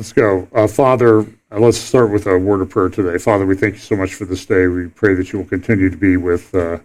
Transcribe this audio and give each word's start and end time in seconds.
Let's 0.00 0.14
go. 0.14 0.48
Uh, 0.54 0.66
Father, 0.66 1.20
uh, 1.20 1.58
let's 1.58 1.76
start 1.76 2.10
with 2.10 2.26
a 2.26 2.38
word 2.38 2.62
of 2.62 2.70
prayer 2.70 2.88
today. 2.88 3.18
Father, 3.18 3.44
we 3.44 3.54
thank 3.54 3.74
you 3.74 3.80
so 3.80 3.94
much 3.96 4.14
for 4.14 4.24
this 4.24 4.46
day. 4.46 4.66
We 4.66 4.88
pray 4.88 5.12
that 5.12 5.30
you 5.30 5.40
will 5.40 5.46
continue 5.46 5.90
to 5.90 5.96
be 5.98 6.16
with 6.16 6.54
uh, 6.54 6.78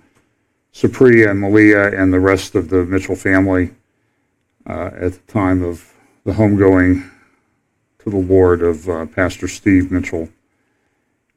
and 0.84 1.40
Malia 1.40 1.98
and 1.98 2.12
the 2.12 2.20
rest 2.20 2.56
of 2.56 2.68
the 2.68 2.84
Mitchell 2.84 3.16
family 3.16 3.72
uh, 4.68 4.90
at 5.00 5.14
the 5.14 5.32
time 5.32 5.64
of 5.64 5.94
the 6.26 6.34
homegoing 6.34 7.10
to 8.00 8.10
the 8.10 8.18
Lord 8.18 8.62
of 8.62 8.90
uh, 8.90 9.06
Pastor 9.06 9.48
Steve 9.48 9.92
Mitchell. 9.92 10.28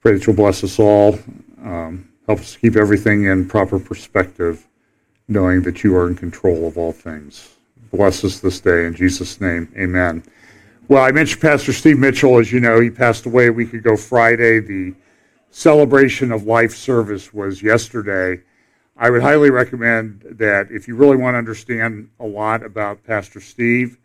Pray 0.01 0.15
that 0.15 0.27
you'll 0.27 0.35
bless 0.35 0.65
us 0.65 0.81
all. 0.81 1.17
Um, 1.63 2.09
help 2.27 2.41
us 2.41 2.57
keep 2.57 2.75
everything 2.75 3.27
in 3.27 3.47
proper 3.47 3.79
perspective, 3.79 4.67
knowing 5.29 5.63
that 5.63 5.85
you 5.85 5.95
are 5.95 6.09
in 6.09 6.17
control 6.17 6.67
of 6.67 6.77
all 6.77 6.91
things. 6.91 7.51
Bless 7.93 8.25
us 8.25 8.41
this 8.41 8.59
day. 8.59 8.85
In 8.85 8.97
Jesus' 8.97 9.41
name, 9.41 9.73
amen. 9.79 10.25
Well, 10.89 11.05
I 11.05 11.11
mentioned 11.13 11.43
Pastor 11.43 11.75
Steve 11.75 11.99
Mitchell. 11.99 12.39
As 12.39 12.51
you 12.51 12.61
know, 12.61 12.81
he 12.81 12.89
passed 12.89 13.27
away 13.27 13.49
a 13.49 13.53
week 13.53 13.75
ago 13.75 13.95
Friday. 13.95 14.59
The 14.59 14.95
celebration 15.51 16.33
of 16.33 16.45
life 16.45 16.75
service 16.75 17.35
was 17.35 17.63
yesterday. 17.63 18.43
I 18.97 19.11
would 19.11 19.21
highly 19.21 19.51
recommend 19.51 20.25
that 20.39 20.71
if 20.71 20.89
you 20.89 20.97
really 20.97 21.19
want 21.19 21.35
to 21.35 21.39
understand 21.39 22.09
a 22.21 22.27
lot 22.27 22.65
about 22.65 23.05
Pastor 23.05 23.39
Steve, 23.39 23.99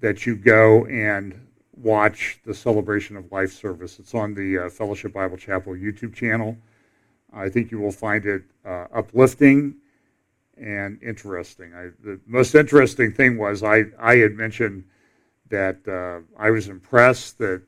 that 0.00 0.26
you 0.26 0.34
go 0.34 0.86
and 0.86 1.40
watch 1.76 2.40
the 2.44 2.52
celebration 2.52 3.16
of 3.16 3.30
life 3.30 3.52
service. 3.52 4.00
It's 4.00 4.12
on 4.12 4.34
the 4.34 4.58
uh, 4.58 4.70
Fellowship 4.70 5.12
Bible 5.12 5.36
Chapel 5.36 5.74
YouTube 5.74 6.16
channel. 6.16 6.58
I 7.32 7.48
think 7.48 7.70
you 7.70 7.78
will 7.78 7.92
find 7.92 8.26
it 8.26 8.42
uh, 8.66 8.86
uplifting 8.92 9.76
and 10.56 11.00
interesting. 11.00 11.72
I, 11.74 11.90
the 12.02 12.18
most 12.26 12.56
interesting 12.56 13.12
thing 13.12 13.38
was 13.38 13.62
I, 13.62 13.84
I 14.00 14.16
had 14.16 14.32
mentioned 14.32 14.82
that 15.50 15.86
uh, 15.88 16.20
I 16.40 16.50
was 16.50 16.68
impressed 16.68 17.38
that 17.38 17.62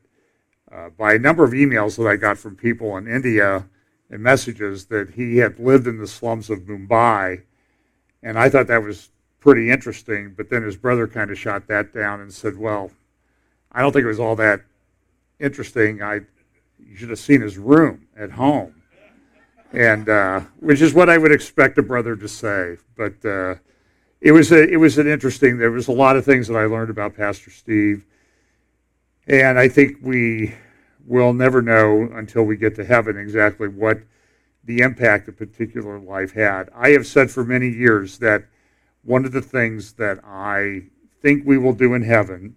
uh, 0.72 0.90
by 0.90 1.14
a 1.14 1.18
number 1.18 1.44
of 1.44 1.50
emails 1.50 1.96
that 1.96 2.06
I 2.06 2.16
got 2.16 2.38
from 2.38 2.56
people 2.56 2.96
in 2.96 3.08
India 3.08 3.66
and 4.10 4.22
messages 4.22 4.86
that 4.86 5.10
he 5.10 5.38
had 5.38 5.58
lived 5.58 5.86
in 5.86 5.98
the 5.98 6.06
slums 6.06 6.50
of 6.50 6.60
Mumbai, 6.60 7.42
and 8.22 8.38
I 8.38 8.48
thought 8.48 8.66
that 8.68 8.82
was 8.82 9.10
pretty 9.40 9.70
interesting. 9.70 10.34
But 10.36 10.50
then 10.50 10.62
his 10.62 10.76
brother 10.76 11.06
kind 11.06 11.30
of 11.30 11.38
shot 11.38 11.66
that 11.68 11.92
down 11.92 12.20
and 12.20 12.32
said, 12.32 12.56
"Well, 12.56 12.90
I 13.72 13.82
don't 13.82 13.92
think 13.92 14.04
it 14.04 14.08
was 14.08 14.20
all 14.20 14.36
that 14.36 14.62
interesting. 15.38 16.02
I 16.02 16.20
you 16.78 16.96
should 16.96 17.10
have 17.10 17.18
seen 17.18 17.40
his 17.40 17.58
room 17.58 18.06
at 18.16 18.32
home." 18.32 18.82
And 19.72 20.08
uh, 20.08 20.40
which 20.58 20.80
is 20.80 20.94
what 20.94 21.08
I 21.08 21.18
would 21.18 21.32
expect 21.32 21.78
a 21.78 21.82
brother 21.82 22.16
to 22.16 22.28
say, 22.28 22.76
but 22.96 23.24
uh, 23.24 23.54
it 24.20 24.32
was 24.32 24.52
a, 24.52 24.68
it 24.68 24.76
was 24.76 24.98
an 24.98 25.06
interesting. 25.06 25.58
There 25.58 25.70
was 25.70 25.88
a 25.88 25.92
lot 25.92 26.16
of 26.16 26.24
things 26.24 26.48
that 26.48 26.56
I 26.56 26.66
learned 26.66 26.90
about 26.90 27.16
Pastor 27.16 27.50
Steve, 27.50 28.04
and 29.26 29.58
I 29.58 29.68
think 29.68 29.96
we 30.02 30.54
will 31.06 31.32
never 31.32 31.62
know 31.62 32.08
until 32.14 32.42
we 32.42 32.56
get 32.56 32.74
to 32.76 32.84
heaven 32.84 33.16
exactly 33.16 33.68
what 33.68 33.98
the 34.64 34.80
impact 34.80 35.28
a 35.28 35.32
particular 35.32 35.98
life 35.98 36.32
had. 36.32 36.68
I 36.74 36.90
have 36.90 37.06
said 37.06 37.30
for 37.30 37.44
many 37.44 37.68
years 37.68 38.18
that 38.18 38.44
one 39.02 39.24
of 39.24 39.32
the 39.32 39.40
things 39.40 39.94
that 39.94 40.20
I 40.24 40.82
think 41.22 41.44
we 41.46 41.56
will 41.56 41.72
do 41.72 41.94
in 41.94 42.02
heaven, 42.02 42.56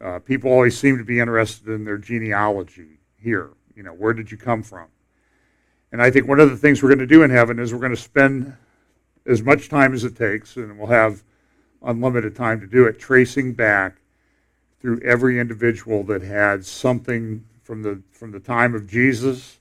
uh, 0.00 0.18
people 0.18 0.50
always 0.50 0.76
seem 0.76 0.98
to 0.98 1.04
be 1.04 1.20
interested 1.20 1.68
in 1.68 1.84
their 1.84 1.98
genealogy 1.98 2.98
here. 3.16 3.50
You 3.76 3.84
know, 3.84 3.92
where 3.92 4.12
did 4.12 4.30
you 4.32 4.36
come 4.36 4.64
from? 4.64 4.88
And 5.92 6.02
I 6.02 6.10
think 6.10 6.26
one 6.26 6.40
of 6.40 6.50
the 6.50 6.56
things 6.56 6.82
we're 6.82 6.90
going 6.90 6.98
to 6.98 7.06
do 7.06 7.22
in 7.22 7.30
heaven 7.30 7.60
is 7.60 7.72
we're 7.72 7.78
going 7.78 7.94
to 7.94 7.96
spend 7.96 8.54
as 9.28 9.42
much 9.42 9.68
time 9.68 9.92
as 9.92 10.04
it 10.04 10.16
takes, 10.16 10.56
and 10.56 10.78
we'll 10.78 10.88
have 10.88 11.22
unlimited 11.82 12.34
time 12.34 12.60
to 12.60 12.66
do 12.66 12.86
it, 12.86 12.98
tracing 12.98 13.52
back 13.52 14.00
through 14.80 15.00
every 15.02 15.38
individual 15.38 16.02
that 16.04 16.22
had 16.22 16.64
something 16.64 17.44
from 17.62 17.82
the 17.82 18.02
from 18.10 18.32
the 18.32 18.40
time 18.40 18.74
of 18.74 18.88
Jesus 18.88 19.58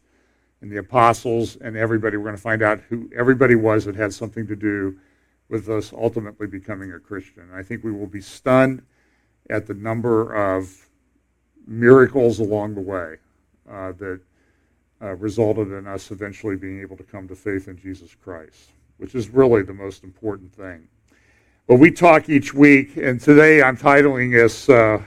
and 0.61 0.71
the 0.71 0.77
apostles 0.77 1.57
and 1.57 1.75
everybody. 1.75 2.15
We're 2.17 2.23
going 2.23 2.35
to 2.35 2.41
find 2.41 2.63
out 2.63 2.79
who 2.89 3.09
everybody 3.15 3.55
was 3.55 3.85
that 3.85 3.95
had 3.95 4.13
something 4.13 4.47
to 4.47 4.55
do 4.55 4.97
with 5.49 5.69
us 5.69 5.93
ultimately 5.93 6.47
becoming 6.47 6.93
a 6.93 6.99
Christian. 6.99 7.49
I 7.53 7.61
think 7.61 7.83
we 7.83 7.91
will 7.91 8.07
be 8.07 8.21
stunned 8.21 8.81
at 9.49 9.67
the 9.67 9.73
number 9.73 10.33
of 10.33 10.87
miracles 11.67 12.39
along 12.39 12.75
the 12.75 12.81
way 12.81 13.17
uh, 13.69 13.91
that 13.93 14.21
uh, 15.01 15.15
resulted 15.15 15.71
in 15.71 15.87
us 15.87 16.09
eventually 16.11 16.55
being 16.55 16.81
able 16.81 16.97
to 16.97 17.03
come 17.03 17.27
to 17.27 17.35
faith 17.35 17.67
in 17.67 17.77
Jesus 17.77 18.15
Christ 18.15 18.71
which 18.97 19.15
is 19.15 19.29
really 19.29 19.61
the 19.61 19.73
most 19.73 20.03
important 20.03 20.53
thing. 20.53 20.87
But 21.67 21.75
we 21.75 21.91
talk 21.91 22.29
each 22.29 22.53
week, 22.53 22.97
and 22.97 23.19
today 23.19 23.61
I'm 23.61 23.77
titling 23.77 24.31
this. 24.31 24.69
Uh, 24.69 25.01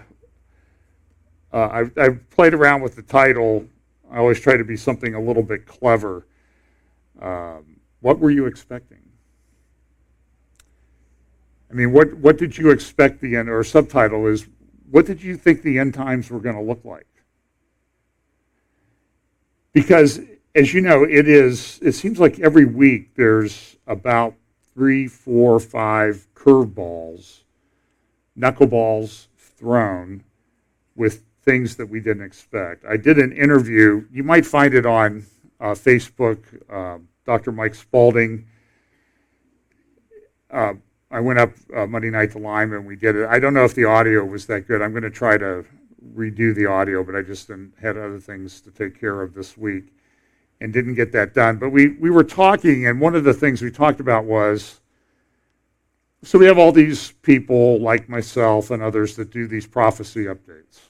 uh, 1.53 1.69
I've, 1.73 1.99
I've, 1.99 2.31
played 2.31 2.55
around 2.55 2.83
with 2.83 2.95
the 2.95 3.03
title. 3.03 3.67
I 4.11 4.19
always 4.19 4.41
try 4.41 4.57
to 4.57 4.65
be 4.65 4.77
something 4.77 5.15
a 5.15 5.21
little 5.21 5.43
bit 5.43 5.67
clever. 5.67 6.27
Um, 7.21 7.81
what 8.01 8.19
were 8.19 8.31
you 8.31 8.47
expecting? 8.47 8.99
I 11.71 11.75
mean, 11.75 11.93
what, 11.93 12.15
what 12.15 12.39
did 12.39 12.57
you 12.57 12.71
expect 12.71 13.21
the 13.21 13.37
end, 13.37 13.49
or 13.49 13.63
subtitle 13.65 14.27
is, 14.27 14.47
what 14.91 15.07
did 15.07 15.23
you 15.23 15.37
think 15.37 15.63
the 15.63 15.79
end 15.79 15.95
times 15.95 16.31
were 16.31 16.41
going 16.41 16.57
to 16.57 16.63
look 16.63 16.85
like? 16.85 17.07
Because 19.73 20.21
as 20.55 20.75
you 20.75 20.81
know, 20.81 21.05
it 21.05 21.29
is. 21.29 21.79
It 21.83 21.93
seems 21.93 22.19
like 22.19 22.41
every 22.41 22.65
week 22.65 23.15
there's 23.15 23.70
about 23.91 24.35
three, 24.73 25.09
four, 25.09 25.59
five 25.59 26.27
curveballs, 26.35 27.41
knuckleballs 28.39 29.27
thrown 29.37 30.23
with 30.95 31.25
things 31.43 31.77
that 31.77 31.87
we 31.87 32.01
didn't 32.01 32.23
expect. 32.23 32.85
I 32.89 32.97
did 32.97 33.19
an 33.19 33.33
interview. 33.33 34.07
You 34.13 34.23
might 34.23 34.47
find 34.47 34.73
it 34.75 34.87
on 34.87 35.27
uh, 35.61 35.71
Facebook. 35.73 36.39
Uh, 36.71 36.99
Dr. 37.27 37.51
Mike 37.53 37.75
Spalding. 37.75 38.47
Uh, 40.51 40.75
I 41.11 41.21
went 41.21 41.41
up 41.41 41.51
uh, 41.77 41.87
Monday 41.87 42.11
night 42.11 42.31
to 42.33 42.39
Lima 42.39 42.77
and 42.77 42.87
we 42.87 42.95
did 42.95 43.17
it. 43.17 43.29
I 43.29 43.41
don't 43.41 43.55
know 43.55 43.65
if 43.65 43.75
the 43.75 43.85
audio 43.85 44.25
was 44.25 44.47
that 44.47 44.69
good. 44.69 44.83
I'm 44.83 44.93
going 44.93 45.03
to 45.03 45.11
try 45.11 45.37
to 45.37 45.65
redo 46.15 46.55
the 46.55 46.67
audio, 46.67 47.03
but 47.03 47.17
I 47.17 47.23
just 47.23 47.49
had 47.49 47.97
other 47.97 48.21
things 48.21 48.61
to 48.63 48.71
take 48.71 48.99
care 48.99 49.21
of 49.21 49.35
this 49.35 49.59
week 49.59 49.93
and 50.61 50.73
didn't 50.73 50.95
get 50.95 51.13
that 51.13 51.35
done. 51.35 51.59
But 51.59 51.71
we, 51.71 51.89
we 51.89 52.11
were 52.11 52.25
talking, 52.25 52.87
and 52.87 53.01
one 53.01 53.15
of 53.15 53.25
the 53.25 53.35
things 53.35 53.63
we 53.63 53.71
talked 53.71 54.01
about 54.01 54.25
was 54.25 54.81
so 56.23 56.39
we 56.39 56.47
have 56.47 56.59
all 56.59 56.73
these 56.73 57.13
people 57.23 57.81
like 57.81 58.09
myself 58.09 58.71
and 58.71 58.83
others 58.83 59.17
that 59.17 59.31
do 59.31 59.47
these 59.47 59.67
prophecy 59.67 60.25
updates. 60.25 60.81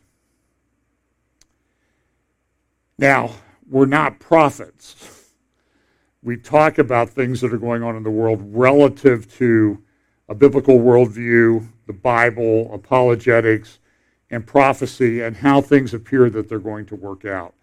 Now, 2.98 3.34
we're 3.68 3.86
not 3.86 4.18
prophets. 4.18 5.28
We 6.22 6.36
talk 6.36 6.78
about 6.78 7.10
things 7.10 7.40
that 7.40 7.52
are 7.52 7.58
going 7.58 7.82
on 7.82 7.96
in 7.96 8.02
the 8.02 8.10
world 8.10 8.42
relative 8.44 9.32
to 9.36 9.82
a 10.28 10.34
biblical 10.34 10.78
worldview, 10.78 11.66
the 11.86 11.92
Bible, 11.92 12.72
apologetics, 12.74 13.78
and 14.30 14.46
prophecy, 14.46 15.22
and 15.22 15.36
how 15.36 15.60
things 15.60 15.94
appear 15.94 16.28
that 16.30 16.48
they're 16.48 16.58
going 16.58 16.86
to 16.86 16.96
work 16.96 17.24
out. 17.24 17.54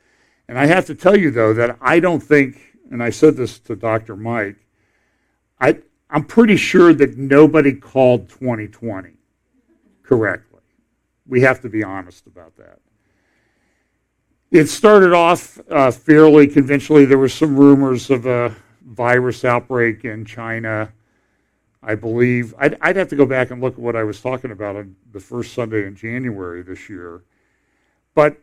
And 0.47 0.57
I 0.57 0.65
have 0.65 0.85
to 0.85 0.95
tell 0.95 1.17
you, 1.17 1.31
though, 1.31 1.53
that 1.53 1.77
I 1.81 1.99
don't 1.99 2.21
think, 2.21 2.75
and 2.89 3.03
I 3.03 3.09
said 3.09 3.35
this 3.35 3.59
to 3.59 3.75
Dr. 3.75 4.15
Mike, 4.15 4.57
I, 5.59 5.79
I'm 6.09 6.23
pretty 6.23 6.55
sure 6.55 6.93
that 6.93 7.17
nobody 7.17 7.73
called 7.73 8.29
2020 8.29 9.11
correctly. 10.03 10.61
We 11.27 11.41
have 11.41 11.61
to 11.61 11.69
be 11.69 11.83
honest 11.83 12.27
about 12.27 12.55
that. 12.57 12.79
It 14.49 14.69
started 14.69 15.11
off 15.11 15.59
uh, 15.69 15.91
fairly 15.91 16.47
conventionally. 16.47 17.03
There 17.03 17.17
were 17.17 17.27
some 17.27 17.57
rumors 17.57 18.09
of 18.09 18.25
a 18.25 18.55
virus 18.85 19.43
outbreak 19.43 20.05
in 20.05 20.23
China. 20.23 20.93
I 21.83 21.95
believe 21.95 22.55
I'd, 22.57 22.77
I'd, 22.81 22.95
have 22.95 23.09
to 23.09 23.17
go 23.17 23.25
back 23.25 23.51
and 23.51 23.61
look 23.61 23.73
at 23.73 23.79
what 23.79 23.97
I 23.97 24.03
was 24.03 24.21
talking 24.21 24.51
about 24.51 24.77
on 24.77 24.95
the 25.11 25.19
first 25.19 25.53
Sunday 25.53 25.85
in 25.85 25.95
January 25.95 26.61
this 26.61 26.89
year. 26.89 27.23
But 28.15 28.41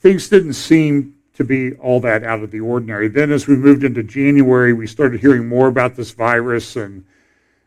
things 0.00 0.28
didn't 0.28 0.54
seem 0.54 1.14
to 1.34 1.44
be 1.44 1.72
all 1.74 2.00
that 2.00 2.24
out 2.24 2.42
of 2.42 2.50
the 2.50 2.60
ordinary. 2.60 3.08
Then, 3.08 3.30
as 3.30 3.46
we 3.46 3.56
moved 3.56 3.84
into 3.84 4.02
January, 4.02 4.72
we 4.72 4.86
started 4.86 5.20
hearing 5.20 5.48
more 5.48 5.68
about 5.68 5.96
this 5.96 6.10
virus 6.10 6.76
and 6.76 7.04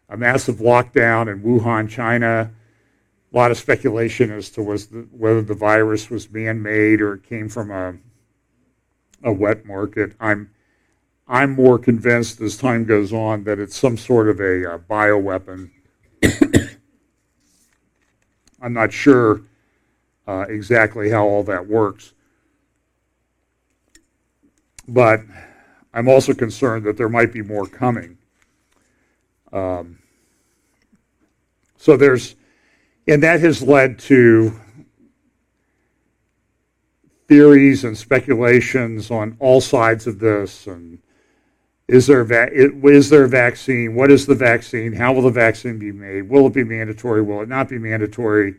a 0.10 0.18
massive 0.18 0.58
lockdown 0.58 1.32
in 1.32 1.42
Wuhan, 1.42 1.90
China. 1.90 2.52
A 3.34 3.36
lot 3.36 3.50
of 3.50 3.58
speculation 3.58 4.32
as 4.32 4.50
to 4.52 4.62
was 4.62 4.88
the, 4.88 5.08
whether 5.12 5.42
the 5.42 5.56
virus 5.56 6.10
was 6.10 6.30
man-made 6.30 7.02
or 7.02 7.16
it 7.16 7.24
came 7.24 7.50
from 7.50 7.72
a 7.72 7.96
a 9.24 9.32
wet 9.32 9.66
market. 9.66 10.14
I'm 10.20 10.50
I'm 11.28 11.52
more 11.52 11.80
convinced 11.80 12.42
as 12.42 12.58
time 12.58 12.84
goes 12.84 13.14
on 13.14 13.46
that 13.46 13.58
it's 13.58 13.78
some 13.78 13.98
sort 13.98 14.28
of 14.28 14.40
a, 14.42 14.76
a 14.76 14.80
bioweapon. 14.80 15.72
I'm 18.62 18.74
not 18.74 18.92
sure 18.92 19.42
uh, 20.28 20.46
exactly 20.50 21.10
how 21.10 21.26
all 21.26 21.44
that 21.44 21.66
works. 21.68 22.14
But 24.88 25.22
I'm 25.94 26.08
also 26.08 26.34
concerned 26.34 26.86
that 26.86 26.98
there 26.98 27.10
might 27.10 27.32
be 27.32 27.42
more 27.42 27.66
coming. 27.66 28.18
Um, 29.52 30.00
so 31.78 31.96
there's, 31.96 32.36
and 33.08 33.22
that 33.24 33.40
has 33.42 33.62
led 33.62 34.00
to 34.00 34.60
theories 37.28 37.84
and 37.84 37.98
speculations 37.98 39.12
on 39.12 39.38
all 39.40 39.62
sides 39.62 40.08
of 40.08 40.20
this 40.20 40.68
and 40.68 41.00
is 41.88 42.08
there, 42.08 42.24
va- 42.24 42.50
is 42.52 43.10
there 43.10 43.26
a 43.26 43.30
vaccine? 43.30 43.94
What 43.94 44.10
is 44.10 44.26
the 44.26 44.36
vaccine? 44.36 44.94
How 44.94 45.12
will 45.12 45.24
the 45.24 45.32
vaccine 45.32 45.78
be 45.78 45.92
made? 45.92 46.30
Will 46.30 46.48
it 46.48 46.54
be 46.54 46.64
mandatory? 46.64 47.22
Will 47.22 47.42
it 47.42 47.50
not 47.50 47.68
be 47.68 47.78
mandatory? 47.78 48.56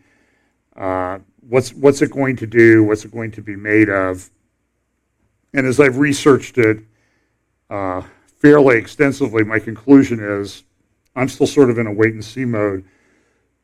Uh, 0.77 1.21
what's, 1.49 1.73
what's 1.73 2.03
it 2.03 2.11
going 2.11 2.37
to 2.37 2.47
do? 2.47 2.85
What's 2.85 3.05
it 3.05 3.13
going 3.13 3.31
to 3.33 3.43
be 3.43 3.57
made 3.57 3.89
of? 3.89 4.31
And 5.55 5.67
as 5.67 5.79
I've 5.81 5.99
researched 5.99 6.59
it 6.59 6.81
uh, 7.71 8.03
fairly 8.39 8.77
extensively, 8.77 9.45
my 9.45 9.61
conclusion 9.61 10.19
is 10.21 10.65
I'm 11.17 11.29
still 11.29 11.47
sort 11.47 11.71
of 11.71 11.79
in 11.79 11.87
a 11.87 11.93
wait 11.93 12.13
and 12.13 12.25
see 12.25 12.45
mode 12.45 12.85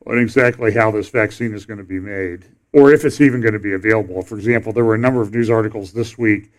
on 0.06 0.16
exactly 0.16 0.72
how 0.72 0.92
this 0.92 1.10
vaccine 1.10 1.52
is 1.52 1.66
going 1.66 1.78
to 1.78 1.84
be 1.84 1.98
made 1.98 2.44
or 2.72 2.92
if 2.92 3.04
it's 3.04 3.20
even 3.20 3.40
going 3.40 3.52
to 3.52 3.58
be 3.58 3.72
available. 3.72 4.22
For 4.22 4.36
example, 4.36 4.72
there 4.72 4.84
were 4.84 4.94
a 4.94 4.98
number 4.98 5.20
of 5.20 5.32
news 5.32 5.50
articles 5.50 5.92
this 5.92 6.16
week 6.16 6.52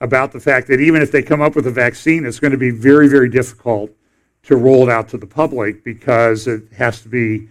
about 0.00 0.32
the 0.32 0.40
fact 0.40 0.66
that 0.68 0.80
even 0.80 1.02
if 1.02 1.12
they 1.12 1.22
come 1.22 1.42
up 1.42 1.54
with 1.54 1.66
a 1.66 1.70
vaccine, 1.70 2.24
it's 2.24 2.40
going 2.40 2.50
to 2.50 2.58
be 2.58 2.70
very, 2.70 3.08
very 3.08 3.28
difficult 3.28 3.90
to 4.44 4.56
roll 4.56 4.82
it 4.82 4.88
out 4.88 5.08
to 5.10 5.18
the 5.18 5.26
public 5.26 5.84
because 5.84 6.46
it 6.48 6.62
has 6.72 7.02
to 7.02 7.08
be 7.08 7.48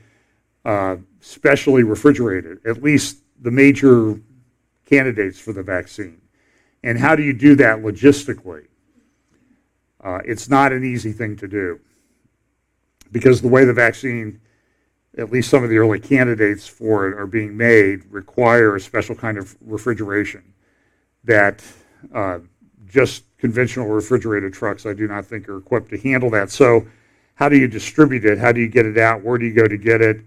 uh, 0.66 0.98
specially 1.22 1.84
refrigerated, 1.84 2.60
at 2.66 2.84
least 2.84 3.20
the 3.42 3.52
major 3.52 4.20
candidates 4.86 5.40
for 5.40 5.54
the 5.54 5.64
vaccine. 5.64 6.21
And 6.84 6.98
how 6.98 7.16
do 7.16 7.24
you 7.24 7.34
do 7.34 7.56
that 7.56 7.80
logistically? 7.80 8.68
Uh, 10.04 10.20
it's 10.26 10.50
not 10.50 10.72
an 10.72 10.84
easy 10.84 11.12
thing 11.12 11.36
to 11.38 11.48
do 11.48 11.80
because 13.12 13.42
the 13.42 13.48
way 13.48 13.66
the 13.66 13.74
vaccine, 13.74 14.40
at 15.18 15.32
least 15.32 15.50
some 15.50 15.64
of 15.64 15.70
the 15.70 15.78
early 15.78 16.00
candidates 16.00 16.68
for 16.68 17.08
it, 17.08 17.18
are 17.18 17.28
being 17.28 17.56
made 17.56 18.06
require 18.06 18.76
a 18.76 18.80
special 18.80 19.16
kind 19.16 19.38
of 19.38 19.56
refrigeration 19.62 20.54
that 21.24 21.64
uh, 22.14 22.40
just 22.88 23.24
conventional 23.38 23.88
refrigerated 23.88 24.54
trucks, 24.54 24.86
I 24.86 24.94
do 24.94 25.08
not 25.08 25.26
think 25.26 25.48
are 25.50 25.58
equipped 25.58 25.90
to 25.90 26.00
handle 26.00 26.30
that. 26.32 26.50
So, 26.52 26.88
how 27.36 27.50
do 27.50 27.58
you 27.58 27.68
distribute 27.68 28.24
it? 28.26 28.38
How 28.38 28.52
do 28.52 28.60
you 28.60 28.68
get 28.68 28.86
it 28.86 28.98
out? 28.98 29.24
Where 29.24 29.38
do 29.38 29.46
you 29.46 29.54
go 29.54 29.68
to 29.68 29.78
get 29.78 30.02
it? 30.02 30.22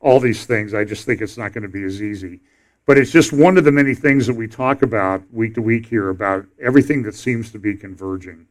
All 0.00 0.18
these 0.18 0.46
things, 0.46 0.74
I 0.74 0.84
just 0.84 1.06
think 1.06 1.20
it's 1.20 1.38
not 1.38 1.52
going 1.52 1.62
to 1.62 1.68
be 1.68 1.84
as 1.84 2.02
easy. 2.02 2.40
But 2.86 2.98
it's 2.98 3.10
just 3.10 3.32
one 3.32 3.56
of 3.56 3.64
the 3.64 3.72
many 3.72 3.94
things 3.94 4.26
that 4.26 4.34
we 4.34 4.46
talk 4.46 4.82
about 4.82 5.22
week 5.32 5.54
to 5.54 5.62
week 5.62 5.86
here 5.86 6.10
about 6.10 6.44
everything 6.60 7.02
that 7.04 7.14
seems 7.14 7.50
to 7.52 7.58
be 7.58 7.74
converging. 7.74 8.46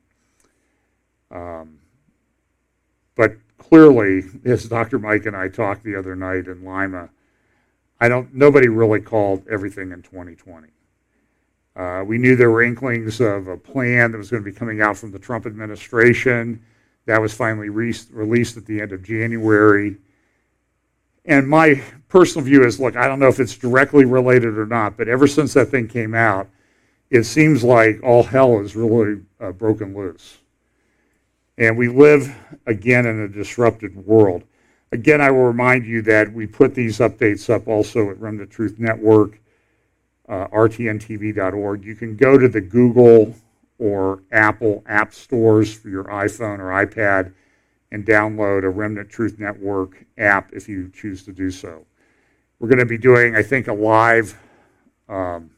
Um, 1.30 1.80
but 3.16 3.36
clearly, 3.58 4.24
as 4.44 4.66
Dr. 4.66 4.98
Mike 4.98 5.26
and 5.26 5.36
I 5.36 5.50
talked 5.50 5.84
the 5.84 5.96
other 5.96 6.16
night 6.16 6.48
in 6.48 6.66
Lima, 6.66 7.10
I 8.00 8.10
don't. 8.10 8.34
Nobody 8.34 8.68
really 8.68 9.02
called 9.02 9.48
everything 9.48 9.92
in 9.92 10.02
2020. 10.02 10.68
Uh, 11.76 12.04
we 12.06 12.18
knew 12.18 12.36
there 12.36 12.52
were 12.52 12.64
inklings 12.64 13.20
of 13.20 13.48
a 13.48 13.58
plan 13.58 14.12
that 14.12 14.18
was 14.18 14.30
going 14.30 14.44
to 14.44 14.52
be 14.52 14.56
coming 14.56 14.82
out 14.82 14.98
from 14.98 15.12
the 15.12 15.20
Trump 15.20 15.46
administration. 15.46 16.62
That 17.06 17.22
was 17.22 17.34
finally 17.34 17.70
re- 17.70 17.96
released 18.12 18.58
at 18.58 18.66
the 18.66 18.82
end 18.82 18.92
of 18.92 19.04
January. 19.04 19.98
And 21.26 21.48
my 21.48 21.82
personal 22.10 22.46
view 22.46 22.66
is 22.66 22.80
look, 22.80 22.96
I 22.96 23.08
don't 23.08 23.20
know 23.20 23.28
if 23.28 23.40
it's 23.40 23.56
directly 23.56 24.06
related 24.06 24.58
or 24.58 24.66
not, 24.66 24.98
but 24.98 25.08
ever 25.08 25.28
since 25.28 25.54
that 25.54 25.70
thing 25.70 25.88
came 25.88 26.14
out, 26.14 26.50
it 27.10 27.24
seems 27.24 27.64
like 27.64 28.02
all 28.04 28.24
hell 28.24 28.60
is 28.60 28.76
really 28.76 29.22
uh, 29.40 29.52
broken 29.52 29.96
loose. 29.96 30.40
And 31.58 31.78
we 31.78 31.88
live 31.88 32.36
again 32.66 33.06
in 33.06 33.20
a 33.20 33.28
disrupted 33.28 33.96
world. 33.96 34.44
Again, 34.92 35.22
I 35.22 35.32
will 35.32 35.46
remind 35.46 35.86
you 35.86 36.02
that 36.04 36.32
we 36.32 36.48
put 36.48 36.76
these 36.76 37.00
updates 37.00 37.50
up 37.50 37.68
also 37.68 38.10
at 38.10 38.20
Remnant 38.20 38.52
Truth 38.52 38.80
Network 38.80 39.40
uh, 40.28 40.48
rtntv.org. 40.48 41.84
You 41.84 41.96
can 41.96 42.16
go 42.16 42.38
to 42.38 42.48
the 42.48 42.62
Google 42.62 43.36
or 43.80 44.24
Apple 44.32 44.84
app 44.88 45.14
stores 45.14 45.74
for 45.74 45.90
your 45.90 46.06
iPhone 46.06 46.60
or 46.60 46.86
iPad 46.86 47.34
and 47.94 48.04
download 48.06 48.64
a 48.64 48.70
Remnant 48.70 49.08
Truth 49.08 49.40
Network 49.40 50.04
app 50.18 50.52
if 50.52 50.68
you 50.68 50.90
choose 50.90 51.24
to 51.24 51.32
do 51.32 51.52
so. 51.52 51.86
We're 52.60 52.68
going 52.68 52.80
to 52.80 52.86
be 52.86 52.98
doing, 52.98 53.36
I 53.36 53.44
think, 53.44 53.68
a 53.68 53.74
live 53.74 54.38
um, 55.08 55.52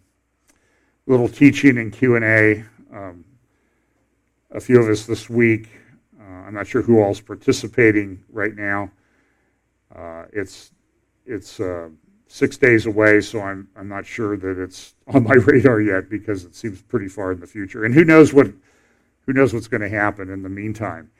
little 1.07 1.29
teaching 1.29 1.77
and 1.77 1.93
Q&A. 1.93 2.65
Um, 2.93 3.23
a 4.51 4.59
few 4.59 4.81
of 4.81 4.89
us 4.89 5.05
this 5.05 5.29
week. 5.29 5.69
Uh, 6.19 6.23
I'm 6.23 6.53
not 6.53 6.67
sure 6.67 6.81
who 6.81 7.01
all's 7.01 7.21
participating 7.21 8.21
right 8.29 8.55
now. 8.55 8.91
Uh, 9.95 10.25
it's 10.33 10.71
it's 11.25 11.59
uh, 11.59 11.89
six 12.27 12.57
days 12.57 12.85
away, 12.85 13.21
so 13.21 13.41
I'm 13.41 13.69
I'm 13.77 13.87
not 13.87 14.05
sure 14.05 14.35
that 14.35 14.61
it's 14.61 14.95
on 15.07 15.23
my 15.23 15.35
radar 15.35 15.79
yet 15.79 16.09
because 16.09 16.43
it 16.43 16.53
seems 16.53 16.81
pretty 16.81 17.07
far 17.07 17.31
in 17.31 17.39
the 17.39 17.47
future. 17.47 17.85
And 17.85 17.93
who 17.93 18.03
knows 18.03 18.33
what 18.33 18.47
who 19.25 19.33
knows 19.33 19.53
what's 19.53 19.67
going 19.67 19.81
to 19.81 19.89
happen 19.89 20.29
in 20.29 20.41
the 20.41 20.49
meantime. 20.49 21.11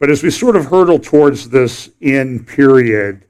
But 0.00 0.10
as 0.10 0.24
we 0.24 0.30
sort 0.30 0.56
of 0.56 0.64
hurtle 0.64 0.98
towards 0.98 1.48
this 1.48 1.90
end 2.02 2.48
period 2.48 3.26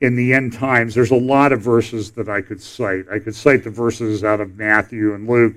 in 0.00 0.16
the 0.16 0.34
end 0.34 0.54
times, 0.54 0.96
there's 0.96 1.12
a 1.12 1.16
lot 1.16 1.52
of 1.52 1.60
verses 1.60 2.10
that 2.12 2.28
I 2.28 2.40
could 2.40 2.60
cite. 2.60 3.04
I 3.08 3.20
could 3.20 3.36
cite 3.36 3.62
the 3.62 3.70
verses 3.70 4.24
out 4.24 4.40
of 4.40 4.56
Matthew 4.56 5.14
and 5.14 5.28
Luke 5.28 5.54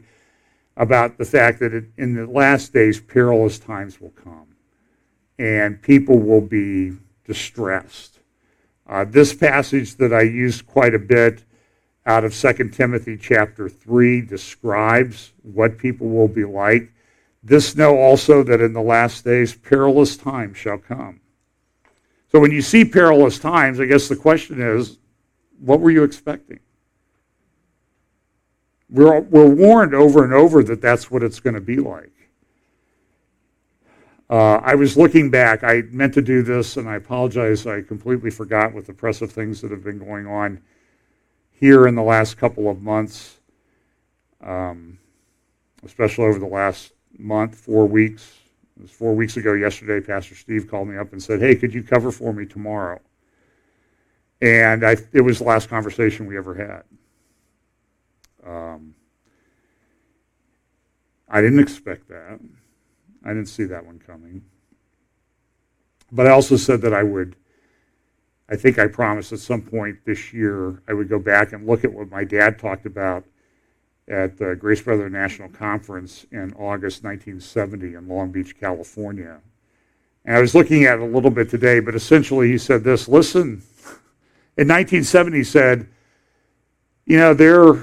about 0.77 1.17
the 1.17 1.25
fact 1.25 1.59
that 1.61 1.73
it, 1.73 1.85
in 1.97 2.13
the 2.13 2.27
last 2.27 2.73
days, 2.73 3.01
perilous 3.01 3.57
times 3.57 3.99
will 3.99 4.11
come, 4.11 4.47
and 5.39 5.81
people 5.81 6.19
will 6.19 6.41
be 6.41 6.93
distressed 7.25 8.11
uh, 8.91 9.05
this 9.05 9.33
passage 9.33 9.95
that 9.95 10.13
I 10.13 10.23
used 10.23 10.67
quite 10.67 10.93
a 10.93 10.99
bit 10.99 11.45
out 12.05 12.25
of 12.25 12.35
2 12.35 12.69
Timothy 12.69 13.15
chapter 13.15 13.69
3 13.69 14.21
describes 14.21 15.31
what 15.43 15.77
people 15.77 16.09
will 16.09 16.27
be 16.27 16.43
like. 16.43 16.91
This 17.43 17.75
know 17.75 17.97
also 17.97 18.43
that 18.43 18.61
in 18.61 18.73
the 18.73 18.81
last 18.81 19.25
days 19.25 19.55
perilous 19.55 20.15
times 20.15 20.57
shall 20.57 20.77
come. 20.77 21.21
So 22.31 22.39
when 22.39 22.51
you 22.51 22.61
see 22.61 22.85
perilous 22.85 23.39
times, 23.39 23.79
I 23.79 23.85
guess 23.85 24.07
the 24.07 24.15
question 24.15 24.61
is, 24.61 24.97
what 25.59 25.79
were 25.79 25.91
you 25.91 26.03
expecting? 26.03 26.59
We're, 28.89 29.21
we're 29.21 29.49
warned 29.49 29.93
over 29.93 30.23
and 30.23 30.33
over 30.33 30.63
that 30.63 30.81
that's 30.81 31.09
what 31.09 31.23
it's 31.23 31.39
going 31.39 31.55
to 31.55 31.61
be 31.61 31.77
like. 31.77 32.11
Uh, 34.29 34.61
I 34.63 34.75
was 34.75 34.95
looking 34.95 35.29
back. 35.29 35.63
I 35.63 35.81
meant 35.91 36.13
to 36.13 36.21
do 36.21 36.41
this, 36.41 36.77
and 36.77 36.87
I 36.87 36.95
apologize. 36.95 37.67
I 37.67 37.81
completely 37.81 38.29
forgot 38.29 38.73
with 38.73 38.87
the 38.87 38.93
press 38.93 39.21
of 39.21 39.29
things 39.31 39.59
that 39.59 39.71
have 39.71 39.83
been 39.83 39.99
going 39.99 40.25
on 40.25 40.61
here 41.51 41.85
in 41.85 41.95
the 41.95 42.01
last 42.01 42.37
couple 42.37 42.69
of 42.69 42.81
months, 42.81 43.39
um, 44.41 44.97
especially 45.83 46.25
over 46.25 46.39
the 46.39 46.45
last 46.45 46.93
month, 47.21 47.55
four 47.55 47.85
weeks. 47.85 48.37
It 48.77 48.83
was 48.83 48.91
four 48.91 49.15
weeks 49.15 49.37
ago 49.37 49.53
yesterday. 49.53 50.05
Pastor 50.05 50.35
Steve 50.35 50.69
called 50.69 50.87
me 50.87 50.97
up 50.97 51.11
and 51.11 51.21
said, 51.21 51.39
"Hey, 51.39 51.55
could 51.55 51.73
you 51.73 51.83
cover 51.83 52.11
for 52.11 52.33
me 52.33 52.45
tomorrow?" 52.45 52.99
And 54.41 54.83
I, 54.85 54.97
it 55.13 55.21
was 55.21 55.37
the 55.37 55.45
last 55.45 55.69
conversation 55.69 56.25
we 56.25 56.37
ever 56.37 56.55
had. 56.55 56.83
Um, 58.49 58.95
I 61.29 61.41
didn't 61.41 61.59
expect 61.59 62.09
that. 62.09 62.39
I 63.23 63.29
didn't 63.29 63.47
see 63.47 63.65
that 63.65 63.85
one 63.85 63.99
coming. 63.99 64.43
But 66.11 66.27
I 66.27 66.31
also 66.31 66.57
said 66.57 66.81
that 66.81 66.93
I 66.93 67.03
would, 67.03 67.35
I 68.49 68.55
think 68.55 68.79
I 68.79 68.87
promised 68.87 69.31
at 69.31 69.39
some 69.39 69.61
point 69.61 69.99
this 70.05 70.33
year 70.33 70.81
I 70.87 70.93
would 70.93 71.07
go 71.07 71.19
back 71.19 71.53
and 71.53 71.65
look 71.67 71.85
at 71.85 71.93
what 71.93 72.09
my 72.09 72.23
dad 72.23 72.59
talked 72.59 72.85
about 72.85 73.23
at 74.07 74.37
the 74.37 74.55
Grace 74.55 74.81
Brethren 74.81 75.13
National 75.13 75.49
Conference 75.49 76.25
in 76.31 76.53
August 76.53 77.03
1970 77.03 77.95
in 77.95 78.07
Long 78.07 78.31
Beach, 78.31 78.59
California. 78.59 79.39
And 80.25 80.35
I 80.35 80.41
was 80.41 80.53
looking 80.53 80.85
at 80.85 80.99
it 80.99 81.01
a 81.01 81.05
little 81.05 81.31
bit 81.31 81.49
today, 81.49 81.79
but 81.79 81.95
essentially 81.95 82.49
he 82.49 82.57
said 82.57 82.83
this 82.83 83.07
listen, 83.07 83.61
in 84.57 84.67
1970 84.67 85.37
he 85.37 85.43
said, 85.43 85.87
you 87.05 87.17
know, 87.17 87.33
they're 87.33 87.81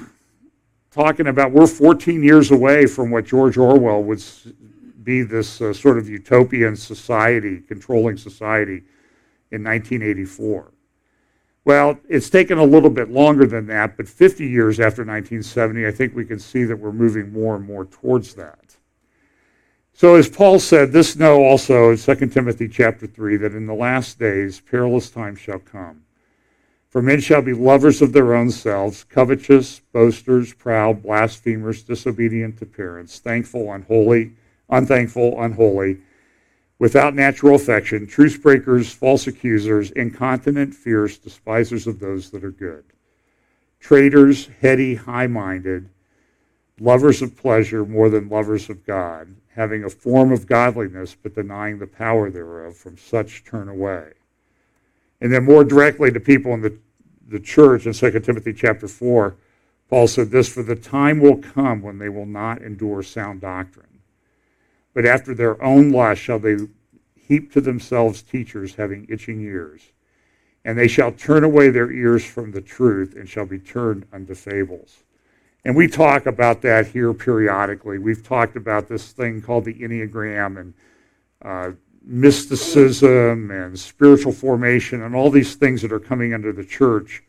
talking 0.90 1.26
about 1.26 1.52
we're 1.52 1.66
14 1.66 2.22
years 2.22 2.50
away 2.50 2.86
from 2.86 3.10
what 3.10 3.24
George 3.24 3.56
Orwell 3.56 4.02
would 4.02 4.22
be 5.02 5.22
this 5.22 5.60
uh, 5.60 5.72
sort 5.72 5.98
of 5.98 6.08
utopian 6.08 6.76
society, 6.76 7.60
controlling 7.60 8.16
society 8.16 8.82
in 9.50 9.64
1984. 9.64 10.72
Well, 11.68 12.00
it's 12.08 12.30
taken 12.30 12.56
a 12.56 12.64
little 12.64 12.88
bit 12.88 13.10
longer 13.10 13.44
than 13.44 13.66
that, 13.66 13.98
but 13.98 14.08
50 14.08 14.48
years 14.48 14.80
after 14.80 15.02
1970, 15.02 15.86
I 15.86 15.90
think 15.90 16.14
we 16.14 16.24
can 16.24 16.38
see 16.38 16.64
that 16.64 16.78
we're 16.78 16.92
moving 16.92 17.30
more 17.30 17.56
and 17.56 17.66
more 17.66 17.84
towards 17.84 18.32
that. 18.36 18.74
So 19.92 20.14
as 20.14 20.30
Paul 20.30 20.60
said, 20.60 20.92
this 20.92 21.14
know 21.14 21.44
also 21.44 21.90
in 21.90 21.98
2 21.98 22.28
Timothy 22.28 22.68
chapter 22.68 23.06
3 23.06 23.36
that 23.36 23.52
in 23.52 23.66
the 23.66 23.74
last 23.74 24.18
days 24.18 24.60
perilous 24.60 25.10
times 25.10 25.40
shall 25.40 25.58
come. 25.58 26.04
For 26.88 27.02
men 27.02 27.20
shall 27.20 27.42
be 27.42 27.52
lovers 27.52 28.00
of 28.00 28.14
their 28.14 28.34
own 28.34 28.50
selves, 28.50 29.04
covetous, 29.04 29.80
boasters, 29.92 30.54
proud, 30.54 31.02
blasphemers, 31.02 31.82
disobedient 31.82 32.58
to 32.60 32.64
parents, 32.64 33.18
thankful, 33.18 33.74
unholy, 33.74 34.32
unthankful, 34.70 35.38
unholy, 35.38 35.98
without 36.78 37.14
natural 37.14 37.54
affection, 37.54 38.06
truce 38.06 38.36
breakers, 38.36 38.92
false 38.92 39.26
accusers, 39.26 39.90
incontinent, 39.92 40.74
fierce, 40.74 41.18
despisers 41.18 41.86
of 41.86 41.98
those 41.98 42.30
that 42.30 42.44
are 42.44 42.50
good, 42.50 42.84
traitors, 43.80 44.48
heady, 44.60 44.94
high 44.94 45.26
minded, 45.26 45.88
lovers 46.80 47.22
of 47.22 47.36
pleasure 47.36 47.84
more 47.84 48.08
than 48.08 48.28
lovers 48.28 48.70
of 48.70 48.84
God, 48.86 49.34
having 49.54 49.84
a 49.84 49.90
form 49.90 50.32
of 50.32 50.46
godliness 50.46 51.16
but 51.20 51.34
denying 51.34 51.78
the 51.78 51.86
power 51.86 52.30
thereof. 52.30 52.76
From 52.76 52.96
such 52.96 53.44
turn 53.44 53.68
away. 53.68 54.12
And 55.20 55.32
then 55.32 55.44
more 55.44 55.64
directly 55.64 56.12
to 56.12 56.20
people 56.20 56.54
in 56.54 56.60
the, 56.60 56.78
the 57.28 57.40
church 57.40 57.86
in 57.86 57.92
2 57.92 58.20
Timothy 58.20 58.52
chapter 58.52 58.86
4, 58.86 59.36
Paul 59.88 60.06
said 60.06 60.30
this, 60.30 60.48
For 60.48 60.62
the 60.62 60.76
time 60.76 61.18
will 61.18 61.38
come 61.38 61.82
when 61.82 61.98
they 61.98 62.08
will 62.08 62.26
not 62.26 62.62
endure 62.62 63.02
sound 63.02 63.40
doctrine, 63.40 63.87
but 64.98 65.06
after 65.06 65.32
their 65.32 65.62
own 65.62 65.92
lust 65.92 66.20
shall 66.20 66.40
they 66.40 66.56
heap 67.14 67.52
to 67.52 67.60
themselves 67.60 68.20
teachers 68.20 68.74
having 68.74 69.06
itching 69.08 69.40
ears. 69.40 69.92
And 70.64 70.76
they 70.76 70.88
shall 70.88 71.12
turn 71.12 71.44
away 71.44 71.70
their 71.70 71.92
ears 71.92 72.24
from 72.24 72.50
the 72.50 72.60
truth 72.60 73.14
and 73.14 73.28
shall 73.28 73.46
be 73.46 73.60
turned 73.60 74.06
unto 74.12 74.34
fables. 74.34 75.04
And 75.64 75.76
we 75.76 75.86
talk 75.86 76.26
about 76.26 76.62
that 76.62 76.88
here 76.88 77.14
periodically. 77.14 78.00
We've 78.00 78.24
talked 78.24 78.56
about 78.56 78.88
this 78.88 79.12
thing 79.12 79.40
called 79.40 79.66
the 79.66 79.74
Enneagram 79.74 80.58
and 80.58 80.74
uh, 81.42 81.76
mysticism 82.02 83.52
and 83.52 83.78
spiritual 83.78 84.32
formation 84.32 85.02
and 85.02 85.14
all 85.14 85.30
these 85.30 85.54
things 85.54 85.80
that 85.82 85.92
are 85.92 86.00
coming 86.00 86.34
under 86.34 86.52
the 86.52 86.64
church 86.64 87.22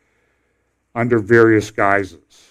under 0.95 1.19
various 1.19 1.69
guises. 1.69 2.48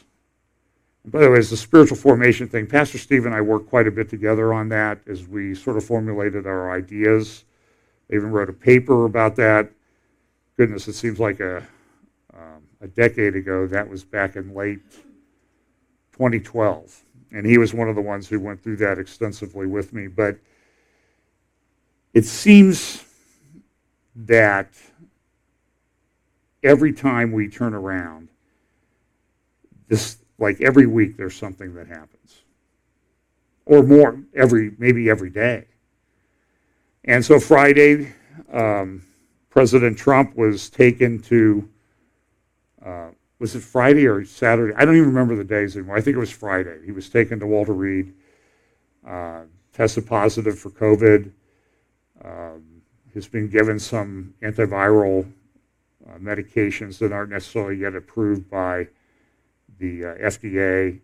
By 1.11 1.21
the 1.21 1.31
way, 1.31 1.39
as 1.39 1.49
the 1.49 1.57
spiritual 1.57 1.97
formation 1.97 2.49
thing, 2.49 2.67
Pastor 2.67 2.99
Steve 2.99 3.25
and 3.25 3.35
I 3.35 3.41
worked 3.41 3.69
quite 3.71 3.87
a 3.87 3.91
bit 3.91 4.11
together 4.11 4.53
on 4.53 4.69
that 4.69 4.99
as 5.07 5.27
we 5.27 5.55
sort 5.55 5.79
of 5.79 5.85
formulated 5.85 6.47
our 6.47 6.71
ideas. 6.71 7.45
I 8.11 8.17
even 8.17 8.31
wrote 8.31 8.51
a 8.51 8.53
paper 8.53 9.07
about 9.07 9.35
that. 9.37 9.71
Goodness, 10.59 10.87
it 10.87 10.95
seems 10.95 11.19
like 11.19 11.41
a, 11.41 11.67
um, 12.35 12.63
a 12.83 12.89
decade 12.89 13.37
ago. 13.37 13.67
That 13.67 13.89
was 13.89 14.05
back 14.05 14.37
in 14.37 14.55
late 14.55 14.81
2012. 16.13 17.05
And 17.33 17.47
he 17.47 17.57
was 17.57 17.73
one 17.73 17.89
of 17.89 17.95
the 17.95 18.03
ones 18.03 18.29
who 18.29 18.41
went 18.41 18.63
through 18.63 18.77
that 18.77 18.99
extensively 18.99 19.67
with 19.67 19.95
me. 19.95 20.09
But 20.09 20.37
it 22.13 22.25
seems 22.27 23.05
that 24.15 24.69
every 26.63 26.93
time 26.93 27.33
we 27.33 27.49
turn 27.49 27.73
around, 27.73 28.29
this 29.87 30.19
like 30.39 30.61
every 30.61 30.87
week 30.87 31.17
there's 31.17 31.37
something 31.37 31.75
that 31.75 31.87
happens. 31.87 32.43
Or 33.67 33.83
more 33.83 34.21
every 34.35 34.73
maybe 34.79 35.11
every 35.11 35.31
day. 35.31 35.67
And 37.05 37.25
so 37.25 37.39
Friday, 37.39 38.15
um, 38.53 39.03
President 39.51 39.99
Trump 39.99 40.37
was 40.37 40.71
taken 40.71 41.21
to 41.23 41.69
uh, 42.85 43.09
was 43.39 43.55
it 43.55 43.61
Friday 43.61 44.07
or 44.07 44.25
Saturday? 44.25 44.75
I 44.77 44.85
don't 44.85 44.97
even 44.97 45.09
remember 45.09 45.37
the 45.37 45.45
days 45.45 45.77
anymore. 45.77 45.97
I 45.97 46.01
think 46.01 46.17
it 46.17 46.21
was 46.21 46.31
Friday. 46.31 46.79
He 46.85 46.93
was 46.93 47.09
taken 47.09 47.39
to 47.41 47.47
Walter 47.47 47.73
Reed, 47.73 48.15
uh, 49.07 49.43
tested 49.73 50.07
positive 50.07 50.59
for 50.59 50.71
COVID. 50.71 51.31
Um, 52.25 52.79
has 53.15 53.27
been 53.27 53.49
given 53.49 53.79
some 53.79 54.35
antiviral 54.43 55.31
uh, 56.09 56.19
medications 56.19 56.99
that 56.99 57.13
aren't 57.13 57.31
necessarily 57.31 57.77
yet 57.77 57.95
approved 57.95 58.49
by 58.51 58.87
the 59.79 60.05
uh, 60.05 60.15
FDA. 60.17 61.01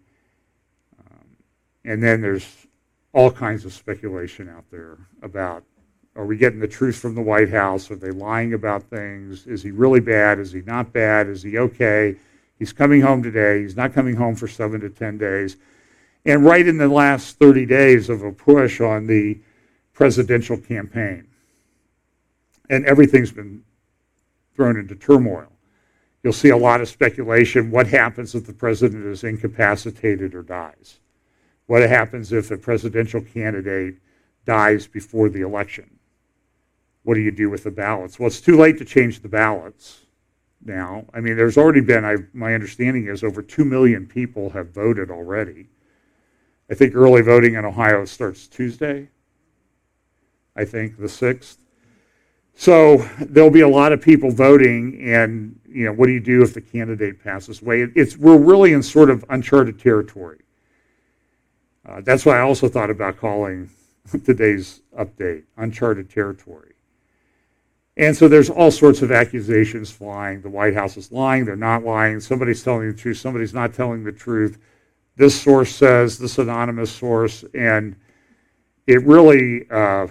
Um, 0.99 1.37
and 1.85 2.03
then 2.03 2.21
there's 2.21 2.67
all 3.13 3.31
kinds 3.31 3.65
of 3.65 3.73
speculation 3.73 4.49
out 4.49 4.65
there 4.71 4.99
about 5.23 5.65
are 6.17 6.25
we 6.25 6.37
getting 6.37 6.61
the 6.61 6.69
truth 6.69 6.97
from 6.97 7.17
the 7.17 7.23
White 7.23 7.51
House? 7.51 7.91
Are 7.91 7.97
they 7.97 8.13
lying 8.13 8.55
about 8.55 8.85
things? 8.85 9.47
Is 9.47 9.63
he 9.65 9.73
really 9.73 9.99
bad? 9.99 10.39
Is 10.39 10.53
he 10.53 10.63
not 10.63 10.93
bad? 10.93 11.27
Is 11.27 11.43
he 11.43 11.59
okay? 11.59 12.17
He's 12.57 12.73
coming 12.73 13.01
home 13.01 13.23
today. 13.23 13.63
He's 13.63 13.77
not 13.77 13.93
coming 13.93 14.15
home 14.15 14.37
for 14.37 14.47
seven 14.47 14.81
to 14.83 14.91
10 14.91 15.19
days. 15.19 15.57
And 16.25 16.45
right 16.45 16.67
in 16.67 16.79
the 16.79 16.89
last 16.89 17.39
30 17.39 17.67
days 17.67 18.09
of 18.09 18.23
a 18.23 18.31
push 18.31 18.81
on 18.81 19.07
the 19.07 19.41
presidential 19.93 20.57
campaign. 20.57 21.27
And 22.71 22.87
everything's 22.87 23.33
been 23.33 23.65
thrown 24.55 24.79
into 24.79 24.95
turmoil. 24.95 25.54
You'll 26.25 26.33
see 26.33 26.49
a 26.49 26.57
lot 26.57 26.81
of 26.81 26.89
speculation. 26.89 27.71
What 27.71 27.87
happens 27.87 28.35
if 28.35 28.47
the 28.47 28.53
president 28.55 29.05
is 29.05 29.25
incapacitated 29.25 30.35
or 30.35 30.43
dies? 30.43 30.99
What 31.67 31.83
happens 31.83 32.33
if 32.33 32.51
a 32.51 32.57
presidential 32.57 33.21
candidate 33.21 33.97
dies 34.47 34.87
before 34.87 35.29
the 35.29 35.43
election? 35.43 35.99
What 37.03 37.15
do 37.15 37.21
you 37.21 37.31
do 37.31 37.51
with 37.51 37.65
the 37.65 37.71
ballots? 37.71 38.19
Well, 38.19 38.27
it's 38.27 38.41
too 38.41 38.57
late 38.57 38.79
to 38.79 38.87
change 38.87 39.21
the 39.21 39.29
ballots 39.29 40.07
now. 40.65 41.05
I 41.13 41.21
mean, 41.21 41.37
there's 41.37 41.59
already 41.59 41.83
been, 41.83 42.07
I, 42.07 42.17
my 42.33 42.55
understanding 42.55 43.07
is, 43.07 43.23
over 43.23 43.43
2 43.43 43.63
million 43.67 44.07
people 44.07 44.49
have 44.51 44.71
voted 44.71 45.11
already. 45.11 45.69
I 46.71 46.75
think 46.75 46.95
early 46.95 47.21
voting 47.21 47.55
in 47.55 47.67
Ohio 47.67 48.07
starts 48.07 48.47
Tuesday, 48.47 49.11
I 50.57 50.65
think, 50.65 50.97
the 50.97 51.05
6th. 51.05 51.59
So 52.55 52.99
there'll 53.21 53.51
be 53.51 53.61
a 53.61 53.69
lot 53.69 53.93
of 53.93 54.01
people 54.01 54.31
voting, 54.31 55.03
and 55.03 55.59
you 55.75 55.85
know, 55.85 55.93
what 55.93 56.07
do 56.07 56.13
you 56.13 56.21
do 56.21 56.41
if 56.43 56.55
the 56.55 56.61
candidate 56.61 57.23
passes 57.23 57.61
away? 57.61 57.83
It's 57.97 58.17
we're 58.17 58.39
really 58.39 58.73
in 58.73 58.83
sort 58.83 59.11
of 59.11 59.25
uncharted 59.29 59.79
territory. 59.79 60.39
Uh, 61.87 62.01
that's 62.01 62.25
why 62.25 62.39
I 62.39 62.43
also 62.43 62.69
thought 62.69 62.91
about 62.91 63.19
calling 63.19 63.69
today's 64.25 64.83
update 64.97 65.43
uncharted 65.57 66.09
territory. 66.09 66.75
And 67.97 68.17
so 68.17 68.29
there's 68.29 68.51
all 68.51 68.71
sorts 68.71 69.03
of 69.03 69.11
accusations 69.11 69.91
flying. 69.91 70.43
The 70.43 70.49
White 70.49 70.75
House 70.75 70.97
is 70.97 71.11
lying. 71.11 71.45
They're 71.45 71.57
not 71.57 71.85
lying. 71.85 72.21
Somebody's 72.21 72.63
telling 72.63 72.89
the 72.89 72.97
truth. 72.97 73.19
Somebody's 73.19 73.55
not 73.55 73.75
telling 73.75 74.05
the 74.05 74.13
truth. 74.13 74.59
This 75.17 75.41
source 75.41 75.75
says, 75.75 76.19
this 76.19 76.39
anonymous 76.39 76.91
source. 76.91 77.45
And 77.55 77.95
it 78.87 79.05
really 79.05 79.69
uh, 79.71 80.09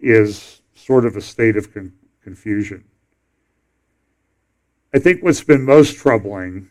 is 0.00 0.60
sort 0.74 1.06
of 1.06 1.16
a 1.16 1.22
state 1.22 1.56
of 1.56 1.72
con- 1.72 1.92
confusion. 2.22 2.84
I 4.94 4.98
think 4.98 5.22
what's 5.22 5.42
been 5.42 5.64
most 5.64 5.96
troubling, 5.96 6.68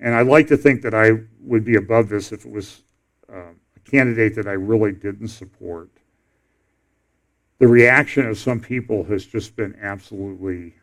and 0.00 0.14
I'd 0.14 0.26
like 0.26 0.46
to 0.48 0.56
think 0.56 0.82
that 0.82 0.94
I 0.94 1.12
would 1.40 1.64
be 1.64 1.76
above 1.76 2.08
this 2.08 2.32
if 2.32 2.44
it 2.44 2.50
was 2.50 2.82
uh, 3.32 3.52
a 3.76 3.90
candidate 3.90 4.34
that 4.36 4.46
I 4.46 4.52
really 4.52 4.92
didn't 4.92 5.28
support 5.28 5.90
the 7.58 7.68
reaction 7.68 8.26
of 8.26 8.38
some 8.38 8.60
people 8.60 9.04
has 9.04 9.24
just 9.24 9.56
been 9.56 9.76
absolutely 9.80 10.74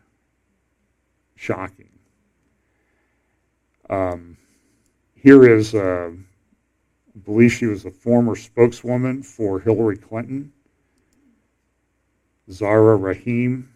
shocking. 1.36 1.90
Um, 3.88 4.36
here 5.14 5.46
is, 5.48 5.74
uh, 5.74 6.10
I 6.12 7.18
believe 7.24 7.52
she 7.52 7.66
was 7.66 7.84
a 7.84 7.90
former 7.90 8.34
spokeswoman 8.34 9.22
for 9.22 9.60
Hillary 9.60 9.98
Clinton, 9.98 10.52
Zara 12.50 12.96
Rahim. 12.96 13.73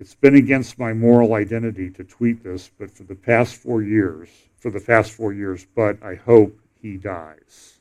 It's 0.00 0.14
been 0.14 0.36
against 0.36 0.78
my 0.78 0.94
moral 0.94 1.34
identity 1.34 1.90
to 1.90 2.04
tweet 2.04 2.42
this, 2.42 2.70
but 2.78 2.90
for 2.90 3.02
the 3.02 3.14
past 3.14 3.56
four 3.56 3.82
years, 3.82 4.30
for 4.58 4.70
the 4.70 4.80
past 4.80 5.12
four 5.12 5.34
years, 5.34 5.66
but 5.76 6.02
I 6.02 6.14
hope 6.14 6.58
he 6.80 6.96
dies. 6.96 7.80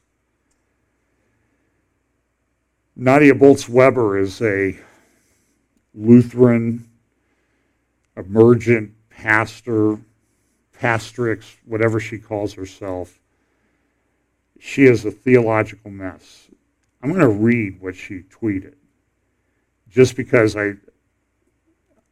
Nadia 2.94 3.34
Bolz-Weber 3.34 4.18
is 4.18 4.42
a 4.42 4.78
Lutheran, 5.96 6.90
emergent 8.18 8.92
pastor, 9.10 9.98
pastrix, 10.78 11.56
whatever 11.64 12.02
she 12.02 12.18
calls 12.18 12.54
herself. 12.54 13.18
She 14.60 14.84
is 14.84 15.06
a 15.06 15.12
theological 15.12 15.90
mess. 15.90 16.50
I'm 17.02 17.14
going 17.14 17.22
to 17.22 17.30
read 17.30 17.80
what 17.80 17.96
she 17.96 18.24
tweeted 18.24 18.74
just 19.90 20.18
because 20.18 20.58
I 20.58 20.74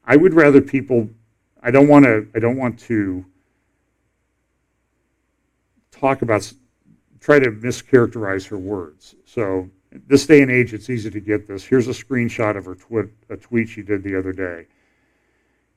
I 0.07 0.15
would 0.15 0.33
rather 0.33 0.61
people 0.61 1.09
I 1.61 1.69
don't 1.69 1.87
want 1.87 2.05
to 2.05 2.27
I 2.33 2.39
don't 2.39 2.57
want 2.57 2.79
to 2.79 3.25
talk 5.91 6.21
about 6.21 6.51
try 7.19 7.39
to 7.39 7.51
mischaracterize 7.51 8.47
her 8.47 8.57
words. 8.57 9.15
So 9.25 9.69
this 10.07 10.25
day 10.25 10.41
and 10.41 10.51
age, 10.51 10.73
it's 10.73 10.89
easy 10.89 11.09
to 11.09 11.19
get 11.19 11.47
this. 11.47 11.63
Here's 11.65 11.87
a 11.87 11.91
screenshot 11.91 12.55
of 12.55 12.65
her 12.65 12.75
twi- 12.75 13.09
a 13.29 13.37
tweet 13.37 13.69
she 13.69 13.81
did 13.81 14.03
the 14.03 14.17
other 14.17 14.31
day. 14.31 14.67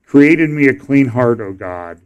Create 0.05 0.41
in 0.41 0.55
me 0.55 0.69
a 0.69 0.75
clean 0.75 1.07
heart, 1.07 1.41
O 1.41 1.53
God, 1.53 2.01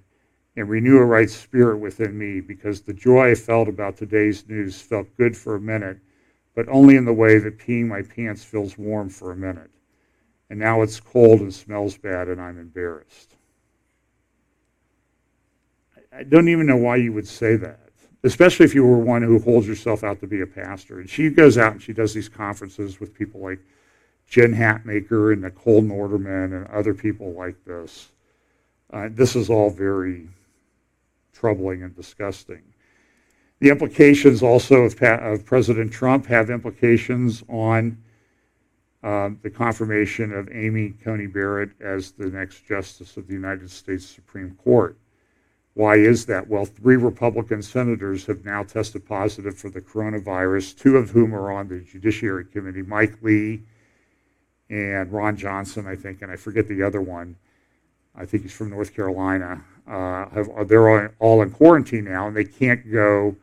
and 0.56 0.68
renew 0.68 0.98
a 0.98 1.04
right 1.04 1.28
spirit 1.28 1.78
within 1.78 2.16
me, 2.16 2.40
because 2.40 2.80
the 2.82 2.92
joy 2.92 3.30
I 3.30 3.34
felt 3.34 3.68
about 3.68 3.96
today's 3.96 4.46
news 4.48 4.80
felt 4.80 5.14
good 5.16 5.36
for 5.36 5.56
a 5.56 5.60
minute, 5.60 5.98
but 6.54 6.68
only 6.68 6.96
in 6.96 7.04
the 7.04 7.12
way 7.12 7.38
that 7.38 7.58
peeing 7.58 7.86
my 7.86 8.02
pants 8.02 8.44
feels 8.44 8.78
warm 8.78 9.08
for 9.08 9.32
a 9.32 9.36
minute. 9.36 9.70
And 10.54 10.60
now 10.60 10.82
it's 10.82 11.00
cold 11.00 11.40
and 11.40 11.52
smells 11.52 11.98
bad, 11.98 12.28
and 12.28 12.40
I'm 12.40 12.60
embarrassed. 12.60 13.34
I 16.16 16.22
don't 16.22 16.48
even 16.48 16.64
know 16.64 16.76
why 16.76 16.94
you 16.94 17.12
would 17.12 17.26
say 17.26 17.56
that 17.56 17.80
especially 18.24 18.64
if 18.64 18.74
you 18.74 18.84
were 18.84 18.98
one 18.98 19.22
who 19.22 19.38
holds 19.38 19.68
yourself 19.68 20.02
out 20.02 20.18
to 20.20 20.26
be 20.26 20.40
a 20.40 20.46
pastor. 20.46 20.98
And 20.98 21.08
she 21.08 21.28
goes 21.28 21.58
out 21.58 21.72
and 21.72 21.82
she 21.82 21.92
does 21.92 22.14
these 22.14 22.28
conferences 22.28 22.98
with 22.98 23.14
people 23.14 23.40
like 23.40 23.60
Jen 24.26 24.54
Hatmaker 24.54 25.32
and 25.32 25.42
Nicole 25.42 25.82
Nordeman 25.82 26.54
and 26.54 26.66
other 26.68 26.94
people 26.94 27.32
like 27.34 27.62
this. 27.64 28.08
Uh, 28.90 29.08
this 29.10 29.36
is 29.36 29.50
all 29.50 29.68
very 29.68 30.28
troubling 31.34 31.82
and 31.82 31.94
disgusting. 31.94 32.62
The 33.60 33.68
implications 33.68 34.42
also 34.42 34.82
of, 34.82 35.00
of 35.02 35.44
President 35.44 35.92
Trump 35.92 36.26
have 36.26 36.48
implications 36.48 37.44
on 37.48 37.98
uh, 39.04 39.28
the 39.42 39.50
confirmation 39.50 40.32
of 40.32 40.48
Amy 40.50 40.90
Coney 41.04 41.26
Barrett 41.26 41.70
as 41.78 42.12
the 42.12 42.26
next 42.26 42.66
Justice 42.66 43.18
of 43.18 43.26
the 43.26 43.34
United 43.34 43.70
States 43.70 44.06
Supreme 44.06 44.58
Court. 44.64 44.96
Why 45.74 45.96
is 45.96 46.24
that? 46.26 46.48
Well, 46.48 46.64
three 46.64 46.96
Republican 46.96 47.60
senators 47.60 48.24
have 48.24 48.46
now 48.46 48.62
tested 48.62 49.06
positive 49.06 49.58
for 49.58 49.68
the 49.68 49.82
coronavirus, 49.82 50.78
two 50.78 50.96
of 50.96 51.10
whom 51.10 51.34
are 51.34 51.52
on 51.52 51.68
the 51.68 51.80
Judiciary 51.80 52.46
Committee 52.46 52.80
Mike 52.80 53.18
Lee 53.20 53.60
and 54.70 55.12
Ron 55.12 55.36
Johnson, 55.36 55.86
I 55.86 55.96
think, 55.96 56.22
and 56.22 56.32
I 56.32 56.36
forget 56.36 56.66
the 56.66 56.82
other 56.82 57.02
one. 57.02 57.36
I 58.16 58.24
think 58.24 58.44
he's 58.44 58.52
from 58.52 58.70
North 58.70 58.94
Carolina. 58.94 59.62
Uh, 59.86 60.30
have, 60.30 60.68
they're 60.68 60.88
all, 60.88 61.08
all 61.18 61.42
in 61.42 61.50
quarantine 61.50 62.04
now, 62.04 62.26
and 62.26 62.34
they 62.34 62.44
can't 62.44 62.90
go 62.90 63.36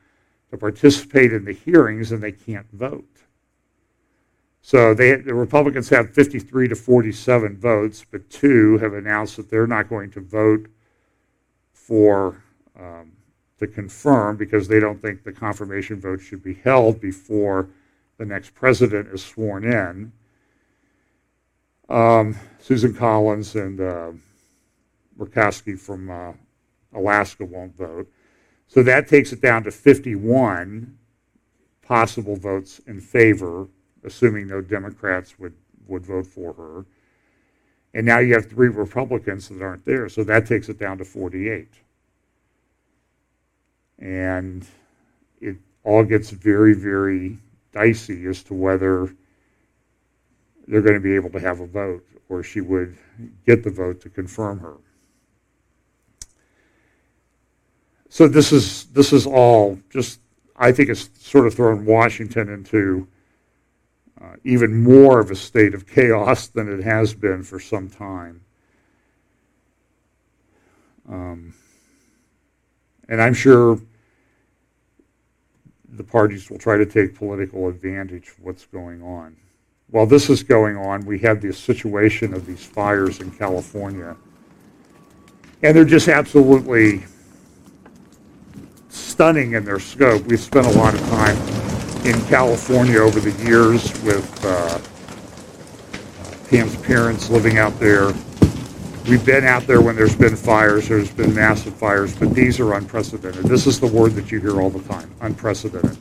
to 0.50 0.58
participate 0.58 1.34
in 1.34 1.46
the 1.46 1.53
hearings, 1.53 2.12
and 2.12 2.24
they 2.24 2.32
can't 2.32 2.65
vote. 2.72 3.06
So 4.62 4.94
they, 4.94 5.15
the 5.15 5.34
Republicans 5.34 5.89
have 5.89 6.13
53 6.13 6.68
to 6.68 6.75
47 6.75 7.58
votes, 7.58 8.06
but 8.10 8.30
two 8.30 8.77
have 8.77 8.94
announced 8.94 9.38
that 9.38 9.50
they're 9.50 9.68
not 9.68 9.89
going 9.89 10.12
to 10.12 10.22
vote 10.22 10.68
for 11.74 12.44
um, 12.80 13.12
to 13.58 13.68
confirm 13.68 14.38
because 14.38 14.68
they 14.68 14.80
don't 14.80 15.01
think 15.01 15.24
the 15.24 15.32
confirmation 15.32 16.00
vote 16.00 16.22
should 16.22 16.44
be 16.44 16.53
held 16.53 17.01
before 17.01 17.70
the 18.18 18.25
next 18.25 18.53
president 18.53 19.08
is 19.10 19.24
sworn 19.24 19.63
in. 19.63 20.12
Um, 21.89 22.36
Susan 22.60 22.94
Collins 22.94 23.56
and 23.56 23.82
uh, 23.82 24.12
Murkowski 25.18 25.77
from 25.77 26.10
uh, 26.10 26.34
Alaska 26.94 27.46
won't 27.46 27.75
vote. 27.75 28.08
So 28.68 28.84
that 28.84 29.08
takes 29.08 29.34
it 29.34 29.41
down 29.41 29.63
to 29.63 29.72
51 29.72 30.98
possible 31.82 32.36
votes 32.36 32.80
in 32.88 33.01
favor, 33.01 33.68
assuming 34.03 34.48
no 34.48 34.62
Democrats 34.62 35.38
would, 35.39 35.53
would 35.88 36.05
vote 36.05 36.27
for 36.27 36.53
her. 36.53 36.86
And 37.93 38.05
now 38.05 38.20
you 38.20 38.34
have 38.34 38.50
three 38.50 38.70
Republicans 38.70 39.50
that 39.50 39.62
aren't 39.62 39.86
there, 39.86 40.08
so 40.08 40.24
that 40.24 40.46
takes 40.46 40.70
it 40.70 40.79
down 40.79 40.98
to 41.00 41.05
48. 41.05 41.67
And 44.00 44.65
it 45.41 45.58
all 45.84 46.03
gets 46.03 46.29
very, 46.29 46.74
very 46.74 47.38
dicey 47.74 48.25
as 48.27 48.43
to 48.43 48.53
whether 48.53 49.13
they're 50.67 50.81
going 50.81 50.93
to 50.93 51.00
be 51.00 51.15
able 51.15 51.29
to 51.31 51.39
have 51.39 51.60
a 51.60 51.67
vote 51.67 52.05
or 52.29 52.41
she 52.41 52.62
would 52.62 52.98
get 53.46 53.63
the 53.63 53.70
vote 53.70 54.00
to 54.01 54.10
confirm 54.10 54.60
her. 54.60 54.77
So 58.07 58.27
this 58.27 58.51
is 58.51 58.85
this 58.85 59.14
is 59.14 59.25
all 59.25 59.79
just 59.90 60.20
I 60.55 60.72
think 60.72 60.90
it's 60.90 61.09
sort 61.20 61.48
of 61.48 61.53
thrown 61.53 61.85
Washington 61.85 62.50
into 62.50 63.07
uh, 64.22 64.36
even 64.44 64.84
more 64.84 65.20
of 65.20 65.31
a 65.31 65.36
state 65.36 65.74
of 65.74 65.88
chaos 65.88 66.48
than 66.48 66.72
it 66.72 66.84
has 66.84 67.14
been 67.14 67.42
for 67.44 67.60
some 67.60 67.90
time. 67.90 68.42
Um, 71.10 71.53
and 73.10 73.22
I'm 73.22 73.34
sure 73.34 73.79
the 75.94 76.03
parties 76.03 76.50
will 76.50 76.60
try 76.60 76.77
to 76.77 76.86
take 76.86 77.16
political 77.16 77.68
advantage 77.68 78.29
of 78.29 78.40
what's 78.42 78.66
going 78.66 79.01
on. 79.01 79.36
While 79.90 80.05
this 80.05 80.29
is 80.29 80.44
going 80.44 80.77
on, 80.77 81.05
we 81.05 81.20
have 81.20 81.42
the 81.42 81.51
situation 81.51 82.34
of 82.34 82.46
these 82.46 82.64
fires 82.64 83.20
in 83.20 83.31
California. 83.31 84.16
And 85.64 85.75
they're 85.75 85.84
just 85.84 86.07
absolutely 86.07 87.03
stunning 88.90 89.53
in 89.53 89.66
their 89.66 89.79
scope. 89.79 90.24
We've 90.24 90.40
spent 90.40 90.68
a 90.68 90.72
lot 90.72 90.94
of 90.94 91.01
time 91.10 91.61
in 92.05 92.20
California 92.25 92.98
over 93.00 93.20
the 93.20 93.31
years 93.44 93.92
with 94.03 94.46
uh, 94.46 94.79
Pam's 96.50 96.75
parents 96.77 97.29
living 97.29 97.59
out 97.59 97.77
there. 97.79 98.07
We've 99.07 99.25
been 99.25 99.46
out 99.46 99.68
there 99.68 99.81
when 99.81 99.96
there's 99.96 100.16
been 100.16 100.35
fires, 100.35 100.90
there's 100.90 101.11
been 101.11 101.33
massive 101.35 101.75
fires, 101.75 102.16
but 102.16 102.33
these 102.33 102.59
are 102.59 102.74
unprecedented. 102.74 103.46
This 103.46 103.68
is 103.68 103.79
the 103.79 103.87
word 103.87 104.14
that 104.14 104.31
you 104.31 104.40
hear 104.40 104.61
all 104.61 104.70
the 104.70 104.81
time 104.87 105.11
unprecedented. 105.22 105.98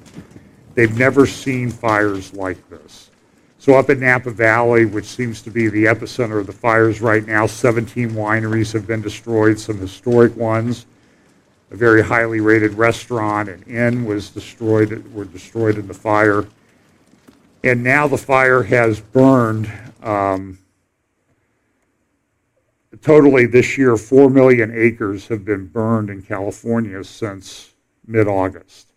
They've 0.75 0.97
never 0.97 1.27
seen 1.27 1.71
fires 1.71 2.33
like 2.33 2.69
this. 2.71 3.11
So, 3.59 3.75
up 3.75 3.91
in 3.91 4.01
Napa 4.01 4.31
Valley, 4.31 4.87
which 4.87 5.05
seems 5.05 5.43
to 5.43 5.51
be 5.51 5.69
the 5.69 5.85
epicenter 5.85 6.41
of 6.41 6.47
the 6.47 6.53
fires 6.53 7.03
right 7.03 7.27
now, 7.27 7.47
17 7.47 8.11
wineries 8.11 8.73
have 8.73 8.87
been 8.87 9.03
destroyed, 9.03 9.59
some 9.59 9.77
historic 9.77 10.35
ones 10.35 10.87
a 11.71 11.77
very 11.77 12.03
highly 12.03 12.41
rated 12.41 12.75
restaurant 12.75 13.49
and 13.49 13.67
inn 13.69 14.05
was 14.05 14.31
destroyed 14.31 15.13
were 15.13 15.25
destroyed 15.25 15.79
in 15.79 15.87
the 15.87 15.95
fire. 15.95 16.47
And 17.63 17.83
now 17.83 18.09
the 18.09 18.19
fire 18.19 18.63
has 18.63 19.01
burned 19.01 19.71
um, 20.03 20.59
totally 23.03 23.47
this 23.47 23.79
year 23.79 23.97
4 23.97 24.31
million 24.31 24.73
acres 24.75 25.29
have 25.29 25.45
been 25.45 25.67
burned 25.67 26.11
in 26.11 26.23
california 26.23 27.05
since 27.05 27.71
mid-august. 28.07 28.89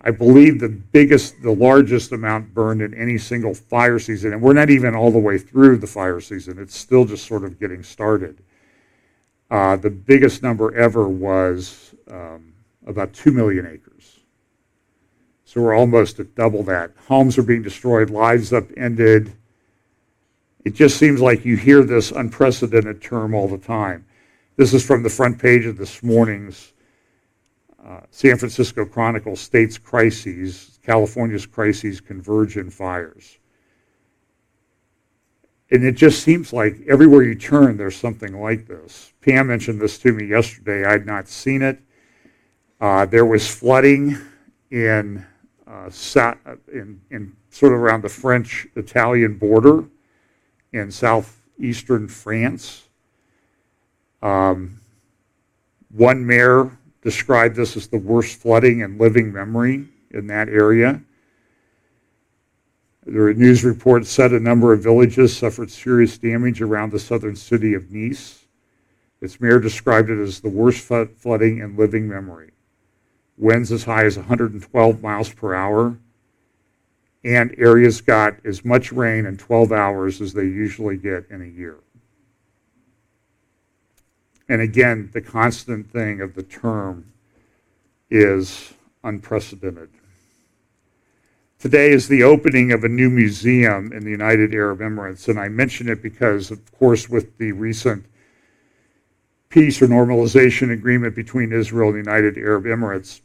I 0.00 0.10
believe 0.10 0.58
the 0.58 0.68
biggest 0.68 1.40
the 1.42 1.52
largest 1.52 2.10
amount 2.10 2.52
burned 2.52 2.82
in 2.82 2.92
any 2.94 3.18
single 3.18 3.54
fire 3.54 4.00
season 4.00 4.32
and 4.32 4.42
we're 4.42 4.52
not 4.52 4.70
even 4.70 4.96
all 4.96 5.12
the 5.12 5.18
way 5.18 5.38
through 5.38 5.76
the 5.76 5.86
fire 5.86 6.20
season 6.20 6.58
it's 6.58 6.76
still 6.76 7.04
just 7.04 7.26
sort 7.26 7.44
of 7.44 7.60
getting 7.60 7.84
started 7.84 8.42
uh, 9.52 9.76
the 9.76 9.90
biggest 9.90 10.42
number 10.42 10.74
ever 10.74 11.06
was 11.06 11.94
um, 12.10 12.54
about 12.86 13.12
2 13.12 13.30
million 13.32 13.66
acres. 13.66 14.20
So 15.44 15.60
we're 15.60 15.74
almost 15.74 16.18
at 16.20 16.34
double 16.34 16.62
that. 16.62 16.92
Homes 17.06 17.36
are 17.36 17.42
being 17.42 17.60
destroyed, 17.60 18.08
lives 18.08 18.54
upended. 18.54 19.30
It 20.64 20.74
just 20.74 20.96
seems 20.96 21.20
like 21.20 21.44
you 21.44 21.58
hear 21.58 21.82
this 21.82 22.12
unprecedented 22.12 23.02
term 23.02 23.34
all 23.34 23.46
the 23.46 23.58
time. 23.58 24.06
This 24.56 24.72
is 24.72 24.82
from 24.82 25.02
the 25.02 25.10
front 25.10 25.38
page 25.38 25.66
of 25.66 25.76
this 25.76 26.02
morning's 26.02 26.72
uh, 27.84 28.00
San 28.10 28.38
Francisco 28.38 28.86
Chronicle 28.86 29.36
states 29.36 29.76
crises, 29.76 30.78
California's 30.82 31.44
crises 31.44 32.00
converge 32.00 32.56
in 32.56 32.70
fires. 32.70 33.38
And 35.72 35.84
it 35.84 35.92
just 35.92 36.22
seems 36.22 36.52
like 36.52 36.82
everywhere 36.86 37.22
you 37.22 37.34
turn, 37.34 37.78
there's 37.78 37.96
something 37.96 38.38
like 38.38 38.66
this. 38.66 39.14
Pam 39.22 39.46
mentioned 39.46 39.80
this 39.80 39.96
to 40.00 40.12
me 40.12 40.26
yesterday. 40.26 40.84
I 40.84 40.92
had 40.92 41.06
not 41.06 41.28
seen 41.28 41.62
it. 41.62 41.80
Uh, 42.78 43.06
there 43.06 43.24
was 43.24 43.48
flooding 43.48 44.18
in, 44.70 45.24
uh, 45.66 45.88
in, 46.70 47.00
in 47.10 47.34
sort 47.48 47.72
of 47.72 47.78
around 47.78 48.02
the 48.02 48.10
French-Italian 48.10 49.38
border 49.38 49.84
in 50.74 50.90
southeastern 50.90 52.06
France. 52.06 52.88
Um, 54.20 54.78
one 55.88 56.26
mayor 56.26 56.70
described 57.00 57.56
this 57.56 57.78
as 57.78 57.88
the 57.88 57.96
worst 57.96 58.38
flooding 58.38 58.80
in 58.80 58.98
living 58.98 59.32
memory 59.32 59.88
in 60.10 60.26
that 60.26 60.50
area. 60.50 61.00
The 63.04 63.34
news 63.34 63.64
report 63.64 64.06
said 64.06 64.32
a 64.32 64.38
number 64.38 64.72
of 64.72 64.82
villages 64.82 65.36
suffered 65.36 65.70
serious 65.70 66.16
damage 66.18 66.62
around 66.62 66.92
the 66.92 67.00
southern 67.00 67.34
city 67.34 67.74
of 67.74 67.90
Nice. 67.90 68.46
Its 69.20 69.40
mayor 69.40 69.58
described 69.58 70.08
it 70.08 70.20
as 70.20 70.40
the 70.40 70.48
worst 70.48 70.84
flooding 70.84 71.58
in 71.58 71.76
living 71.76 72.08
memory. 72.08 72.50
Winds 73.36 73.72
as 73.72 73.84
high 73.84 74.04
as 74.04 74.16
112 74.16 75.02
miles 75.02 75.32
per 75.32 75.54
hour, 75.54 75.98
and 77.24 77.54
areas 77.58 78.00
got 78.00 78.34
as 78.44 78.64
much 78.64 78.92
rain 78.92 79.26
in 79.26 79.36
12 79.36 79.72
hours 79.72 80.20
as 80.20 80.32
they 80.32 80.44
usually 80.44 80.96
get 80.96 81.24
in 81.30 81.42
a 81.42 81.46
year. 81.46 81.78
And 84.48 84.60
again, 84.60 85.10
the 85.12 85.20
constant 85.20 85.90
thing 85.90 86.20
of 86.20 86.34
the 86.34 86.42
term 86.42 87.12
is 88.10 88.74
unprecedented. 89.02 89.88
Today 91.62 91.92
is 91.92 92.08
the 92.08 92.24
opening 92.24 92.72
of 92.72 92.82
a 92.82 92.88
new 92.88 93.08
museum 93.08 93.92
in 93.92 94.02
the 94.02 94.10
United 94.10 94.52
Arab 94.52 94.80
Emirates, 94.80 95.28
and 95.28 95.38
I 95.38 95.46
mention 95.48 95.88
it 95.88 96.02
because, 96.02 96.50
of 96.50 96.72
course, 96.72 97.08
with 97.08 97.38
the 97.38 97.52
recent 97.52 98.04
peace 99.48 99.80
or 99.80 99.86
normalization 99.86 100.72
agreement 100.72 101.14
between 101.14 101.52
Israel 101.52 101.90
and 101.90 102.04
the 102.04 102.10
United 102.10 102.36
Arab 102.36 102.64
Emirates, 102.64 103.20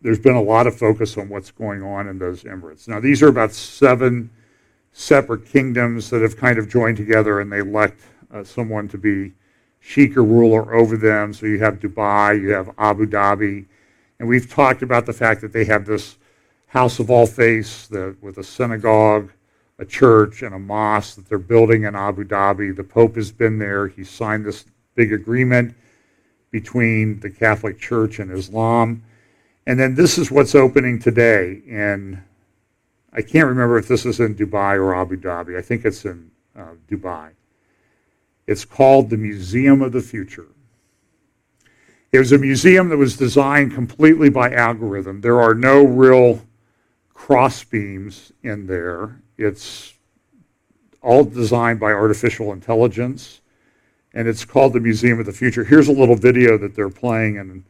there's 0.00 0.18
been 0.18 0.36
a 0.36 0.40
lot 0.40 0.66
of 0.66 0.74
focus 0.74 1.18
on 1.18 1.28
what's 1.28 1.50
going 1.50 1.82
on 1.82 2.08
in 2.08 2.18
those 2.18 2.44
emirates. 2.44 2.88
Now, 2.88 2.98
these 2.98 3.22
are 3.22 3.28
about 3.28 3.52
seven 3.52 4.30
separate 4.90 5.44
kingdoms 5.44 6.08
that 6.08 6.22
have 6.22 6.38
kind 6.38 6.58
of 6.58 6.70
joined 6.70 6.96
together 6.96 7.40
and 7.40 7.52
they 7.52 7.58
elect 7.58 8.00
uh, 8.32 8.42
someone 8.42 8.88
to 8.88 8.96
be 8.96 9.34
sheikh 9.80 10.16
or 10.16 10.24
ruler 10.24 10.74
over 10.74 10.96
them. 10.96 11.34
So 11.34 11.44
you 11.44 11.58
have 11.58 11.78
Dubai, 11.78 12.40
you 12.40 12.52
have 12.52 12.70
Abu 12.78 13.04
Dhabi, 13.04 13.66
and 14.18 14.26
we've 14.26 14.50
talked 14.50 14.80
about 14.80 15.04
the 15.04 15.12
fact 15.12 15.42
that 15.42 15.52
they 15.52 15.66
have 15.66 15.84
this 15.84 16.16
house 16.74 16.98
of 16.98 17.10
all 17.10 17.26
faiths 17.26 17.86
the, 17.86 18.14
with 18.20 18.36
a 18.36 18.44
synagogue 18.44 19.30
a 19.78 19.84
church 19.84 20.42
and 20.42 20.54
a 20.54 20.58
mosque 20.58 21.16
that 21.16 21.28
they're 21.28 21.38
building 21.38 21.84
in 21.84 21.94
Abu 21.94 22.24
Dhabi. 22.24 22.74
The 22.74 22.84
Pope 22.84 23.16
has 23.16 23.32
been 23.32 23.58
there. 23.58 23.88
He 23.88 24.04
signed 24.04 24.44
this 24.44 24.66
big 24.94 25.12
agreement 25.12 25.74
between 26.50 27.18
the 27.20 27.30
Catholic 27.30 27.78
Church 27.78 28.20
and 28.20 28.30
Islam. 28.30 29.02
And 29.66 29.78
then 29.78 29.94
this 29.94 30.18
is 30.18 30.30
what's 30.30 30.54
opening 30.54 31.00
today 31.00 31.62
in, 31.66 32.22
I 33.12 33.22
can't 33.22 33.48
remember 33.48 33.78
if 33.78 33.88
this 33.88 34.06
is 34.06 34.20
in 34.20 34.36
Dubai 34.36 34.76
or 34.76 34.94
Abu 34.94 35.16
Dhabi. 35.16 35.58
I 35.58 35.62
think 35.62 35.84
it's 35.84 36.04
in 36.04 36.30
uh, 36.56 36.74
Dubai. 36.88 37.30
It's 38.46 38.64
called 38.64 39.10
the 39.10 39.16
Museum 39.16 39.82
of 39.82 39.92
the 39.92 40.02
Future. 40.02 40.46
It 42.12 42.18
was 42.20 42.30
a 42.30 42.38
museum 42.38 42.90
that 42.90 42.96
was 42.96 43.16
designed 43.16 43.74
completely 43.74 44.28
by 44.28 44.52
algorithm. 44.52 45.20
There 45.20 45.40
are 45.40 45.54
no 45.54 45.84
real 45.84 46.40
cross 47.14 47.64
beams 47.64 48.32
in 48.42 48.66
there. 48.66 49.20
It's 49.38 49.94
all 51.00 51.24
designed 51.24 51.80
by 51.80 51.92
artificial 51.92 52.52
intelligence, 52.52 53.40
and 54.12 54.28
it's 54.28 54.44
called 54.44 54.72
the 54.72 54.80
Museum 54.80 55.20
of 55.20 55.26
the 55.26 55.32
Future. 55.32 55.64
Here's 55.64 55.88
a 55.88 55.92
little 55.92 56.16
video 56.16 56.58
that 56.58 56.74
they're 56.74 56.90
playing 56.90 57.36
in 57.36 57.64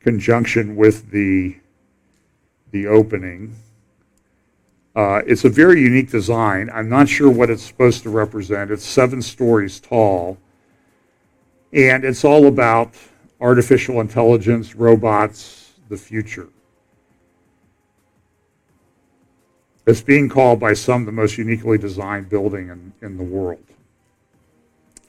conjunction 0.00 0.76
with 0.76 1.10
the 1.10 1.56
the 2.70 2.86
opening. 2.88 3.54
Uh, 4.96 5.22
it's 5.26 5.44
a 5.44 5.48
very 5.48 5.80
unique 5.80 6.10
design. 6.10 6.68
I'm 6.72 6.88
not 6.88 7.08
sure 7.08 7.30
what 7.30 7.48
it's 7.50 7.62
supposed 7.62 8.02
to 8.02 8.10
represent. 8.10 8.70
It's 8.70 8.84
seven 8.84 9.22
stories 9.22 9.80
tall, 9.80 10.38
and 11.72 12.04
it's 12.04 12.24
all 12.24 12.46
about 12.46 12.94
artificial 13.40 14.00
intelligence, 14.00 14.74
robots, 14.74 15.72
the 15.88 15.96
future. 15.96 16.48
It's 19.86 20.00
being 20.00 20.28
called 20.28 20.60
by 20.60 20.72
some 20.72 21.04
the 21.04 21.12
most 21.12 21.36
uniquely 21.36 21.76
designed 21.76 22.28
building 22.30 22.68
in, 22.70 22.92
in 23.02 23.18
the 23.18 23.24
world. 23.24 23.64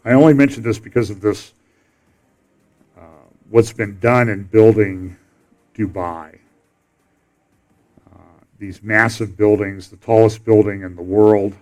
I 0.04 0.12
only 0.12 0.34
mention 0.34 0.64
this 0.64 0.78
because 0.78 1.10
of 1.10 1.22
this, 1.22 1.54
uh, 2.98 3.02
what's 3.50 3.72
been 3.72 4.00
done 4.00 4.28
in 4.30 4.44
building 4.44 5.16
Dubai. 5.74 6.40
Uh, 8.14 8.18
these 8.60 8.84
massive 8.84 9.38
buildings, 9.38 9.90
the 9.90 9.98
tallest 9.98 10.44
building 10.44 10.82
in 10.82 10.96
the 10.96 11.02
world, 11.02 11.56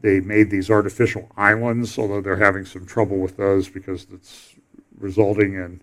they 0.00 0.18
made 0.18 0.50
these 0.50 0.68
artificial 0.68 1.30
islands, 1.36 1.96
although 1.96 2.20
they're 2.20 2.36
having 2.36 2.64
some 2.64 2.84
trouble 2.84 3.18
with 3.18 3.36
those 3.36 3.68
because 3.68 4.06
it's 4.12 4.56
resulting 4.98 5.54
in 5.54 5.80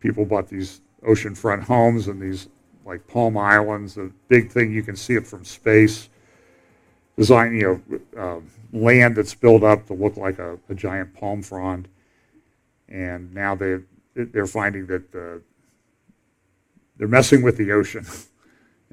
people 0.00 0.24
bought 0.24 0.48
these 0.48 0.80
oceanfront 1.06 1.62
homes 1.62 2.08
and 2.08 2.20
these 2.20 2.48
like 2.84 3.06
Palm 3.06 3.36
Islands, 3.36 3.96
a 3.96 4.10
big 4.28 4.50
thing 4.50 4.72
you 4.72 4.82
can 4.82 4.96
see 4.96 5.14
it 5.14 5.26
from 5.26 5.44
space. 5.44 6.08
Design, 7.16 7.54
you 7.54 7.82
know, 8.16 8.20
uh, 8.20 8.40
land 8.72 9.16
that's 9.16 9.34
built 9.34 9.62
up 9.62 9.86
to 9.86 9.94
look 9.94 10.16
like 10.16 10.38
a, 10.38 10.58
a, 10.68 10.74
giant 10.74 11.14
palm 11.14 11.42
frond, 11.42 11.86
and 12.88 13.32
now 13.34 13.54
they 13.54 13.78
they're 14.14 14.46
finding 14.46 14.86
that 14.86 15.14
uh, 15.14 15.38
they're 16.96 17.08
messing 17.08 17.42
with 17.42 17.56
the 17.56 17.72
ocean. 17.72 18.06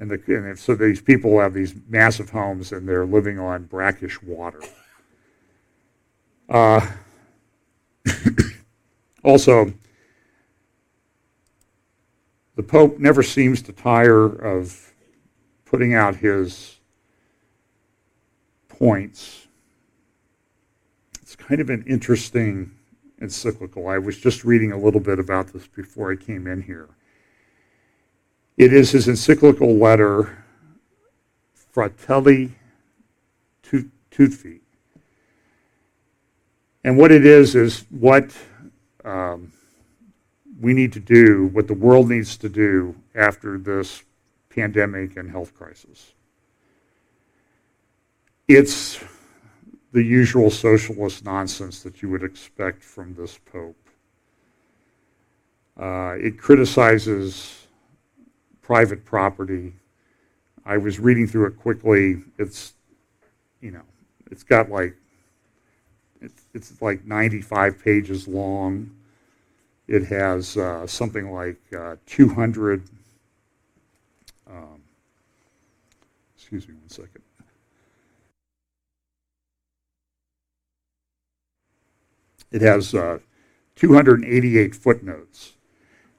And, 0.00 0.10
the, 0.10 0.18
and 0.28 0.58
so 0.58 0.74
these 0.74 1.02
people 1.02 1.38
have 1.40 1.52
these 1.52 1.74
massive 1.86 2.30
homes 2.30 2.72
and 2.72 2.88
they're 2.88 3.04
living 3.04 3.38
on 3.38 3.64
brackish 3.64 4.22
water. 4.22 4.62
Uh, 6.48 6.86
also, 9.22 9.74
the 12.60 12.66
Pope 12.66 12.98
never 12.98 13.22
seems 13.22 13.62
to 13.62 13.72
tire 13.72 14.26
of 14.26 14.92
putting 15.64 15.94
out 15.94 16.16
his 16.16 16.78
points. 18.68 19.46
It's 21.22 21.34
kind 21.34 21.58
of 21.62 21.70
an 21.70 21.84
interesting 21.86 22.72
encyclical. 23.18 23.88
I 23.88 23.96
was 23.96 24.18
just 24.18 24.44
reading 24.44 24.72
a 24.72 24.76
little 24.76 25.00
bit 25.00 25.18
about 25.18 25.54
this 25.54 25.66
before 25.68 26.12
I 26.12 26.16
came 26.16 26.46
in 26.46 26.60
here. 26.60 26.90
It 28.58 28.74
is 28.74 28.90
his 28.90 29.08
encyclical 29.08 29.76
letter, 29.76 30.44
Fratelli 31.54 32.52
Tutti. 34.10 34.60
And 36.84 36.98
what 36.98 37.10
it 37.10 37.24
is, 37.24 37.54
is 37.54 37.86
what 37.88 38.36
um, 39.02 39.50
we 40.60 40.74
need 40.74 40.92
to 40.92 41.00
do, 41.00 41.48
what 41.52 41.66
the 41.66 41.74
world 41.74 42.08
needs 42.08 42.36
to 42.36 42.48
do 42.48 42.94
after 43.14 43.58
this 43.58 44.04
pandemic 44.50 45.16
and 45.16 45.30
health 45.30 45.54
crisis. 45.54 46.12
It's 48.46 49.02
the 49.92 50.02
usual 50.02 50.50
socialist 50.50 51.24
nonsense 51.24 51.82
that 51.82 52.02
you 52.02 52.10
would 52.10 52.22
expect 52.22 52.82
from 52.82 53.14
this 53.14 53.38
Pope. 53.38 53.76
Uh, 55.78 56.16
it 56.20 56.38
criticizes 56.38 57.66
private 58.60 59.04
property. 59.04 59.72
I 60.66 60.76
was 60.76 61.00
reading 61.00 61.26
through 61.26 61.46
it 61.46 61.58
quickly. 61.58 62.22
It's, 62.38 62.74
you 63.60 63.70
know, 63.70 63.82
it's 64.30 64.42
got 64.42 64.70
like, 64.70 64.94
it's, 66.20 66.42
it's 66.52 66.82
like 66.82 67.06
95 67.06 67.82
pages 67.82 68.28
long. 68.28 68.90
It 69.90 70.04
has 70.04 70.56
uh, 70.56 70.86
something 70.86 71.32
like 71.32 71.58
uh, 71.76 71.96
200, 72.06 72.84
um, 74.48 74.80
excuse 76.36 76.68
me 76.68 76.74
one 76.74 76.88
second. 76.88 77.22
It 82.52 82.62
has 82.62 82.94
uh, 82.94 83.18
288 83.74 84.76
footnotes. 84.76 85.54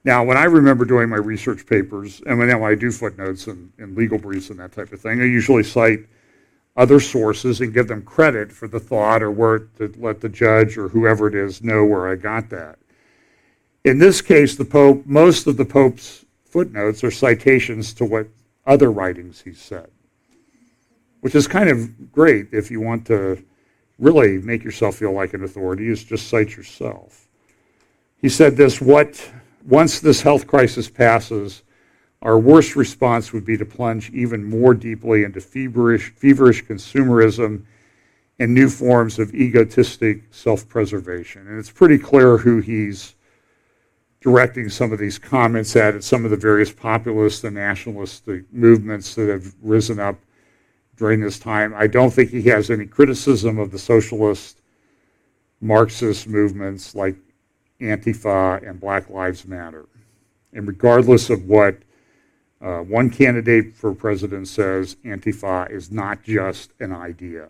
Now, 0.04 0.22
when 0.22 0.36
I 0.36 0.44
remember 0.44 0.84
doing 0.84 1.08
my 1.08 1.16
research 1.16 1.64
papers, 1.66 2.20
and 2.26 2.38
when 2.38 2.50
I 2.50 2.74
do 2.74 2.92
footnotes 2.92 3.46
and, 3.46 3.72
and 3.78 3.96
legal 3.96 4.18
briefs 4.18 4.50
and 4.50 4.58
that 4.58 4.72
type 4.72 4.92
of 4.92 5.00
thing, 5.00 5.22
I 5.22 5.24
usually 5.24 5.62
cite 5.62 6.00
other 6.76 7.00
sources 7.00 7.62
and 7.62 7.72
give 7.72 7.88
them 7.88 8.02
credit 8.02 8.52
for 8.52 8.68
the 8.68 8.80
thought 8.80 9.22
or 9.22 9.30
where 9.30 9.60
to 9.78 9.90
let 9.96 10.20
the 10.20 10.28
judge 10.28 10.76
or 10.76 10.88
whoever 10.88 11.26
it 11.26 11.34
is 11.34 11.62
know 11.62 11.86
where 11.86 12.06
I 12.06 12.16
got 12.16 12.50
that. 12.50 12.78
In 13.84 13.98
this 13.98 14.20
case, 14.22 14.54
the 14.54 14.64
Pope, 14.64 15.04
most 15.06 15.46
of 15.46 15.56
the 15.56 15.64
Pope's 15.64 16.24
footnotes 16.44 17.02
are 17.02 17.10
citations 17.10 17.92
to 17.94 18.04
what 18.04 18.28
other 18.64 18.92
writings 18.92 19.40
he 19.40 19.52
said, 19.52 19.90
which 21.20 21.34
is 21.34 21.48
kind 21.48 21.68
of 21.68 22.12
great 22.12 22.48
if 22.52 22.70
you 22.70 22.80
want 22.80 23.06
to 23.06 23.42
really 23.98 24.38
make 24.38 24.62
yourself 24.62 24.96
feel 24.96 25.12
like 25.12 25.34
an 25.34 25.42
authority, 25.42 25.88
is 25.88 26.04
just 26.04 26.28
cite 26.28 26.56
yourself. 26.56 27.26
He 28.18 28.28
said 28.28 28.56
this, 28.56 28.80
what 28.80 29.32
once 29.66 29.98
this 29.98 30.22
health 30.22 30.46
crisis 30.46 30.88
passes, 30.88 31.62
our 32.22 32.38
worst 32.38 32.76
response 32.76 33.32
would 33.32 33.44
be 33.44 33.56
to 33.56 33.64
plunge 33.64 34.10
even 34.10 34.44
more 34.44 34.74
deeply 34.74 35.24
into 35.24 35.40
feverish, 35.40 36.12
feverish 36.14 36.64
consumerism 36.64 37.64
and 38.38 38.54
new 38.54 38.68
forms 38.68 39.18
of 39.18 39.34
egotistic 39.34 40.22
self 40.30 40.68
preservation. 40.68 41.48
And 41.48 41.58
it's 41.58 41.70
pretty 41.70 41.98
clear 41.98 42.38
who 42.38 42.60
he's 42.60 43.16
directing 44.22 44.68
some 44.68 44.92
of 44.92 44.98
these 44.98 45.18
comments 45.18 45.74
at, 45.76 46.02
some 46.02 46.24
of 46.24 46.30
the 46.30 46.36
various 46.36 46.72
populist 46.72 47.44
and 47.44 47.56
nationalistic 47.56 48.44
movements 48.52 49.14
that 49.16 49.28
have 49.28 49.52
risen 49.60 49.98
up 49.98 50.16
during 50.96 51.20
this 51.20 51.38
time. 51.38 51.74
I 51.76 51.88
don't 51.88 52.12
think 52.12 52.30
he 52.30 52.42
has 52.44 52.70
any 52.70 52.86
criticism 52.86 53.58
of 53.58 53.70
the 53.70 53.78
socialist 53.78 54.62
Marxist 55.60 56.26
movements 56.26 56.94
like 56.94 57.16
Antifa 57.80 58.68
and 58.68 58.80
Black 58.80 59.10
Lives 59.10 59.46
Matter. 59.46 59.86
And 60.52 60.66
regardless 60.66 61.30
of 61.30 61.44
what 61.44 61.78
uh, 62.60 62.80
one 62.80 63.10
candidate 63.10 63.74
for 63.74 63.92
president 63.92 64.46
says, 64.46 64.96
Antifa 65.04 65.70
is 65.70 65.90
not 65.90 66.22
just 66.22 66.72
an 66.78 66.92
idea. 66.92 67.48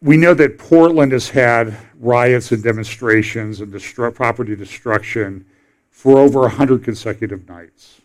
We 0.00 0.16
know 0.16 0.32
that 0.34 0.58
Portland 0.58 1.10
has 1.10 1.28
had 1.28 1.76
riots 1.98 2.52
and 2.52 2.62
demonstrations 2.62 3.60
and 3.60 3.72
destru- 3.72 4.14
property 4.14 4.54
destruction 4.54 5.44
for 5.90 6.18
over 6.18 6.40
100 6.42 6.84
consecutive 6.84 7.48
nights. 7.48 8.00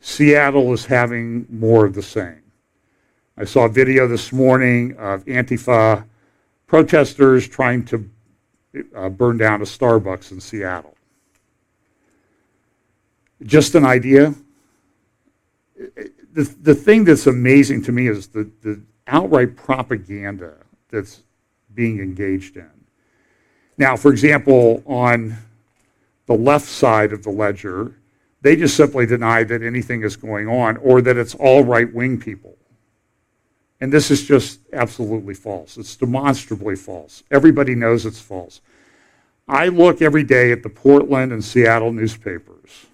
Seattle 0.00 0.72
is 0.72 0.86
having 0.86 1.46
more 1.50 1.84
of 1.84 1.94
the 1.94 2.02
same. 2.02 2.42
I 3.36 3.44
saw 3.44 3.66
a 3.66 3.68
video 3.68 4.08
this 4.08 4.32
morning 4.32 4.96
of 4.96 5.24
Antifa 5.26 6.04
protesters 6.66 7.46
trying 7.46 7.84
to 7.86 8.10
uh, 8.96 9.10
burned 9.10 9.40
down 9.40 9.60
a 9.60 9.64
Starbucks 9.64 10.32
in 10.32 10.40
Seattle. 10.40 10.96
Just 13.42 13.74
an 13.74 13.84
idea. 13.84 14.34
The, 16.32 16.44
the 16.62 16.74
thing 16.74 17.04
that's 17.04 17.26
amazing 17.26 17.82
to 17.82 17.92
me 17.92 18.08
is 18.08 18.28
the, 18.28 18.50
the 18.62 18.80
outright 19.06 19.56
propaganda 19.56 20.61
that's 20.92 21.22
being 21.74 21.98
engaged 21.98 22.56
in. 22.56 22.70
Now, 23.76 23.96
for 23.96 24.12
example, 24.12 24.82
on 24.86 25.36
the 26.26 26.34
left 26.34 26.66
side 26.66 27.12
of 27.12 27.24
the 27.24 27.30
ledger, 27.30 27.96
they 28.42 28.54
just 28.54 28.76
simply 28.76 29.06
deny 29.06 29.42
that 29.44 29.62
anything 29.62 30.02
is 30.02 30.16
going 30.16 30.46
on 30.46 30.76
or 30.76 31.00
that 31.00 31.16
it's 31.16 31.34
all 31.34 31.64
right 31.64 31.92
wing 31.92 32.20
people. 32.20 32.56
And 33.80 33.92
this 33.92 34.12
is 34.12 34.24
just 34.24 34.60
absolutely 34.72 35.34
false. 35.34 35.76
It's 35.76 35.96
demonstrably 35.96 36.76
false. 36.76 37.24
Everybody 37.32 37.74
knows 37.74 38.06
it's 38.06 38.20
false. 38.20 38.60
I 39.48 39.68
look 39.68 40.00
every 40.00 40.22
day 40.22 40.52
at 40.52 40.62
the 40.62 40.68
Portland 40.68 41.32
and 41.32 41.44
Seattle 41.44 41.92
newspapers, 41.92 42.86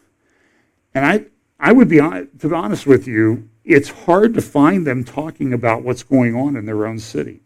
and 0.95 1.05
I, 1.05 1.27
I 1.61 1.73
would 1.73 1.89
be, 1.89 1.99
to 1.99 2.29
be 2.41 2.55
honest 2.55 2.87
with 2.87 3.07
you, 3.07 3.49
it's 3.65 3.91
hard 3.91 4.33
to 4.33 4.41
find 4.41 4.87
them 4.87 5.05
talking 5.05 5.53
about 5.53 5.83
what's 5.83 6.03
going 6.03 6.35
on 6.35 6.57
in 6.57 6.65
their 6.65 6.87
own 6.87 6.99
city. 6.99 7.41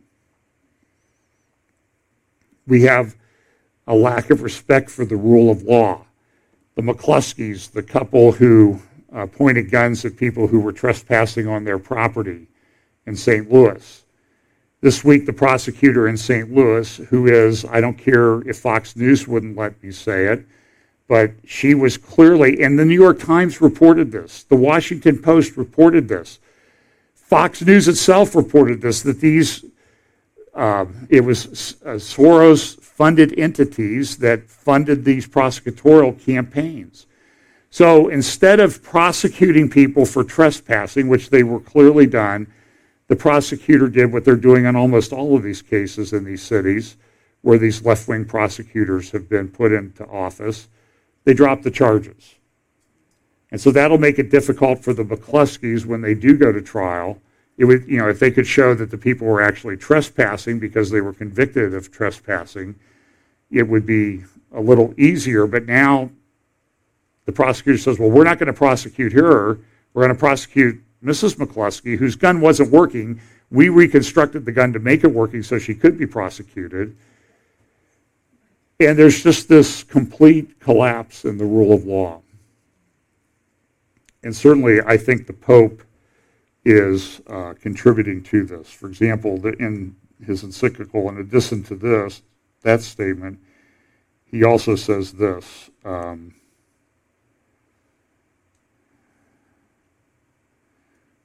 We 2.67 2.83
have 2.83 3.17
a 3.87 3.95
lack 3.95 4.31
of 4.31 4.43
respect 4.43 4.91
for 4.91 5.05
the 5.05 5.17
rule 5.17 5.51
of 5.51 5.63
law. 5.63 6.05
The 6.75 6.83
McCloskeys, 6.83 7.71
the 7.71 7.83
couple 7.83 8.33
who 8.33 8.81
uh, 9.13 9.27
pointed 9.27 9.71
guns 9.71 10.05
at 10.05 10.17
people 10.17 10.47
who 10.47 10.61
were 10.61 10.73
trespassing 10.73 11.47
on 11.47 11.65
their 11.65 11.79
property 11.79 12.47
in 13.07 13.17
St. 13.17 13.51
Louis. 13.51 14.05
This 14.81 15.05
week, 15.05 15.27
the 15.27 15.33
prosecutor 15.33 16.09
in 16.09 16.17
St. 16.17 16.53
Louis, 16.53 16.97
who 16.97 17.27
is, 17.27 17.65
I 17.67 17.81
don't 17.81 17.97
care 17.97 18.41
if 18.49 18.59
Fox 18.59 18.97
News 18.97 19.29
wouldn't 19.29 19.57
let 19.57 19.81
me 19.83 19.93
say 19.93 20.27
it, 20.27 20.45
but 21.07 21.33
she 21.45 21.75
was 21.75 21.97
clearly, 21.97 22.63
and 22.63 22.79
the 22.79 22.85
New 22.85 22.95
York 22.95 23.21
Times 23.21 23.61
reported 23.61 24.11
this, 24.11 24.45
the 24.45 24.57
Washington 24.57 25.21
Post 25.21 25.57
reported 25.57 26.09
this, 26.09 26.41
Fox 27.15 27.63
News 27.63 27.87
itself 27.87 28.35
reported 28.35 28.81
this, 28.81 29.03
that 29.03 29.21
these, 29.21 29.65
uh, 30.55 30.87
it 31.09 31.23
was 31.23 31.77
uh, 31.85 31.95
Soros 31.95 32.79
funded 32.81 33.39
entities 33.39 34.19
that 34.19 34.49
funded 34.49 35.05
these 35.05 35.27
prosecutorial 35.27 36.19
campaigns. 36.25 37.07
So 37.71 38.09
instead 38.09 38.61
of 38.61 38.83
prosecuting 38.83 39.71
people 39.71 40.05
for 40.05 40.23
trespassing, 40.25 41.09
which 41.09 41.31
they 41.31 41.43
were 41.43 41.61
clearly 41.61 42.07
done, 42.07 42.53
the 43.09 43.17
prosecutor 43.17 43.89
did 43.89 44.13
what 44.13 44.25
they're 44.25 44.37
doing 44.37 44.67
in 44.67 44.77
almost 44.77 45.13
all 45.13 45.37
of 45.37 45.43
these 45.43 45.63
cases 45.63 46.13
in 46.13 46.25
these 46.25 46.43
cities 46.43 46.97
where 47.41 47.59
these 47.59 47.85
left 47.85 48.09
wing 48.09 48.25
prosecutors 48.25 49.11
have 49.11 49.29
been 49.29 49.49
put 49.49 49.73
into 49.73 50.07
office. 50.07 50.69
They 51.25 51.35
dropped 51.35 51.63
the 51.63 51.71
charges. 51.71 52.35
And 53.51 53.61
so 53.61 53.71
that'll 53.71 53.99
make 53.99 54.19
it 54.19 54.31
difficult 54.31 54.83
for 54.83 54.95
the 54.95 55.05
McCloskeys 55.05 55.85
when 55.85 56.01
they 56.01 56.15
do 56.15 56.37
go 56.37 56.53
to 56.53 56.63
trial. 56.63 57.21
It 57.63 57.67
would, 57.67 57.87
you 57.87 57.97
know, 57.97 58.09
if 58.09 58.19
they 58.19 58.33
could 58.33 58.49
show 58.49 58.75
that 58.75 58.91
the 58.91 58.99
people 58.99 59.25
were 59.25 59.41
actually 59.41 59.77
trespassing 59.77 60.59
because 60.59 60.91
they 60.91 61.01
were 61.01 61.13
convicted 61.13 61.75
of 61.75 61.93
trespassing, 61.93 62.75
it 63.53 63.63
would 63.63 63.87
be 63.87 64.25
a 64.53 64.61
little 64.61 64.93
easier. 64.99 65.47
But 65.47 65.67
now 65.67 66.11
the 67.25 67.31
prosecutor 67.31 67.79
says, 67.79 68.01
well, 68.01 68.11
we're 68.11 68.25
not 68.25 68.41
going 68.41 68.49
to 68.49 68.53
prosecute 68.53 69.13
her. 69.13 69.61
We're 69.95 70.03
going 70.03 70.13
to 70.13 70.19
prosecute 70.19 70.83
Mrs. 71.05 71.37
McCloskey, 71.37 71.97
whose 71.97 72.17
gun 72.17 72.41
wasn't 72.41 72.73
working. 72.73 73.21
We 73.53 73.69
reconstructed 73.69 74.45
the 74.45 74.51
gun 74.51 74.73
to 74.73 74.81
make 74.81 75.05
it 75.05 75.13
working 75.13 75.45
so 75.45 75.61
she 75.61 75.77
could 75.77 75.97
be 75.97 76.07
prosecuted. 76.09 76.97
And 78.81 78.99
there's 78.99 79.23
just 79.23 79.49
this 79.49 79.85
complete 79.85 80.59
collapse 80.59 81.25
in 81.25 81.39
the 81.39 81.45
rule 81.45 81.73
of 81.73 81.85
law. 81.85 82.23
And 84.25 84.35
certainly, 84.35 84.81
I 84.81 84.97
think 84.97 85.29
the 85.29 85.33
Pope 85.33 85.85
is 86.65 87.21
uh, 87.27 87.55
contributing 87.61 88.23
to 88.25 88.45
this. 88.45 88.71
For 88.71 88.89
example, 88.89 89.39
the, 89.39 89.53
in 89.55 89.97
his 90.25 90.45
encyclical, 90.45 91.09
in 91.09 91.19
addition 91.19 91.63
to 91.65 91.75
this, 91.75 92.23
that 92.63 92.83
statement, 92.83 93.39
he 94.25 94.45
also 94.45 94.77
says 94.77 95.13
this. 95.13 95.71
Um, 95.85 96.35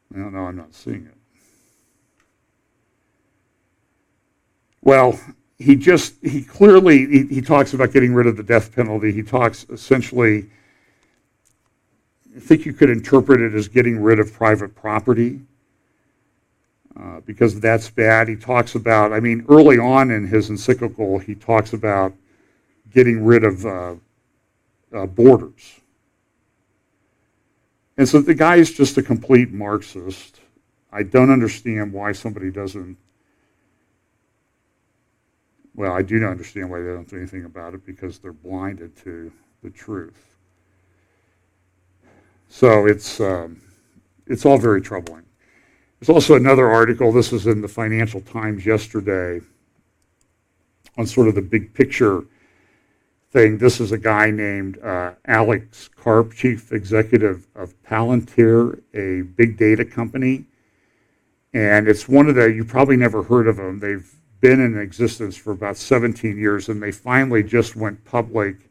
No, 0.10 0.30
no, 0.30 0.40
I'm 0.48 0.56
not 0.56 0.74
seeing 0.74 1.06
it. 1.06 1.14
Well, 4.82 5.20
he 5.60 5.76
just, 5.76 6.16
he 6.24 6.44
clearly, 6.44 7.06
he, 7.06 7.26
he 7.28 7.42
talks 7.42 7.74
about 7.74 7.92
getting 7.92 8.14
rid 8.14 8.26
of 8.26 8.38
the 8.38 8.44
death 8.44 8.74
penalty. 8.74 9.12
He 9.12 9.22
talks 9.22 9.66
essentially, 9.70 10.50
think 12.40 12.66
you 12.66 12.74
could 12.74 12.90
interpret 12.90 13.42
it 13.42 13.54
as 13.54 13.68
getting 13.68 14.00
rid 14.00 14.20
of 14.20 14.34
private 14.34 14.76
property. 14.76 15.42
Uh, 17.00 17.20
because 17.26 17.60
that's 17.60 17.90
bad. 17.92 18.28
He 18.28 18.36
talks 18.36 18.74
about, 18.74 19.14
I 19.14 19.20
mean, 19.20 19.46
early 19.50 19.78
on 19.78 20.10
in 20.10 20.26
his 20.26 20.50
encyclical, 20.50 21.20
he 21.20 21.36
talks 21.36 21.74
about 21.74 22.12
getting 22.92 23.24
rid 23.24 23.44
of 23.44 23.66
uh, 23.66 23.96
uh, 24.92 25.06
borders. 25.06 25.80
And 27.98 28.10
so 28.10 28.20
the 28.20 28.34
guy 28.34 28.56
is 28.56 28.74
just 28.74 28.98
a 28.98 29.04
complete 29.04 29.52
Marxist. 29.52 30.40
I 30.92 31.04
don't 31.04 31.30
understand 31.30 31.94
why 31.94 32.14
somebody 32.14 32.50
doesn't. 32.50 32.98
Well, 35.76 35.92
I 35.92 36.02
do 36.02 36.18
not 36.20 36.32
understand 36.32 36.72
why 36.72 36.80
they 36.80 36.88
don't 36.88 37.08
do 37.08 37.18
anything 37.18 37.46
about 37.46 37.76
it 37.76 37.86
because 37.86 38.18
they're 38.18 38.34
blinded 38.34 38.96
to 39.04 39.32
the 39.62 39.70
truth. 39.70 40.37
So 42.50 42.86
it's 42.86 43.20
um, 43.20 43.62
it's 44.26 44.46
all 44.46 44.58
very 44.58 44.82
troubling. 44.82 45.24
There's 46.00 46.10
also 46.10 46.36
another 46.36 46.70
article. 46.70 47.12
This 47.12 47.32
was 47.32 47.48
in 47.48 47.62
the 47.62 47.68
Financial 47.68 48.22
Times 48.22 48.66
yesterday 48.66 49.42
on 50.98 51.06
sort 51.06 51.28
of 51.28 51.36
the 51.36 51.42
big 51.42 51.74
picture 51.74 52.24
thing. 53.32 53.58
This 53.58 53.80
is 53.80 53.92
a 53.92 53.98
guy 53.98 54.32
named 54.32 54.80
uh, 54.80 55.14
Alex 55.26 55.90
Karp, 55.96 56.34
chief 56.34 56.72
executive 56.72 57.48
of 57.56 57.74
Palantir, 57.84 58.82
a 58.94 59.24
big 59.24 59.58
data 59.58 59.86
company. 59.86 60.46
And 61.54 61.88
it's 61.88 62.08
one 62.08 62.30
of 62.30 62.36
the, 62.36 62.46
you 62.46 62.64
probably 62.64 62.98
never 62.98 63.24
heard 63.24 63.48
of 63.48 63.58
them. 63.58 63.80
They've 63.80 64.12
been 64.40 64.60
in 64.60 64.78
existence 64.78 65.36
for 65.36 65.52
about 65.52 65.78
17 65.78 66.38
years, 66.38 66.70
and 66.70 66.82
they 66.82 66.92
finally 66.92 67.44
just 67.44 67.76
went 67.76 68.04
public. 68.06 68.67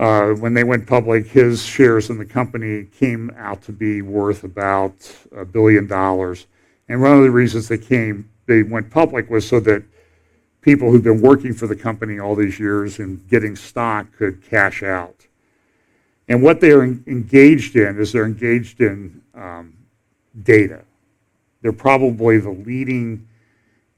Uh, 0.00 0.32
when 0.32 0.54
they 0.54 0.64
went 0.64 0.86
public, 0.86 1.26
his 1.26 1.62
shares 1.62 2.08
in 2.08 2.16
the 2.16 2.24
company 2.24 2.84
came 2.84 3.30
out 3.36 3.60
to 3.60 3.70
be 3.70 4.00
worth 4.00 4.44
about 4.44 4.94
a 5.36 5.44
billion 5.44 5.86
dollars. 5.86 6.46
And 6.88 7.02
one 7.02 7.12
of 7.12 7.22
the 7.22 7.30
reasons 7.30 7.68
they 7.68 7.76
came, 7.76 8.30
they 8.46 8.62
went 8.62 8.90
public 8.90 9.28
was 9.28 9.46
so 9.46 9.60
that 9.60 9.82
people 10.62 10.90
who've 10.90 11.04
been 11.04 11.20
working 11.20 11.52
for 11.52 11.66
the 11.66 11.76
company 11.76 12.18
all 12.18 12.34
these 12.34 12.58
years 12.58 12.98
and 12.98 13.28
getting 13.28 13.54
stock 13.54 14.10
could 14.16 14.42
cash 14.42 14.82
out. 14.82 15.26
And 16.28 16.42
what 16.42 16.62
they're 16.62 16.82
engaged 16.82 17.76
in 17.76 18.00
is 18.00 18.10
they're 18.10 18.24
engaged 18.24 18.80
in 18.80 19.20
um, 19.34 19.74
data. 20.44 20.82
They're 21.60 21.72
probably 21.72 22.38
the 22.38 22.52
leading 22.52 23.28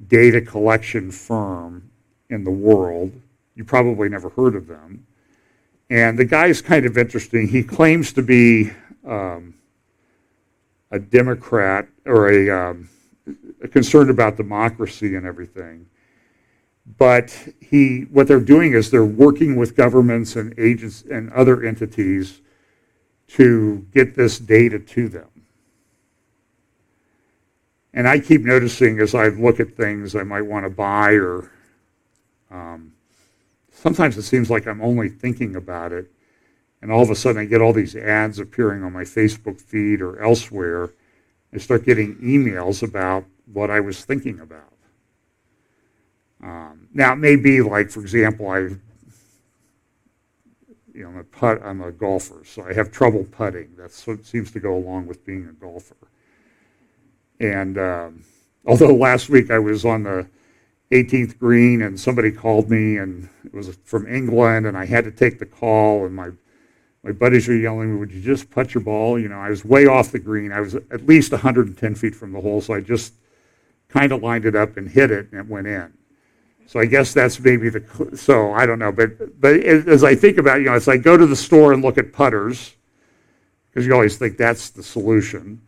data 0.08 0.40
collection 0.40 1.12
firm 1.12 1.88
in 2.28 2.42
the 2.42 2.50
world. 2.50 3.12
You 3.54 3.62
probably 3.62 4.08
never 4.08 4.30
heard 4.30 4.56
of 4.56 4.66
them. 4.66 5.06
And 5.92 6.18
the 6.18 6.24
guy's 6.24 6.62
kind 6.62 6.86
of 6.86 6.96
interesting. 6.96 7.46
He 7.48 7.62
claims 7.62 8.12
to 8.14 8.22
be 8.22 8.72
um, 9.06 9.54
a 10.90 10.98
Democrat 10.98 11.86
or 12.06 12.30
a, 12.30 12.50
um, 12.50 12.88
concerned 13.70 14.10
about 14.10 14.36
democracy 14.36 15.14
and 15.16 15.26
everything 15.26 15.86
but 16.98 17.36
he, 17.60 18.02
what 18.10 18.26
they're 18.26 18.40
doing 18.40 18.72
is 18.74 18.90
they're 18.90 19.04
working 19.04 19.56
with 19.56 19.76
governments 19.76 20.36
and 20.36 20.54
agents 20.58 21.04
and 21.10 21.32
other 21.32 21.62
entities 21.62 22.40
to 23.28 23.86
get 23.92 24.14
this 24.14 24.38
data 24.38 24.78
to 24.78 25.08
them. 25.08 25.28
And 27.94 28.08
I 28.08 28.18
keep 28.18 28.42
noticing 28.42 29.00
as 29.00 29.14
I 29.14 29.28
look 29.28 29.60
at 29.60 29.76
things 29.76 30.16
I 30.16 30.22
might 30.22 30.42
want 30.42 30.64
to 30.64 30.70
buy, 30.70 31.12
or 31.12 31.50
um, 32.50 32.92
sometimes 33.82 34.16
it 34.16 34.22
seems 34.22 34.48
like 34.48 34.66
I'm 34.66 34.80
only 34.80 35.08
thinking 35.08 35.56
about 35.56 35.92
it, 35.92 36.10
and 36.80 36.92
all 36.92 37.02
of 37.02 37.10
a 37.10 37.16
sudden 37.16 37.42
I 37.42 37.46
get 37.46 37.60
all 37.60 37.72
these 37.72 37.96
ads 37.96 38.38
appearing 38.38 38.84
on 38.84 38.92
my 38.92 39.02
Facebook 39.02 39.60
feed 39.60 40.00
or 40.00 40.22
elsewhere. 40.22 40.90
I 41.52 41.58
start 41.58 41.84
getting 41.84 42.16
emails 42.16 42.82
about 42.82 43.24
what 43.52 43.70
I 43.70 43.80
was 43.80 44.04
thinking 44.04 44.38
about. 44.38 44.72
Um, 46.42 46.88
now, 46.94 47.12
it 47.12 47.16
may 47.16 47.36
be 47.36 47.60
like, 47.60 47.90
for 47.90 48.00
example, 48.00 48.48
I, 48.48 48.58
you 48.58 48.78
know, 50.94 51.08
I'm 51.08 51.18
a, 51.18 51.24
putt, 51.24 51.60
I'm 51.62 51.80
a 51.82 51.90
golfer, 51.92 52.42
so 52.44 52.62
I 52.62 52.72
have 52.72 52.90
trouble 52.90 53.24
putting. 53.30 53.76
What 53.76 54.24
seems 54.24 54.52
to 54.52 54.60
go 54.60 54.76
along 54.76 55.06
with 55.06 55.24
being 55.24 55.46
a 55.48 55.52
golfer. 55.52 55.96
And 57.40 57.78
um, 57.78 58.24
although 58.66 58.94
last 58.94 59.28
week 59.28 59.50
I 59.50 59.58
was 59.58 59.84
on 59.84 60.04
the 60.04 60.26
18th 60.92 61.38
green 61.38 61.82
and 61.82 61.98
somebody 61.98 62.30
called 62.30 62.70
me 62.70 62.98
and 62.98 63.28
it 63.44 63.54
was 63.54 63.76
from 63.84 64.06
England 64.06 64.66
and 64.66 64.76
I 64.76 64.84
had 64.84 65.04
to 65.04 65.10
take 65.10 65.38
the 65.38 65.46
call 65.46 66.04
and 66.06 66.14
my 66.14 66.30
my 67.04 67.10
buddies 67.10 67.48
were 67.48 67.56
yelling, 67.56 67.98
"Would 67.98 68.12
you 68.12 68.20
just 68.20 68.48
putt 68.50 68.74
your 68.74 68.82
ball?" 68.82 69.18
You 69.18 69.28
know, 69.28 69.38
I 69.38 69.50
was 69.50 69.64
way 69.64 69.86
off 69.86 70.12
the 70.12 70.20
green. 70.20 70.52
I 70.52 70.60
was 70.60 70.76
at 70.76 71.06
least 71.06 71.32
110 71.32 71.94
feet 71.96 72.14
from 72.14 72.32
the 72.32 72.40
hole, 72.40 72.60
so 72.60 72.74
I 72.74 72.80
just 72.80 73.14
kind 73.88 74.12
of 74.12 74.22
lined 74.22 74.44
it 74.44 74.54
up 74.54 74.76
and 74.76 74.88
hit 74.88 75.10
it, 75.10 75.28
and 75.32 75.40
it 75.40 75.48
went 75.48 75.66
in. 75.66 75.92
So 76.66 76.80
I 76.80 76.86
guess 76.86 77.12
that's 77.12 77.40
maybe 77.40 77.68
the 77.68 78.16
so 78.16 78.52
I 78.52 78.66
don't 78.66 78.78
know, 78.78 78.92
but 78.92 79.40
but 79.40 79.56
as 79.60 80.04
I 80.04 80.14
think 80.14 80.38
about 80.38 80.58
it, 80.58 80.60
you 80.60 80.66
know, 80.66 80.74
as 80.74 80.88
I 80.88 80.96
go 80.96 81.16
to 81.16 81.26
the 81.26 81.36
store 81.36 81.72
and 81.72 81.82
look 81.82 81.98
at 81.98 82.12
putters, 82.12 82.76
because 83.68 83.86
you 83.86 83.92
always 83.94 84.16
think 84.16 84.36
that's 84.36 84.70
the 84.70 84.82
solution. 84.82 85.60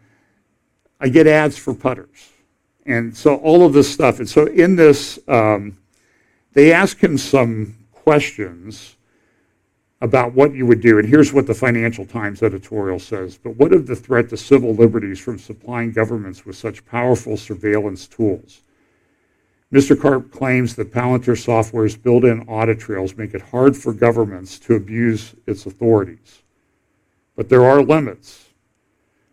I 1.00 1.08
get 1.08 1.26
ads 1.26 1.58
for 1.58 1.74
putters, 1.74 2.30
And 2.86 3.16
so 3.16 3.36
all 3.36 3.64
of 3.64 3.72
this 3.72 3.92
stuff. 3.92 4.18
And 4.18 4.28
so 4.28 4.46
in 4.46 4.76
this, 4.76 5.18
um, 5.28 5.78
they 6.52 6.72
ask 6.72 6.98
him 6.98 7.16
some 7.16 7.76
questions 7.92 8.96
about 10.00 10.34
what 10.34 10.52
you 10.52 10.66
would 10.66 10.82
do. 10.82 10.98
And 10.98 11.08
here's 11.08 11.32
what 11.32 11.46
the 11.46 11.54
Financial 11.54 12.04
Times 12.04 12.42
editorial 12.42 12.98
says. 12.98 13.38
But 13.38 13.56
what 13.56 13.72
of 13.72 13.86
the 13.86 13.96
threat 13.96 14.28
to 14.28 14.36
civil 14.36 14.74
liberties 14.74 15.18
from 15.18 15.38
supplying 15.38 15.92
governments 15.92 16.44
with 16.44 16.56
such 16.56 16.84
powerful 16.84 17.36
surveillance 17.38 18.06
tools? 18.06 18.60
Mr. 19.72 19.98
Karp 19.98 20.30
claims 20.30 20.76
that 20.76 20.92
Palantir 20.92 21.36
Software's 21.36 21.96
built 21.96 22.24
in 22.24 22.46
audit 22.48 22.78
trails 22.78 23.16
make 23.16 23.34
it 23.34 23.40
hard 23.40 23.76
for 23.76 23.92
governments 23.92 24.58
to 24.60 24.74
abuse 24.74 25.34
its 25.46 25.66
authorities. 25.66 26.42
But 27.34 27.48
there 27.48 27.64
are 27.64 27.82
limits. 27.82 28.50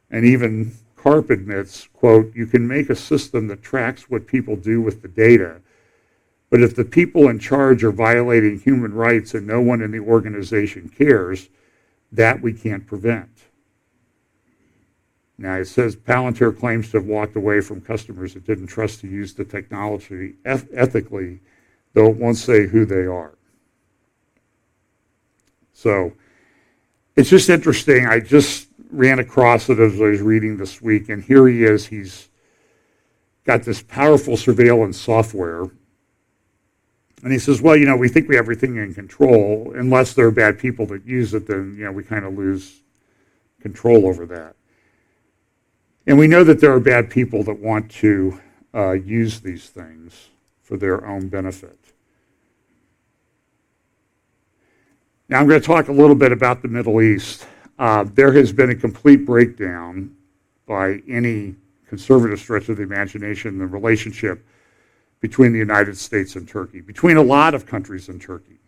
And 0.10 0.26
even 0.26 0.72
Karp 1.02 1.32
admits, 1.32 1.88
quote, 1.94 2.36
you 2.36 2.46
can 2.46 2.68
make 2.68 2.90
a 2.90 2.96
system 2.96 3.48
that 3.48 3.64
tracks 3.64 4.10
what 4.10 4.28
people 4.28 4.56
do 4.56 4.82
with 4.82 5.02
the 5.02 5.08
data, 5.08 5.62
but 6.52 6.62
if 6.62 6.76
the 6.76 6.86
people 6.86 7.30
in 7.30 7.40
charge 7.40 7.84
are 7.84 7.92
violating 7.92 8.60
human 8.60 8.94
rights 8.94 9.34
and 9.34 9.48
no 9.48 9.62
one 9.62 9.82
in 9.82 9.92
the 9.92 10.00
organization 10.00 10.90
cares, 10.90 11.50
that 12.12 12.42
we 12.42 12.54
can't 12.54 12.86
prevent. 12.86 13.30
Now, 15.38 15.56
it 15.56 15.66
says 15.66 15.96
Palantir 15.96 16.58
claims 16.60 16.92
to 16.92 16.98
have 16.98 17.08
walked 17.08 17.36
away 17.36 17.62
from 17.62 17.82
customers 17.82 18.36
that 18.36 18.46
didn't 18.46 18.68
trust 18.68 19.00
to 19.00 19.08
use 19.08 19.34
the 19.34 19.46
technology 19.46 20.36
eth- 20.46 20.70
ethically, 20.72 21.40
though 21.94 22.08
it 22.08 22.18
won't 22.18 22.38
say 22.38 22.68
who 22.68 22.86
they 22.86 23.06
are. 23.06 23.34
So 25.74 26.14
it's 27.16 27.30
just 27.30 27.50
interesting. 27.50 28.06
I 28.06 28.20
just 28.20 28.68
ran 28.92 29.20
across 29.20 29.70
it 29.70 29.80
as 29.80 30.00
I 30.00 30.06
was 30.06 30.22
reading 30.22 30.58
this 30.58 30.82
week, 30.82 31.10
and 31.10 31.24
here 31.24 31.48
he 31.48 31.64
is. 31.64 31.88
He's 31.88 32.30
got 33.46 33.64
this 33.64 33.82
powerful 33.82 34.38
surveillance 34.38 35.00
software. 35.00 35.64
And 37.24 37.32
he 37.32 37.40
says, 37.40 37.62
well, 37.62 37.78
you 37.78 37.86
know, 37.86 37.96
we 37.96 38.10
think 38.10 38.28
we 38.28 38.36
have 38.36 38.46
everything 38.46 38.78
in 38.78 38.94
control. 38.94 39.74
Unless 39.76 40.14
there 40.16 40.26
are 40.28 40.32
bad 40.32 40.58
people 40.58 40.86
that 40.88 41.06
use 41.06 41.34
it, 41.34 41.48
then, 41.48 41.76
you 41.78 41.86
know, 41.86 41.92
we 41.92 42.04
kind 42.04 42.26
of 42.26 42.36
lose 42.36 42.82
control 43.62 44.08
over 44.08 44.26
that. 44.26 44.56
And 46.08 46.18
we 46.18 46.28
know 46.28 46.44
that 46.44 46.60
there 46.60 46.74
are 46.74 46.80
bad 46.80 47.10
people 47.10 47.44
that 47.44 47.60
want 47.60 47.92
to 47.92 48.42
uh, 48.74 48.92
use 48.94 49.40
these 49.40 49.70
things 49.70 50.30
for 50.64 50.78
their 50.78 51.06
own 51.06 51.28
benefit. 51.28 51.78
Now, 55.30 55.40
I'm 55.40 55.48
going 55.48 55.62
to 55.62 55.66
talk 55.66 55.88
a 55.88 55.94
little 55.94 56.16
bit 56.16 56.32
about 56.32 56.62
the 56.62 56.68
Middle 56.68 57.02
East. 57.02 57.46
Uh, 57.82 58.06
there 58.14 58.32
has 58.32 58.54
been 58.54 58.70
a 58.70 58.76
complete 58.76 59.26
breakdown 59.26 60.16
by 60.68 61.02
any 61.10 61.56
conservative 61.88 62.40
stretch 62.40 62.70
of 62.70 62.78
the 62.78 62.84
imagination 62.84 63.58
the 63.58 63.66
relationship 63.66 64.46
between 65.20 65.52
the 65.52 65.58
United 65.58 65.98
States 65.98 66.36
and 66.36 66.48
Turkey, 66.48 66.80
between 66.80 67.18
a 67.18 67.22
lot 67.24 67.56
of 67.56 67.66
countries 67.66 68.08
and 68.08 68.22
Turkey. 68.22 68.60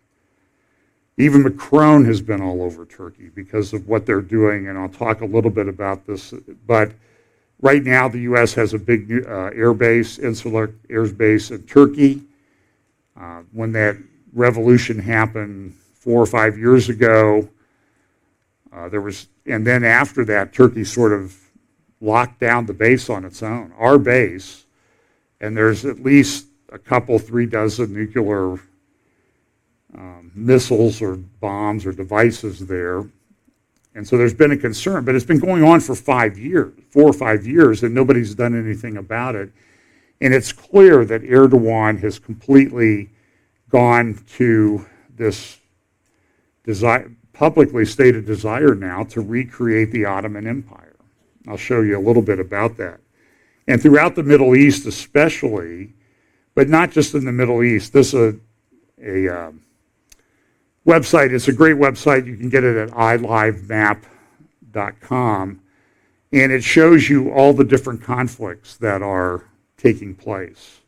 Even 1.16 1.44
Macron 1.44 2.04
has 2.06 2.20
been 2.20 2.42
all 2.42 2.60
over 2.60 2.84
Turkey 2.84 3.30
because 3.32 3.72
of 3.72 3.86
what 3.86 4.04
they're 4.04 4.20
doing, 4.20 4.66
and 4.66 4.76
I'll 4.76 4.88
talk 4.88 5.20
a 5.20 5.26
little 5.26 5.50
bit 5.50 5.68
about 5.68 6.04
this. 6.08 6.34
But 6.66 6.90
right 7.62 7.84
now, 7.84 8.08
the 8.08 8.22
U.S. 8.22 8.52
has 8.54 8.74
a 8.74 8.80
big 8.80 9.24
uh, 9.28 9.50
air 9.54 9.74
base, 9.74 10.18
Incirlik 10.18 10.74
air 10.90 11.06
base 11.06 11.52
in 11.52 11.62
Turkey. 11.62 12.20
Uh, 13.16 13.42
when 13.52 13.70
that 13.70 13.96
revolution 14.32 14.98
happened 14.98 15.72
four 15.94 16.20
or 16.20 16.26
five 16.26 16.58
years 16.58 16.88
ago, 16.88 17.48
uh, 18.74 18.88
there 18.88 19.00
was, 19.00 19.28
and 19.46 19.66
then 19.66 19.84
after 19.84 20.24
that, 20.24 20.52
Turkey 20.52 20.84
sort 20.84 21.12
of 21.12 21.36
locked 22.00 22.40
down 22.40 22.66
the 22.66 22.74
base 22.74 23.08
on 23.08 23.24
its 23.24 23.42
own, 23.42 23.72
our 23.78 23.98
base, 23.98 24.64
and 25.40 25.56
there's 25.56 25.84
at 25.84 26.00
least 26.00 26.46
a 26.72 26.78
couple, 26.78 27.18
three 27.18 27.46
dozen 27.46 27.94
nuclear 27.94 28.58
um, 29.96 30.32
missiles 30.34 31.00
or 31.00 31.16
bombs 31.16 31.86
or 31.86 31.92
devices 31.92 32.66
there. 32.66 33.04
And 33.94 34.06
so 34.06 34.18
there's 34.18 34.34
been 34.34 34.50
a 34.50 34.56
concern, 34.56 35.04
but 35.04 35.14
it's 35.14 35.24
been 35.24 35.38
going 35.38 35.62
on 35.62 35.78
for 35.78 35.94
five 35.94 36.36
years, 36.36 36.72
four 36.90 37.04
or 37.04 37.12
five 37.12 37.46
years, 37.46 37.84
and 37.84 37.94
nobody's 37.94 38.34
done 38.34 38.58
anything 38.58 38.96
about 38.96 39.36
it. 39.36 39.52
And 40.20 40.34
it's 40.34 40.52
clear 40.52 41.04
that 41.04 41.22
Erdogan 41.22 42.00
has 42.00 42.18
completely 42.18 43.10
gone 43.70 44.18
to 44.36 44.84
this 45.14 45.58
desire, 46.64 47.12
publicly 47.34 47.84
stated 47.84 48.24
desire 48.24 48.74
now 48.74 49.04
to 49.04 49.20
recreate 49.20 49.90
the 49.90 50.06
Ottoman 50.06 50.46
Empire. 50.46 50.96
I'll 51.46 51.58
show 51.58 51.82
you 51.82 51.98
a 51.98 52.00
little 52.00 52.22
bit 52.22 52.38
about 52.38 52.78
that. 52.78 53.00
And 53.66 53.82
throughout 53.82 54.14
the 54.14 54.22
Middle 54.22 54.54
East, 54.56 54.86
especially, 54.86 55.92
but 56.54 56.68
not 56.68 56.90
just 56.90 57.14
in 57.14 57.24
the 57.24 57.32
Middle 57.32 57.62
East, 57.62 57.92
this 57.92 58.14
is 58.14 58.36
a, 59.02 59.26
a 59.26 59.28
um, 59.48 59.62
website. 60.86 61.32
It's 61.32 61.48
a 61.48 61.52
great 61.52 61.76
website. 61.76 62.26
You 62.26 62.36
can 62.36 62.48
get 62.48 62.62
it 62.64 62.76
at 62.76 62.90
ilivemap.com. 62.90 64.00
And 66.32 66.52
it 66.52 66.64
shows 66.64 67.08
you 67.08 67.30
all 67.32 67.52
the 67.52 67.64
different 67.64 68.02
conflicts 68.02 68.76
that 68.76 69.02
are 69.02 69.44
taking 69.76 70.14
place. 70.14 70.80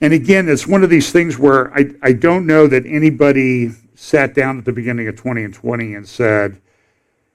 And 0.00 0.12
again, 0.12 0.48
it's 0.48 0.66
one 0.66 0.84
of 0.84 0.90
these 0.90 1.10
things 1.10 1.38
where 1.38 1.72
I, 1.74 1.90
I 2.02 2.12
don't 2.12 2.46
know 2.46 2.66
that 2.66 2.84
anybody 2.86 3.70
sat 3.94 4.34
down 4.34 4.58
at 4.58 4.64
the 4.64 4.72
beginning 4.72 5.08
of 5.08 5.16
2020 5.16 5.94
and 5.94 6.06
said, 6.06 6.60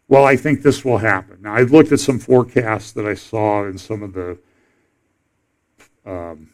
well, 0.07 0.25
I 0.25 0.35
think 0.35 0.61
this 0.61 0.85
will 0.85 0.97
happen. 0.97 1.37
Now, 1.41 1.55
I 1.55 1.61
looked 1.61 1.91
at 1.91 1.99
some 1.99 2.19
forecasts 2.19 2.91
that 2.91 3.05
I 3.05 3.15
saw 3.15 3.65
in 3.65 3.77
some 3.77 4.03
of 4.03 4.13
the 4.13 4.37
um, 6.05 6.49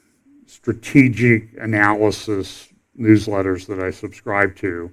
strategic 0.46 1.50
analysis 1.60 2.70
newsletters 2.98 3.66
that 3.68 3.80
I 3.80 3.92
subscribe 3.92 4.56
to, 4.58 4.92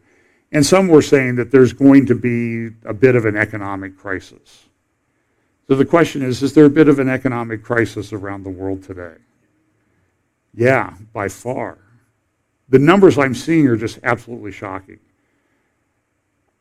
and 0.51 0.65
some 0.65 0.89
were 0.89 1.03
saying 1.03 1.37
that 1.37 1.51
there's 1.51 1.73
going 1.73 2.07
to 2.07 2.15
be 2.15 2.75
a 2.89 2.95
bit 2.95 3.17
of 3.17 3.25
an 3.27 3.37
economic 3.37 3.97
crisis. 3.97 4.65
So 5.69 5.75
the 5.75 5.85
question 5.85 6.23
is 6.23 6.43
is 6.43 6.55
there 6.55 6.65
a 6.65 6.71
bit 6.71 6.89
of 6.89 6.99
an 6.99 7.09
economic 7.09 7.63
crisis 7.63 8.13
around 8.13 8.45
the 8.45 8.51
world 8.51 8.83
today? 8.83 9.17
Yeah, 10.57 10.95
by 11.13 11.29
far. 11.29 11.79
The 12.69 12.79
numbers 12.79 13.19
I'm 13.19 13.35
seeing 13.35 13.67
are 13.69 13.77
just 13.77 13.99
absolutely 14.03 14.53
shocking. 14.53 15.01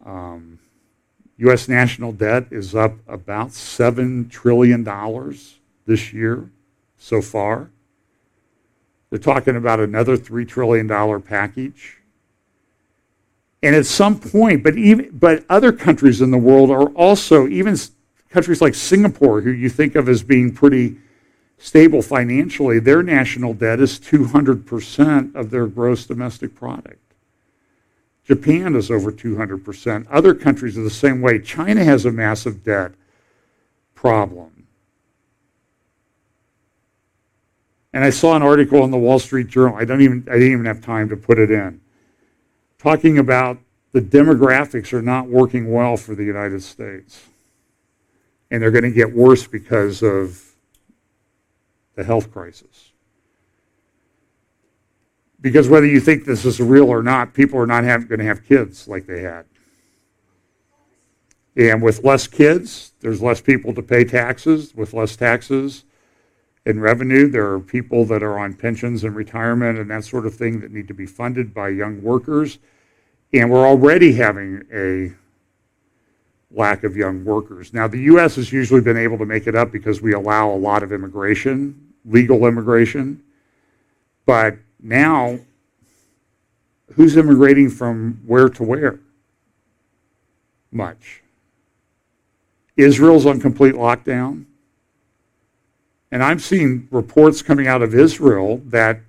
Um, 0.06 0.60
U.S. 1.38 1.68
national 1.68 2.12
debt 2.12 2.48
is 2.52 2.76
up 2.76 2.94
about 3.08 3.50
$7 3.50 4.30
trillion 4.30 4.84
this 5.86 6.14
year 6.14 6.50
so 6.98 7.22
far. 7.22 7.70
They're 9.10 9.20
talking 9.20 9.56
about 9.56 9.80
another 9.80 10.18
$3 10.18 10.48
trillion 10.48 11.22
package. 11.22 11.98
And 13.62 13.76
at 13.76 13.86
some 13.86 14.20
point, 14.20 14.62
but 14.64 14.76
even 14.76 15.10
but 15.18 15.46
other 15.50 15.72
countries 15.72 16.20
in 16.20 16.32
the 16.32 16.38
world 16.38 16.70
are 16.70 16.88
also, 16.90 17.48
even 17.48 17.78
countries 18.30 18.62
like 18.62 18.76
Singapore, 18.76 19.40
who 19.40 19.52
you 19.52 19.70
think 19.70 19.96
of 19.96 20.10
as 20.10 20.22
being 20.22 20.54
pretty 20.54 20.98
stable 21.64 22.02
financially, 22.02 22.78
their 22.78 23.02
national 23.02 23.54
debt 23.54 23.80
is 23.80 23.98
200% 23.98 25.34
of 25.34 25.50
their 25.50 25.66
gross 25.66 26.06
domestic 26.06 26.54
product. 26.54 27.00
Japan 28.26 28.76
is 28.76 28.92
over 28.92 29.14
200%. 29.14 30.06
Other 30.12 30.36
countries 30.36 30.78
are 30.78 30.84
the 30.84 30.90
same 30.90 31.22
way. 31.22 31.40
China 31.40 31.82
has 31.82 32.04
a 32.04 32.12
massive 32.12 32.66
debt 32.66 32.92
problem. 33.96 34.68
And 37.94 38.04
I 38.04 38.10
saw 38.10 38.36
an 38.36 38.42
article 38.42 38.84
in 38.84 38.92
the 38.92 38.98
Wall 38.98 39.20
Street 39.20 39.48
Journal. 39.48 39.78
I 39.78 39.86
don't 39.86 40.02
even 40.02 40.28
I 40.30 40.34
didn't 40.34 40.52
even 40.52 40.66
have 40.66 40.82
time 40.82 41.08
to 41.10 41.16
put 41.16 41.40
it 41.40 41.50
in. 41.50 41.80
Talking 42.78 43.20
about 43.20 43.58
the 43.94 44.02
demographics 44.02 44.92
are 44.92 45.02
not 45.02 45.28
working 45.28 45.72
well 45.72 45.96
for 45.96 46.14
the 46.14 46.26
United 46.26 46.62
States. 46.62 47.24
And 48.52 48.62
they're 48.62 48.72
going 48.72 48.84
to 48.84 48.92
get 48.92 49.14
worse 49.16 49.48
because 49.48 50.02
of 50.04 50.53
the 51.96 52.04
health 52.04 52.32
crisis. 52.32 52.92
Because 55.42 55.68
whether 55.68 55.86
you 55.86 56.00
think 56.00 56.24
this 56.24 56.46
is 56.46 56.60
real 56.62 56.90
or 56.90 57.04
not, 57.04 57.34
people 57.34 57.60
are 57.60 57.68
not 57.68 57.84
going 57.84 58.20
to 58.20 58.26
have 58.26 58.46
kids 58.46 58.88
like 58.88 59.06
they 59.06 59.22
had. 59.22 59.46
And 61.56 61.82
with 61.82 62.04
less 62.04 62.28
kids, 62.28 62.94
there's 63.02 63.22
less 63.22 63.42
people 63.42 63.74
to 63.76 63.82
pay 63.82 64.06
taxes. 64.06 64.74
With 64.74 64.94
less 64.94 65.16
taxes 65.16 65.84
and 66.66 66.82
revenue, 66.82 67.28
there 67.28 67.52
are 67.52 67.60
people 67.60 68.06
that 68.06 68.24
are 68.24 68.40
on 68.40 68.54
pensions 68.54 69.04
and 69.04 69.16
retirement 69.16 69.78
and 69.78 69.92
that 69.92 70.06
sort 70.06 70.26
of 70.26 70.34
thing 70.34 70.62
that 70.62 70.72
need 70.72 70.88
to 70.88 70.94
be 70.94 71.06
funded 71.06 71.54
by 71.54 71.70
young 71.70 72.02
workers. 72.02 72.58
And 73.34 73.52
we're 73.52 73.68
already 73.68 74.14
having 74.14 74.64
a 74.74 75.14
lack 76.54 76.84
of 76.84 76.96
young 76.96 77.26
workers. 77.26 77.74
Now, 77.74 77.88
the 77.88 78.00
U.S. 78.02 78.36
has 78.36 78.54
usually 78.54 78.82
been 78.82 78.98
able 78.98 79.18
to 79.18 79.26
make 79.26 79.48
it 79.48 79.56
up 79.56 79.72
because 79.72 80.02
we 80.02 80.14
allow 80.14 80.50
a 80.52 80.56
lot 80.56 80.84
of 80.84 80.92
immigration, 80.92 81.94
legal 82.06 82.46
immigration. 82.46 83.24
But 84.26 84.58
now, 84.82 85.40
who's 86.94 87.18
immigrating 87.18 87.70
from 87.70 88.22
where 88.26 88.50
to 88.50 88.64
where? 88.64 89.00
Much. 90.72 91.24
Israel's 92.78 93.26
on 93.26 93.40
complete 93.40 93.76
lockdown. 93.76 94.46
And 96.12 96.24
I'm 96.24 96.40
seeing 96.40 96.88
reports 96.92 97.42
coming 97.42 97.68
out 97.68 97.82
of 97.82 97.96
Israel 97.96 98.62
that 98.66 99.02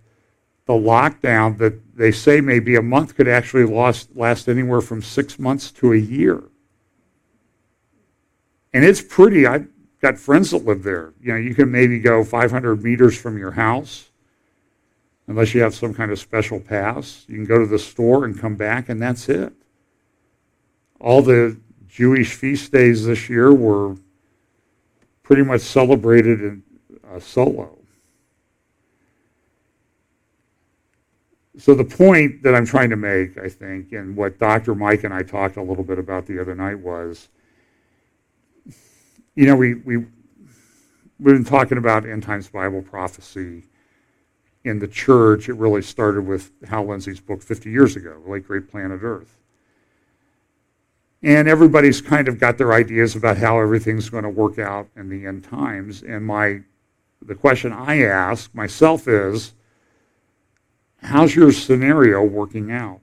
the 0.66 0.72
lockdown 0.72 1.59
that 1.59 1.97
they 1.97 2.11
say 2.11 2.40
may 2.40 2.59
be 2.59 2.76
a 2.76 2.82
month 2.82 3.14
could 3.14 3.28
actually 3.28 3.64
last, 3.64 4.09
last 4.16 4.49
anywhere 4.49 4.80
from 4.80 5.03
six 5.03 5.38
months 5.38 5.70
to 5.72 5.92
a 5.92 5.97
year. 5.97 6.42
And 8.75 8.85
it's 8.85 9.01
pretty. 9.01 9.47
I've 9.47 9.68
got 10.03 10.18
friends 10.18 10.51
that 10.51 10.64
live 10.64 10.83
there. 10.83 11.14
You 11.20 11.33
know, 11.33 11.39
you 11.39 11.55
can 11.55 11.70
maybe 11.70 12.01
go 12.01 12.25
500 12.25 12.83
meters 12.83 13.16
from 13.16 13.39
your 13.39 13.53
house, 13.53 14.11
unless 15.29 15.55
you 15.55 15.62
have 15.62 15.75
some 15.75 15.95
kind 15.95 16.11
of 16.11 16.18
special 16.18 16.59
pass. 16.59 17.25
You 17.29 17.37
can 17.37 17.47
go 17.47 17.61
to 17.61 17.66
the 17.66 17.79
store 17.79 18.25
and 18.25 18.39
come 18.39 18.57
back, 18.57 18.89
and 18.89 19.01
that's 19.01 19.29
it. 19.29 19.53
All 21.01 21.22
the 21.22 21.57
Jewish 21.87 22.35
feast 22.35 22.72
days 22.72 23.07
this 23.07 23.31
year 23.31 23.55
were 23.55 23.97
pretty 25.22 25.45
much 25.45 25.61
celebrated 25.61 26.41
in 26.41 26.62
uh, 27.09 27.20
solo. 27.20 27.79
So 31.57 31.77
the 31.77 31.85
point 31.85 32.43
that 32.43 32.57
I'm 32.57 32.66
trying 32.66 32.91
to 32.91 32.97
make, 32.97 33.39
I 33.39 33.49
think, 33.49 33.93
and 33.93 34.16
what 34.16 34.41
Dr. 34.41 34.75
Mike 34.75 35.05
and 35.05 35.14
I 35.14 35.22
talked 35.22 35.57
a 35.57 35.62
little 35.62 35.85
bit 35.85 36.01
about 36.01 36.27
the 36.27 36.41
other 36.41 36.57
night 36.57 36.81
was, 36.81 37.29
you 39.35 39.47
know, 39.47 39.57
we, 39.57 39.74
we, 39.74 39.97
we've 39.99 40.09
been 41.18 41.45
talking 41.45 41.78
about 41.78 42.07
end 42.07 42.22
times 42.22 42.49
Bible 42.49 42.82
prophecy 42.82 43.64
in 44.64 44.78
the 44.78 44.89
church. 44.89 45.49
It 45.49 45.55
really 45.55 45.82
started 45.82 46.22
with 46.22 46.53
Hal 46.68 46.87
Lindsey's 46.87 47.20
book 47.20 47.43
50 47.43 47.70
years 47.70 47.97
ago, 47.97 48.22
Late 48.26 48.47
Great 48.47 48.70
Planet 48.70 49.01
Earth. 49.03 49.39
And 51.22 51.49
everybody's 51.49 52.03
kind 52.03 52.28
of 52.28 52.39
got 52.39 52.59
their 52.59 52.72
ideas 52.74 53.16
about 53.16 53.39
how 53.39 53.59
everything's 53.59 54.11
going 54.11 54.24
to 54.24 54.30
work 54.30 54.59
out 54.59 54.89
in 54.95 55.09
the 55.09 55.26
end 55.26 55.45
times. 55.45 56.03
And 56.03 56.24
my 56.24 56.61
the 57.22 57.35
question 57.35 57.72
I 57.72 58.03
ask 58.03 58.55
myself 58.55 59.09
is, 59.09 59.55
how's 61.03 61.35
your 61.35 61.53
scenario 61.53 62.22
working 62.22 62.70
out? 62.70 63.01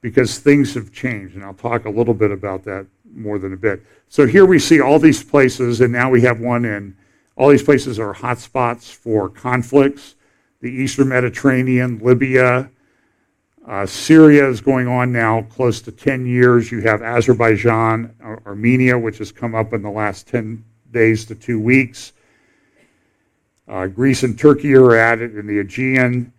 Because 0.00 0.38
things 0.38 0.74
have 0.74 0.92
changed, 0.92 1.34
and 1.34 1.44
I'll 1.44 1.54
talk 1.54 1.84
a 1.84 1.90
little 1.90 2.14
bit 2.14 2.30
about 2.30 2.62
that 2.64 2.86
more 3.14 3.38
than 3.38 3.52
a 3.52 3.56
bit. 3.56 3.82
So 4.08 4.26
here 4.26 4.46
we 4.46 4.58
see 4.58 4.80
all 4.80 4.98
these 4.98 5.22
places, 5.22 5.80
and 5.80 5.92
now 5.92 6.10
we 6.10 6.22
have 6.22 6.40
one 6.40 6.64
in 6.64 6.96
all 7.36 7.48
these 7.48 7.62
places 7.62 7.98
are 7.98 8.14
hotspots 8.14 8.92
for 8.92 9.28
conflicts. 9.28 10.16
The 10.60 10.70
Eastern 10.70 11.08
Mediterranean, 11.08 11.98
Libya, 11.98 12.70
uh, 13.66 13.86
Syria 13.86 14.48
is 14.48 14.60
going 14.60 14.86
on 14.86 15.12
now 15.12 15.42
close 15.42 15.80
to 15.82 15.92
10 15.92 16.26
years. 16.26 16.70
You 16.70 16.82
have 16.82 17.02
Azerbaijan, 17.02 18.14
Armenia, 18.46 18.98
which 18.98 19.18
has 19.18 19.32
come 19.32 19.54
up 19.54 19.72
in 19.72 19.82
the 19.82 19.90
last 19.90 20.28
10 20.28 20.64
days 20.90 21.24
to 21.26 21.34
two 21.34 21.58
weeks. 21.58 22.12
Uh, 23.66 23.86
Greece 23.86 24.24
and 24.24 24.38
Turkey 24.38 24.74
are 24.74 24.94
at 24.94 25.20
it 25.20 25.36
in 25.36 25.46
the 25.46 25.58
Aegean. 25.60 26.32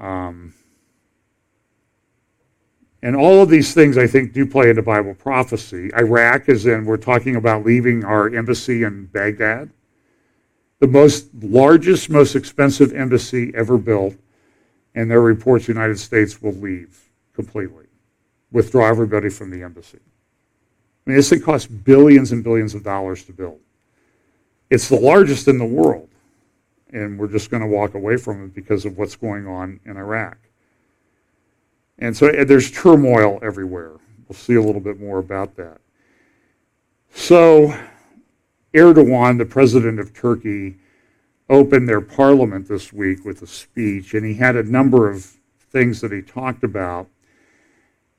Um, 0.00 0.54
and 3.04 3.14
all 3.14 3.42
of 3.42 3.50
these 3.50 3.74
things, 3.74 3.98
I 3.98 4.06
think, 4.06 4.32
do 4.32 4.46
play 4.46 4.70
into 4.70 4.80
Bible 4.80 5.14
prophecy. 5.14 5.90
Iraq 5.94 6.48
is 6.48 6.64
in, 6.64 6.86
we're 6.86 6.96
talking 6.96 7.36
about 7.36 7.64
leaving 7.64 8.02
our 8.02 8.34
embassy 8.34 8.82
in 8.82 9.04
Baghdad, 9.06 9.70
the 10.80 10.86
most 10.86 11.28
largest, 11.42 12.08
most 12.08 12.34
expensive 12.34 12.94
embassy 12.94 13.52
ever 13.54 13.76
built 13.76 14.16
and 14.94 15.10
their 15.10 15.20
reports 15.20 15.66
the 15.66 15.72
United 15.72 15.98
States 15.98 16.40
will 16.40 16.54
leave 16.54 17.10
completely, 17.34 17.84
withdraw 18.52 18.88
everybody 18.88 19.28
from 19.28 19.50
the 19.50 19.62
embassy. 19.62 19.98
I 21.06 21.10
mean, 21.10 21.16
this 21.18 21.28
thing 21.28 21.42
costs 21.42 21.66
billions 21.66 22.32
and 22.32 22.42
billions 22.42 22.74
of 22.74 22.84
dollars 22.84 23.24
to 23.24 23.34
build. 23.34 23.60
It's 24.70 24.88
the 24.88 24.98
largest 24.98 25.46
in 25.46 25.58
the 25.58 25.66
world, 25.66 26.08
and 26.90 27.18
we're 27.18 27.28
just 27.28 27.50
going 27.50 27.62
to 27.62 27.68
walk 27.68 27.92
away 27.92 28.16
from 28.16 28.46
it 28.46 28.54
because 28.54 28.86
of 28.86 28.96
what's 28.96 29.14
going 29.14 29.46
on 29.46 29.80
in 29.84 29.98
Iraq. 29.98 30.38
And 31.98 32.16
so 32.16 32.30
there's 32.30 32.70
turmoil 32.70 33.38
everywhere. 33.42 33.92
We'll 34.28 34.36
see 34.36 34.54
a 34.54 34.62
little 34.62 34.80
bit 34.80 35.00
more 35.00 35.18
about 35.18 35.56
that. 35.56 35.80
So, 37.14 37.78
Erdogan, 38.74 39.38
the 39.38 39.44
president 39.44 40.00
of 40.00 40.12
Turkey, 40.12 40.76
opened 41.48 41.88
their 41.88 42.00
parliament 42.00 42.68
this 42.68 42.92
week 42.92 43.24
with 43.24 43.42
a 43.42 43.46
speech, 43.46 44.14
and 44.14 44.24
he 44.26 44.34
had 44.34 44.56
a 44.56 44.62
number 44.62 45.08
of 45.08 45.24
things 45.70 46.00
that 46.00 46.10
he 46.10 46.22
talked 46.22 46.64
about. 46.64 47.08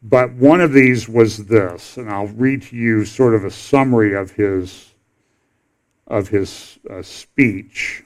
But 0.01 0.33
one 0.33 0.61
of 0.61 0.71
these 0.71 1.09
was 1.09 1.47
this, 1.47 1.97
and 1.97 2.09
I'll 2.09 2.27
read 2.27 2.61
to 2.63 2.75
you 2.75 3.05
sort 3.05 3.33
of 3.33 3.43
a 3.43 3.51
summary 3.51 4.13
of 4.15 4.31
his 4.31 4.93
of 6.07 6.27
his 6.29 6.77
uh, 6.87 7.01
speech. 7.01 8.04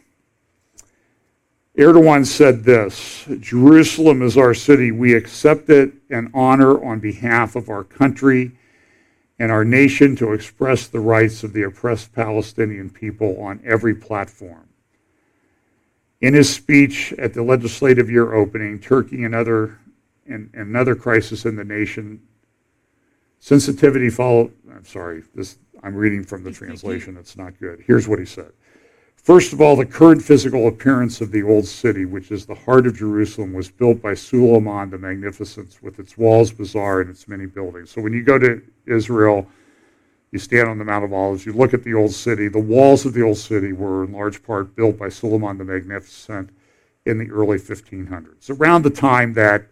Erdogan 1.79 2.25
said 2.25 2.65
this 2.65 3.25
Jerusalem 3.39 4.21
is 4.21 4.37
our 4.37 4.53
city. 4.53 4.91
We 4.91 5.13
accept 5.13 5.69
it 5.69 5.93
and 6.09 6.29
honor 6.33 6.83
on 6.83 6.99
behalf 6.99 7.55
of 7.55 7.69
our 7.69 7.85
country 7.85 8.51
and 9.39 9.49
our 9.49 9.63
nation 9.63 10.17
to 10.17 10.33
express 10.33 10.87
the 10.87 10.99
rights 10.99 11.41
of 11.45 11.53
the 11.53 11.63
oppressed 11.63 12.13
Palestinian 12.13 12.89
people 12.89 13.41
on 13.41 13.61
every 13.63 13.95
platform. 13.95 14.67
In 16.19 16.33
his 16.33 16.53
speech 16.53 17.13
at 17.13 17.33
the 17.33 17.43
legislative 17.43 18.09
year 18.09 18.33
opening, 18.33 18.79
Turkey 18.79 19.23
and 19.23 19.33
other 19.33 19.79
and, 20.27 20.49
and 20.53 20.67
another 20.67 20.95
crisis 20.95 21.45
in 21.45 21.55
the 21.55 21.63
nation, 21.63 22.21
sensitivity 23.39 24.09
followed. 24.09 24.51
I'm 24.69 24.83
sorry, 24.83 25.23
this 25.33 25.57
I'm 25.81 25.95
reading 25.95 26.25
from 26.25 26.43
the 26.43 26.51
translation. 26.51 27.15
It's 27.15 27.37
not 27.37 27.57
good. 27.57 27.81
Here's 27.87 28.05
what 28.05 28.19
he 28.19 28.25
said. 28.25 28.51
First 29.29 29.53
of 29.53 29.61
all, 29.61 29.75
the 29.75 29.85
current 29.85 30.23
physical 30.23 30.67
appearance 30.67 31.21
of 31.21 31.31
the 31.31 31.43
old 31.43 31.67
city, 31.67 32.03
which 32.03 32.31
is 32.31 32.47
the 32.47 32.55
heart 32.55 32.87
of 32.87 32.97
Jerusalem, 32.97 33.53
was 33.53 33.69
built 33.69 34.01
by 34.01 34.15
Suleiman 34.15 34.89
the 34.89 34.97
Magnificent 34.97 35.77
with 35.83 35.99
its 35.99 36.17
walls, 36.17 36.51
bazaar, 36.51 37.01
and 37.01 37.11
its 37.11 37.27
many 37.27 37.45
buildings. 37.45 37.91
So 37.91 38.01
when 38.01 38.11
you 38.11 38.23
go 38.23 38.39
to 38.39 38.59
Israel, 38.87 39.47
you 40.31 40.39
stand 40.39 40.67
on 40.67 40.79
the 40.79 40.83
Mount 40.83 41.05
of 41.05 41.13
Olives, 41.13 41.45
you 41.45 41.53
look 41.53 41.75
at 41.75 41.83
the 41.83 41.93
old 41.93 42.11
city. 42.11 42.47
The 42.47 42.57
walls 42.57 43.05
of 43.05 43.13
the 43.13 43.21
old 43.21 43.37
city 43.37 43.71
were 43.71 44.03
in 44.03 44.13
large 44.13 44.41
part 44.41 44.75
built 44.75 44.97
by 44.97 45.09
Suleiman 45.09 45.59
the 45.59 45.63
Magnificent 45.63 46.49
in 47.05 47.19
the 47.19 47.29
early 47.29 47.59
1500s, 47.59 48.49
around 48.59 48.81
the 48.81 48.89
time 48.89 49.33
that 49.33 49.67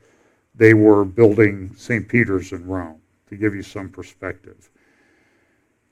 they 0.53 0.75
were 0.75 1.03
building 1.03 1.73
St. 1.75 2.07
Peter's 2.07 2.51
in 2.51 2.67
Rome, 2.67 3.01
to 3.29 3.35
give 3.35 3.55
you 3.55 3.63
some 3.63 3.89
perspective. 3.89 4.69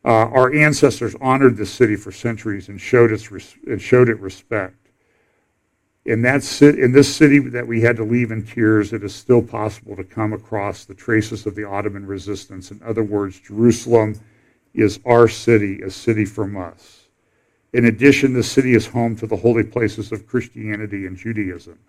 Uh, 0.05 0.29
our 0.29 0.53
ancestors 0.53 1.15
honored 1.19 1.57
this 1.57 1.71
city 1.71 1.95
for 1.95 2.11
centuries 2.11 2.69
and 2.69 2.79
showed, 2.79 3.11
its 3.11 3.31
res- 3.31 3.55
and 3.65 3.81
showed 3.81 4.07
it 4.07 4.19
respect. 4.19 4.75
In, 6.05 6.21
that 6.21 6.43
ci- 6.43 6.79
in 6.79 6.91
this 6.91 7.13
city 7.13 7.39
that 7.39 7.65
we 7.65 7.81
had 7.81 7.97
to 7.97 8.03
leave 8.03 8.29
in 8.29 8.45
tears, 8.45 8.93
it 8.93 9.03
is 9.03 9.15
still 9.15 9.41
possible 9.41 9.95
to 9.95 10.03
come 10.03 10.31
across 10.31 10.85
the 10.85 10.93
traces 10.93 11.47
of 11.47 11.55
the 11.55 11.63
Ottoman 11.63 12.05
resistance. 12.05 12.69
In 12.69 12.79
other 12.85 13.03
words, 13.03 13.39
Jerusalem 13.39 14.21
is 14.75 14.99
our 15.07 15.27
city, 15.27 15.81
a 15.81 15.89
city 15.89 16.25
from 16.25 16.55
us. 16.55 17.05
In 17.73 17.85
addition, 17.85 18.33
the 18.33 18.43
city 18.43 18.75
is 18.75 18.85
home 18.85 19.15
to 19.15 19.25
the 19.25 19.35
holy 19.35 19.63
places 19.63 20.11
of 20.11 20.27
Christianity 20.27 21.07
and 21.07 21.17
Judaism. 21.17 21.79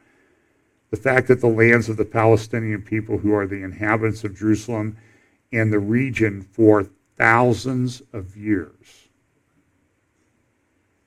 The 0.90 0.96
fact 0.96 1.28
that 1.28 1.42
the 1.42 1.48
lands 1.48 1.90
of 1.90 1.98
the 1.98 2.04
Palestinian 2.06 2.80
people, 2.80 3.18
who 3.18 3.34
are 3.34 3.46
the 3.46 3.62
inhabitants 3.62 4.24
of 4.24 4.34
Jerusalem 4.34 4.96
and 5.52 5.70
the 5.70 5.78
region 5.78 6.40
for 6.40 6.88
thousands 7.16 8.02
of 8.12 8.36
years, 8.36 9.08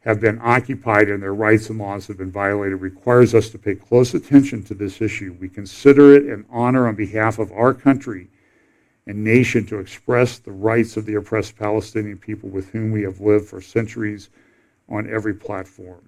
have 0.02 0.20
been 0.20 0.40
occupied 0.42 1.10
and 1.10 1.22
their 1.22 1.34
rights 1.34 1.70
and 1.70 1.78
laws 1.78 2.08
have 2.08 2.18
been 2.18 2.32
violated 2.32 2.80
requires 2.80 3.36
us 3.36 3.50
to 3.50 3.58
pay 3.58 3.76
close 3.76 4.14
attention 4.14 4.64
to 4.64 4.74
this 4.74 5.02
issue. 5.02 5.36
We 5.40 5.50
consider 5.50 6.16
it 6.16 6.24
an 6.24 6.46
honor 6.50 6.88
on 6.88 6.96
behalf 6.96 7.38
of 7.38 7.52
our 7.52 7.74
country 7.74 8.30
and 9.06 9.24
nation 9.24 9.66
to 9.66 9.80
express 9.80 10.40
the 10.40 10.52
rights 10.52 10.96
of 10.96 11.06
the 11.06 11.16
oppressed 11.16 11.58
Palestinian 11.58 12.18
people 12.18 12.50
with 12.50 12.70
whom 12.70 12.92
we 12.92 13.04
have 13.04 13.20
lived 13.20 13.48
for 13.48 13.60
centuries 13.60 14.30
on 14.88 15.12
every 15.12 15.34
platform. 15.34 16.02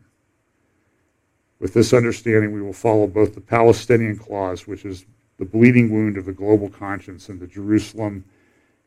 With 1.60 1.74
this 1.74 1.94
understanding, 1.94 2.54
we 2.54 2.62
will 2.62 2.74
follow 2.74 3.08
both 3.08 3.36
the 3.36 3.42
Palestinian 3.42 4.18
clause, 4.18 4.68
which 4.68 4.86
is 4.86 5.06
the 5.38 5.46
bleeding 5.46 5.92
wound 5.92 6.18
of 6.18 6.26
the 6.26 6.34
global 6.34 6.70
conscience, 6.70 7.30
and 7.30 7.40
the 7.40 7.48
Jerusalem 7.48 8.24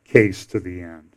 case 0.05 0.45
to 0.47 0.59
the 0.59 0.81
end. 0.81 1.15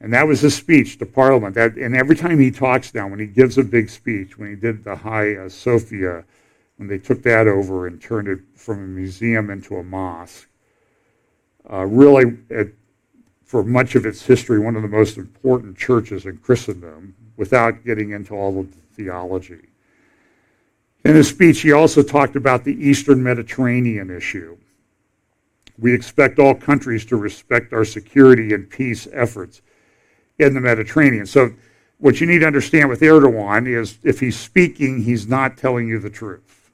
And 0.00 0.12
that 0.12 0.26
was 0.26 0.40
his 0.40 0.54
speech 0.54 0.98
to 0.98 1.06
Parliament. 1.06 1.54
That, 1.54 1.76
and 1.76 1.96
every 1.96 2.16
time 2.16 2.38
he 2.38 2.50
talks 2.50 2.92
now, 2.92 3.06
when 3.06 3.20
he 3.20 3.26
gives 3.26 3.58
a 3.58 3.62
big 3.62 3.88
speech, 3.88 4.36
when 4.36 4.48
he 4.50 4.56
did 4.56 4.84
the 4.84 4.96
Hagia 4.96 5.48
Sophia, 5.48 6.24
when 6.76 6.88
they 6.88 6.98
took 6.98 7.22
that 7.22 7.46
over 7.46 7.86
and 7.86 8.02
turned 8.02 8.26
it 8.26 8.40
from 8.56 8.82
a 8.82 8.86
museum 8.86 9.50
into 9.50 9.76
a 9.76 9.82
mosque, 9.84 10.48
uh, 11.70 11.84
really, 11.86 12.36
for 13.44 13.62
much 13.62 13.94
of 13.94 14.04
its 14.04 14.26
history, 14.26 14.58
one 14.58 14.74
of 14.74 14.82
the 14.82 14.88
most 14.88 15.16
important 15.18 15.78
churches 15.78 16.26
in 16.26 16.36
Christendom, 16.38 17.14
without 17.36 17.84
getting 17.84 18.10
into 18.10 18.34
all 18.34 18.58
of 18.58 18.72
the 18.72 18.78
theology. 18.96 19.68
In 21.04 21.14
his 21.14 21.28
speech, 21.28 21.60
he 21.60 21.72
also 21.72 22.02
talked 22.02 22.34
about 22.34 22.64
the 22.64 22.74
Eastern 22.74 23.22
Mediterranean 23.22 24.10
issue. 24.10 24.56
We 25.82 25.92
expect 25.92 26.38
all 26.38 26.54
countries 26.54 27.04
to 27.06 27.16
respect 27.16 27.72
our 27.72 27.84
security 27.84 28.54
and 28.54 28.70
peace 28.70 29.08
efforts 29.12 29.62
in 30.38 30.54
the 30.54 30.60
Mediterranean. 30.60 31.26
So 31.26 31.50
what 31.98 32.20
you 32.20 32.26
need 32.28 32.38
to 32.38 32.46
understand 32.46 32.88
with 32.88 33.00
Erdogan 33.00 33.66
is 33.66 33.98
if 34.04 34.20
he's 34.20 34.38
speaking, 34.38 35.02
he's 35.02 35.26
not 35.26 35.56
telling 35.56 35.88
you 35.88 35.98
the 35.98 36.08
truth. 36.08 36.70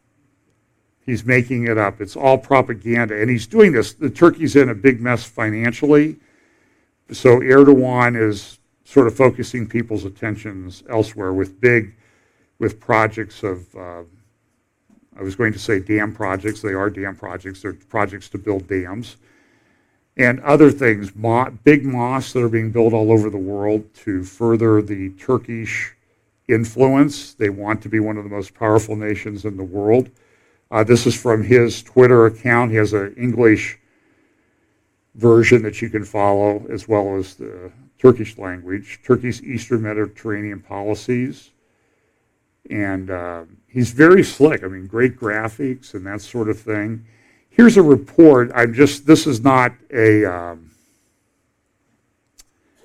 He's 1.06 1.24
making 1.24 1.66
it 1.66 1.78
up. 1.78 2.02
It's 2.02 2.16
all 2.16 2.36
propaganda. 2.36 3.18
And 3.18 3.30
he's 3.30 3.46
doing 3.46 3.72
this. 3.72 3.94
The 3.94 4.10
Turkey's 4.10 4.56
in 4.56 4.68
a 4.68 4.74
big 4.74 5.00
mess 5.00 5.24
financially. 5.24 6.16
So 7.10 7.40
Erdogan 7.40 8.14
is 8.14 8.58
sort 8.84 9.06
of 9.06 9.16
focusing 9.16 9.66
people's 9.66 10.04
attentions 10.04 10.82
elsewhere 10.90 11.32
with 11.32 11.58
big, 11.58 11.94
with 12.58 12.78
projects 12.78 13.42
of, 13.42 13.74
uh, 13.74 14.02
I 15.18 15.22
was 15.22 15.34
going 15.34 15.52
to 15.52 15.58
say 15.58 15.80
dam 15.80 16.14
projects. 16.14 16.62
They 16.62 16.74
are 16.74 16.90
dam 16.90 17.16
projects. 17.16 17.62
They're 17.62 17.72
projects 17.72 18.28
to 18.30 18.38
build 18.38 18.68
dams 18.68 19.16
and 20.18 20.40
other 20.40 20.70
things, 20.72 21.12
big 21.62 21.84
mosques 21.84 22.32
that 22.32 22.42
are 22.42 22.48
being 22.48 22.72
built 22.72 22.92
all 22.92 23.12
over 23.12 23.30
the 23.30 23.38
world 23.38 23.94
to 23.94 24.24
further 24.24 24.82
the 24.82 25.10
Turkish 25.10 25.94
influence. 26.48 27.34
They 27.34 27.50
want 27.50 27.80
to 27.82 27.88
be 27.88 28.00
one 28.00 28.16
of 28.16 28.24
the 28.24 28.30
most 28.30 28.52
powerful 28.52 28.96
nations 28.96 29.44
in 29.44 29.56
the 29.56 29.64
world. 29.64 30.10
Uh, 30.72 30.82
this 30.82 31.06
is 31.06 31.14
from 31.14 31.44
his 31.44 31.84
Twitter 31.84 32.26
account. 32.26 32.72
He 32.72 32.76
has 32.78 32.92
an 32.92 33.14
English 33.16 33.78
version 35.14 35.62
that 35.62 35.80
you 35.80 35.88
can 35.88 36.04
follow, 36.04 36.66
as 36.68 36.88
well 36.88 37.16
as 37.16 37.34
the 37.36 37.70
Turkish 37.98 38.38
language, 38.38 39.00
Turkey's 39.04 39.42
Eastern 39.42 39.82
Mediterranean 39.82 40.60
policies. 40.60 41.50
And 42.70 43.08
uh, 43.08 43.44
he's 43.68 43.92
very 43.92 44.24
slick. 44.24 44.64
I 44.64 44.66
mean, 44.66 44.86
great 44.86 45.16
graphics 45.16 45.94
and 45.94 46.06
that 46.06 46.20
sort 46.20 46.48
of 46.48 46.58
thing. 46.58 47.04
Here's 47.50 47.76
a 47.76 47.82
report. 47.82 48.50
I'm 48.54 48.72
just, 48.72 49.06
this 49.06 49.26
is 49.26 49.42
not 49.42 49.72
a. 49.92 50.24
Um, 50.24 50.70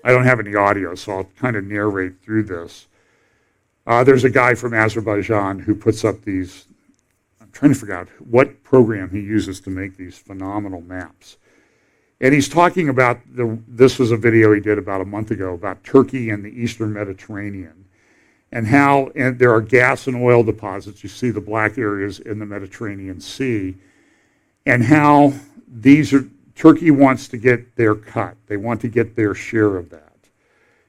I 0.03 0.11
don't 0.11 0.25
have 0.25 0.39
any 0.39 0.53
audio, 0.53 0.95
so 0.95 1.13
I'll 1.13 1.29
kind 1.37 1.55
of 1.55 1.63
narrate 1.63 2.21
through 2.21 2.43
this. 2.43 2.87
Uh, 3.87 4.03
there's 4.03 4.23
a 4.23 4.29
guy 4.29 4.53
from 4.53 4.73
Azerbaijan 4.73 5.59
who 5.59 5.75
puts 5.75 6.03
up 6.03 6.21
these. 6.23 6.65
I'm 7.39 7.49
trying 7.51 7.73
to 7.73 7.79
figure 7.79 7.95
out 7.95 8.09
what 8.19 8.63
program 8.63 9.09
he 9.09 9.19
uses 9.19 9.61
to 9.61 9.69
make 9.69 9.95
these 9.95 10.17
phenomenal 10.17 10.81
maps. 10.81 11.37
And 12.19 12.33
he's 12.33 12.49
talking 12.49 12.89
about 12.89 13.19
the. 13.33 13.59
This 13.67 13.99
was 13.99 14.11
a 14.11 14.17
video 14.17 14.53
he 14.53 14.59
did 14.59 14.77
about 14.77 15.01
a 15.01 15.05
month 15.05 15.31
ago 15.31 15.53
about 15.53 15.83
Turkey 15.83 16.29
and 16.29 16.43
the 16.43 16.49
Eastern 16.49 16.93
Mediterranean, 16.93 17.82
and 18.53 18.67
how 18.67 19.11
and 19.15 19.39
there 19.39 19.51
are 19.51 19.61
gas 19.61 20.05
and 20.05 20.15
oil 20.15 20.43
deposits. 20.43 21.03
You 21.03 21.09
see 21.09 21.31
the 21.31 21.41
black 21.41 21.77
areas 21.77 22.19
in 22.19 22.37
the 22.37 22.45
Mediterranean 22.45 23.19
Sea 23.19 23.75
and 24.65 24.83
how 24.83 25.33
these 25.67 26.13
are 26.13 26.29
Turkey 26.55 26.91
wants 26.91 27.27
to 27.29 27.37
get 27.37 27.75
their 27.75 27.95
cut. 27.95 28.37
They 28.45 28.57
want 28.57 28.79
to 28.81 28.87
get 28.87 29.15
their 29.15 29.33
share 29.33 29.75
of 29.75 29.89
that. 29.89 30.13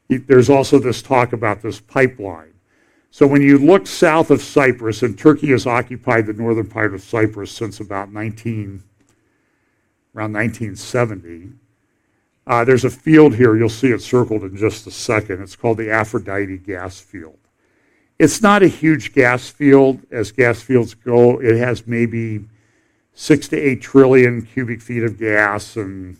There's 0.08 0.50
also 0.50 0.78
this 0.78 1.00
talk 1.00 1.32
about 1.32 1.62
this 1.62 1.80
pipeline. 1.80 2.52
So 3.10 3.26
when 3.26 3.40
you 3.40 3.56
look 3.56 3.86
south 3.86 4.30
of 4.30 4.42
Cyprus, 4.42 5.02
and 5.02 5.18
Turkey 5.18 5.50
has 5.52 5.66
occupied 5.66 6.26
the 6.26 6.34
northern 6.34 6.68
part 6.68 6.92
of 6.92 7.00
Cyprus 7.00 7.50
since 7.50 7.80
about 7.80 8.12
19, 8.12 8.82
around 10.14 10.34
1970. 10.34 11.52
Uh, 12.46 12.64
there's 12.64 12.84
a 12.84 12.90
field 12.90 13.34
here, 13.34 13.56
you'll 13.56 13.70
see 13.70 13.90
it 13.90 14.02
circled 14.02 14.42
in 14.42 14.54
just 14.54 14.86
a 14.86 14.90
second. 14.90 15.42
It's 15.42 15.56
called 15.56 15.78
the 15.78 15.90
Aphrodite 15.90 16.58
gas 16.58 17.00
field. 17.00 17.38
It's 18.24 18.40
not 18.40 18.62
a 18.62 18.68
huge 18.68 19.12
gas 19.12 19.50
field 19.50 20.00
as 20.10 20.32
gas 20.32 20.62
fields 20.62 20.94
go. 20.94 21.42
It 21.42 21.58
has 21.58 21.86
maybe 21.86 22.46
six 23.12 23.48
to 23.48 23.56
eight 23.58 23.82
trillion 23.82 24.40
cubic 24.40 24.80
feet 24.80 25.02
of 25.02 25.18
gas 25.18 25.76
and 25.76 26.16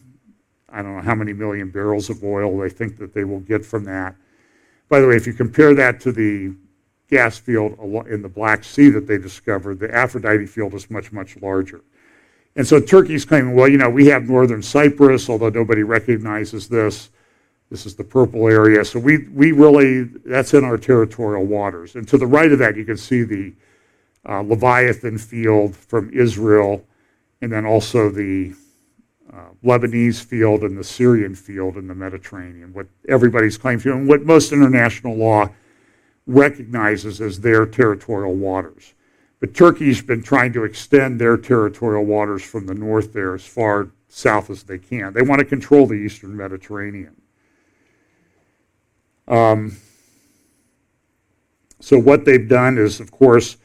I 0.69 0.83
don't 0.83 0.97
know 0.97 1.03
how 1.03 1.15
many 1.15 1.33
million 1.33 1.71
barrels 1.71 2.11
of 2.11 2.23
oil 2.23 2.59
they 2.59 2.69
think 2.69 2.99
that 2.99 3.15
they 3.15 3.25
will 3.25 3.41
get 3.41 3.65
from 3.65 3.85
that. 3.85 4.17
By 4.91 5.01
the 5.01 5.09
way, 5.09 5.17
if 5.17 5.27
you 5.27 5.33
compare 5.33 5.73
that 5.77 5.99
to 6.01 6.13
the 6.13 6.55
gas 7.09 7.39
field 7.39 7.79
in 8.07 8.21
the 8.21 8.29
Black 8.29 8.65
Sea 8.65 8.91
that 8.91 9.07
they 9.07 9.17
discovered, 9.17 9.79
the 9.79 9.91
Aphrodite 9.95 10.45
field 10.45 10.75
is 10.75 10.91
much, 10.91 11.11
much 11.11 11.39
larger. 11.41 11.81
And 12.55 12.67
so 12.67 12.81
Turkey's 12.81 13.25
claiming, 13.25 13.55
well, 13.55 13.67
you 13.67 13.79
know, 13.79 13.89
we 13.89 14.09
have 14.09 14.25
northern 14.25 14.63
Cyprus, 14.63 15.31
although 15.31 15.49
nobody 15.49 15.85
recognizes 15.85 16.69
this. 16.69 17.09
This 17.71 17.87
is 17.87 17.97
the 17.97 18.05
purple 18.05 18.49
area. 18.49 18.85
So 18.85 18.99
we, 18.99 19.29
we 19.29 19.53
really, 19.53 20.05
that's 20.25 20.55
in 20.55 20.65
our 20.65 20.77
territorial 20.77 21.45
waters. 21.45 21.97
And 21.97 22.07
to 22.09 22.19
the 22.19 22.27
right 22.27 22.53
of 22.53 22.59
that, 22.59 22.77
you 22.77 22.85
can 22.85 22.97
see 22.97 23.23
the 23.23 23.53
uh, 24.29 24.41
Leviathan 24.41 25.19
field 25.19 25.77
from 25.77 26.11
Israel, 26.11 26.85
and 27.41 27.53
then 27.53 27.67
also 27.67 28.11
the 28.11 28.55
uh, 29.33 29.49
Lebanese 29.65 30.23
field 30.23 30.63
and 30.63 30.79
the 30.79 30.85
Syrian 30.85 31.35
field 31.35 31.77
in 31.77 31.89
the 31.89 31.95
Mediterranean, 31.95 32.73
what 32.73 32.87
everybody's 33.09 33.59
claiming 33.59 33.81
to, 33.81 33.93
and 33.93 34.09
what 34.09 34.23
most 34.23 34.53
international 34.53 35.17
law 35.17 35.49
recognizes 36.27 37.21
as 37.21 37.41
their 37.41 37.67
territorial 37.67 38.35
waters. 38.35 38.95
But 39.41 39.53
Turkey's 39.53 40.01
been 40.01 40.23
trying 40.23 40.53
to 40.55 40.65
extend 40.65 41.21
their 41.21 41.37
territorial 41.37 42.05
waters 42.05 42.43
from 42.43 42.67
the 42.67 42.75
north 42.75 43.13
there 43.13 43.35
as 43.35 43.45
far 43.45 43.89
south 44.09 44.49
as 44.49 44.63
they 44.63 44.79
can. 44.79 45.13
They 45.13 45.23
want 45.23 45.41
to 45.41 45.45
control 45.45 45.87
the 45.87 45.95
eastern 45.95 46.37
Mediterranean. 46.37 47.15
Um, 49.29 49.77
so 51.81 51.99
what 51.99 52.25
they've 52.25 52.49
done 52.49 52.79
is, 52.79 53.01
of 53.01 53.11
course, 53.11 53.57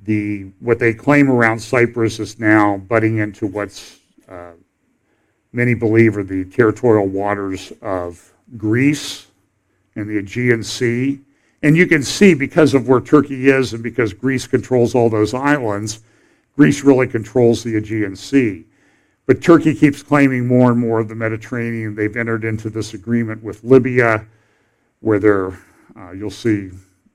the 0.00 0.50
what 0.60 0.78
they 0.78 0.94
claim 0.94 1.30
around 1.30 1.58
Cyprus 1.58 2.20
is 2.20 2.38
now 2.38 2.78
butting 2.78 3.18
into 3.18 3.46
what's 3.46 3.98
uh, 4.28 4.52
many 5.52 5.74
believe 5.74 6.16
are 6.16 6.22
the 6.22 6.44
territorial 6.44 7.06
waters 7.06 7.72
of 7.82 8.32
Greece 8.56 9.26
and 9.96 10.08
the 10.08 10.18
Aegean 10.18 10.62
Sea. 10.62 11.20
And 11.62 11.76
you 11.76 11.86
can 11.86 12.02
see 12.02 12.34
because 12.34 12.74
of 12.74 12.88
where 12.88 13.00
Turkey 13.00 13.48
is 13.48 13.72
and 13.72 13.82
because 13.82 14.12
Greece 14.12 14.46
controls 14.46 14.94
all 14.94 15.10
those 15.10 15.34
islands, 15.34 16.00
Greece 16.56 16.84
really 16.84 17.06
controls 17.06 17.64
the 17.64 17.76
Aegean 17.76 18.14
Sea. 18.14 18.64
But 19.26 19.42
Turkey 19.42 19.74
keeps 19.74 20.02
claiming 20.02 20.46
more 20.46 20.70
and 20.70 20.80
more 20.80 21.00
of 21.00 21.08
the 21.08 21.14
Mediterranean. 21.14 21.94
They've 21.94 22.16
entered 22.16 22.44
into 22.44 22.70
this 22.70 22.94
agreement 22.94 23.42
with 23.42 23.62
Libya, 23.64 24.24
where 25.00 25.18
they're, 25.18 25.58
uh, 25.96 26.12
you'll 26.12 26.30
see 26.30 26.70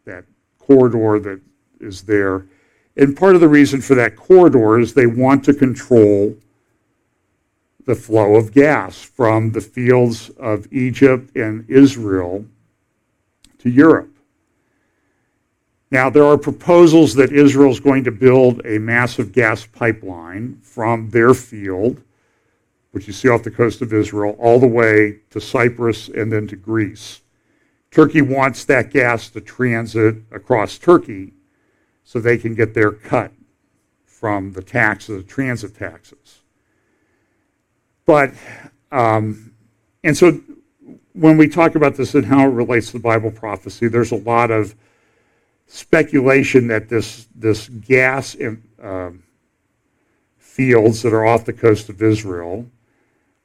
that 0.05 0.25
corridor 0.59 1.19
that 1.19 1.41
is 1.79 2.03
there. 2.03 2.45
And 2.95 3.17
part 3.17 3.35
of 3.35 3.41
the 3.41 3.47
reason 3.47 3.81
for 3.81 3.95
that 3.95 4.15
corridor 4.15 4.79
is 4.79 4.93
they 4.93 5.07
want 5.07 5.43
to 5.45 5.53
control 5.53 6.35
the 7.85 7.95
flow 7.95 8.35
of 8.35 8.53
gas 8.53 9.01
from 9.01 9.51
the 9.51 9.61
fields 9.61 10.29
of 10.31 10.71
Egypt 10.71 11.35
and 11.35 11.69
Israel 11.69 12.45
to 13.59 13.69
Europe. 13.69 14.09
Now, 15.91 16.09
there 16.09 16.25
are 16.25 16.37
proposals 16.37 17.13
that 17.15 17.31
Israel 17.31 17.69
is 17.69 17.79
going 17.79 18.03
to 18.05 18.11
build 18.11 18.65
a 18.65 18.79
massive 18.79 19.31
gas 19.31 19.65
pipeline 19.65 20.59
from 20.63 21.09
their 21.11 21.35
field, 21.35 22.01
which 22.91 23.05
you 23.05 23.13
see 23.13 23.29
off 23.29 23.43
the 23.43 23.51
coast 23.51 23.81
of 23.81 23.93
Israel, 23.93 24.35
all 24.39 24.59
the 24.59 24.67
way 24.67 25.19
to 25.29 25.39
Cyprus 25.39 26.07
and 26.07 26.31
then 26.31 26.47
to 26.47 26.55
Greece. 26.55 27.21
Turkey 27.93 28.23
wants 28.23 28.65
that 28.65 28.89
gas 28.89 29.29
to 29.29 29.39
transit 29.39 30.15
across 30.31 30.79
Turkey 30.79 31.33
so 32.03 32.19
they 32.19 32.39
can 32.39 32.55
get 32.55 32.73
their 32.73 32.91
cut 32.91 33.31
from 34.07 34.53
the 34.53 34.63
taxes, 34.63 35.23
the 35.23 35.29
transit 35.29 35.75
taxes. 35.75 36.41
But, 38.07 38.33
um, 38.91 39.53
and 40.03 40.17
so 40.17 40.41
when 41.13 41.37
we 41.37 41.47
talk 41.47 41.75
about 41.75 41.95
this 41.95 42.15
and 42.15 42.25
how 42.25 42.47
it 42.47 42.53
relates 42.53 42.91
to 42.91 42.99
Bible 42.99 43.29
prophecy, 43.29 43.87
there's 43.87 44.11
a 44.11 44.17
lot 44.17 44.49
of 44.49 44.73
speculation 45.67 46.67
that 46.69 46.89
this, 46.89 47.27
this 47.35 47.69
gas 47.69 48.33
in, 48.33 48.63
uh, 48.81 49.11
fields 50.39 51.03
that 51.03 51.13
are 51.13 51.25
off 51.25 51.45
the 51.45 51.53
coast 51.53 51.89
of 51.89 52.01
Israel 52.01 52.67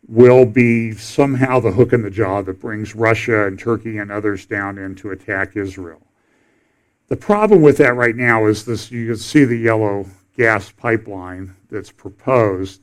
will 0.08 0.46
be 0.46 0.92
somehow 0.92 1.60
the 1.60 1.70
hook 1.70 1.92
in 1.92 2.02
the 2.02 2.10
jaw 2.10 2.40
that 2.40 2.60
brings 2.60 2.94
Russia 2.94 3.46
and 3.46 3.58
Turkey 3.58 3.98
and 3.98 4.10
others 4.10 4.46
down 4.46 4.78
in 4.78 4.94
to 4.96 5.10
attack 5.10 5.54
Israel. 5.54 6.00
The 7.08 7.16
problem 7.16 7.62
with 7.62 7.76
that 7.78 7.94
right 7.94 8.16
now 8.16 8.46
is 8.46 8.64
this 8.64 8.90
you 8.90 9.06
can 9.06 9.16
see 9.16 9.44
the 9.44 9.56
yellow 9.56 10.06
gas 10.36 10.70
pipeline 10.70 11.54
that's 11.70 11.90
proposed. 11.90 12.80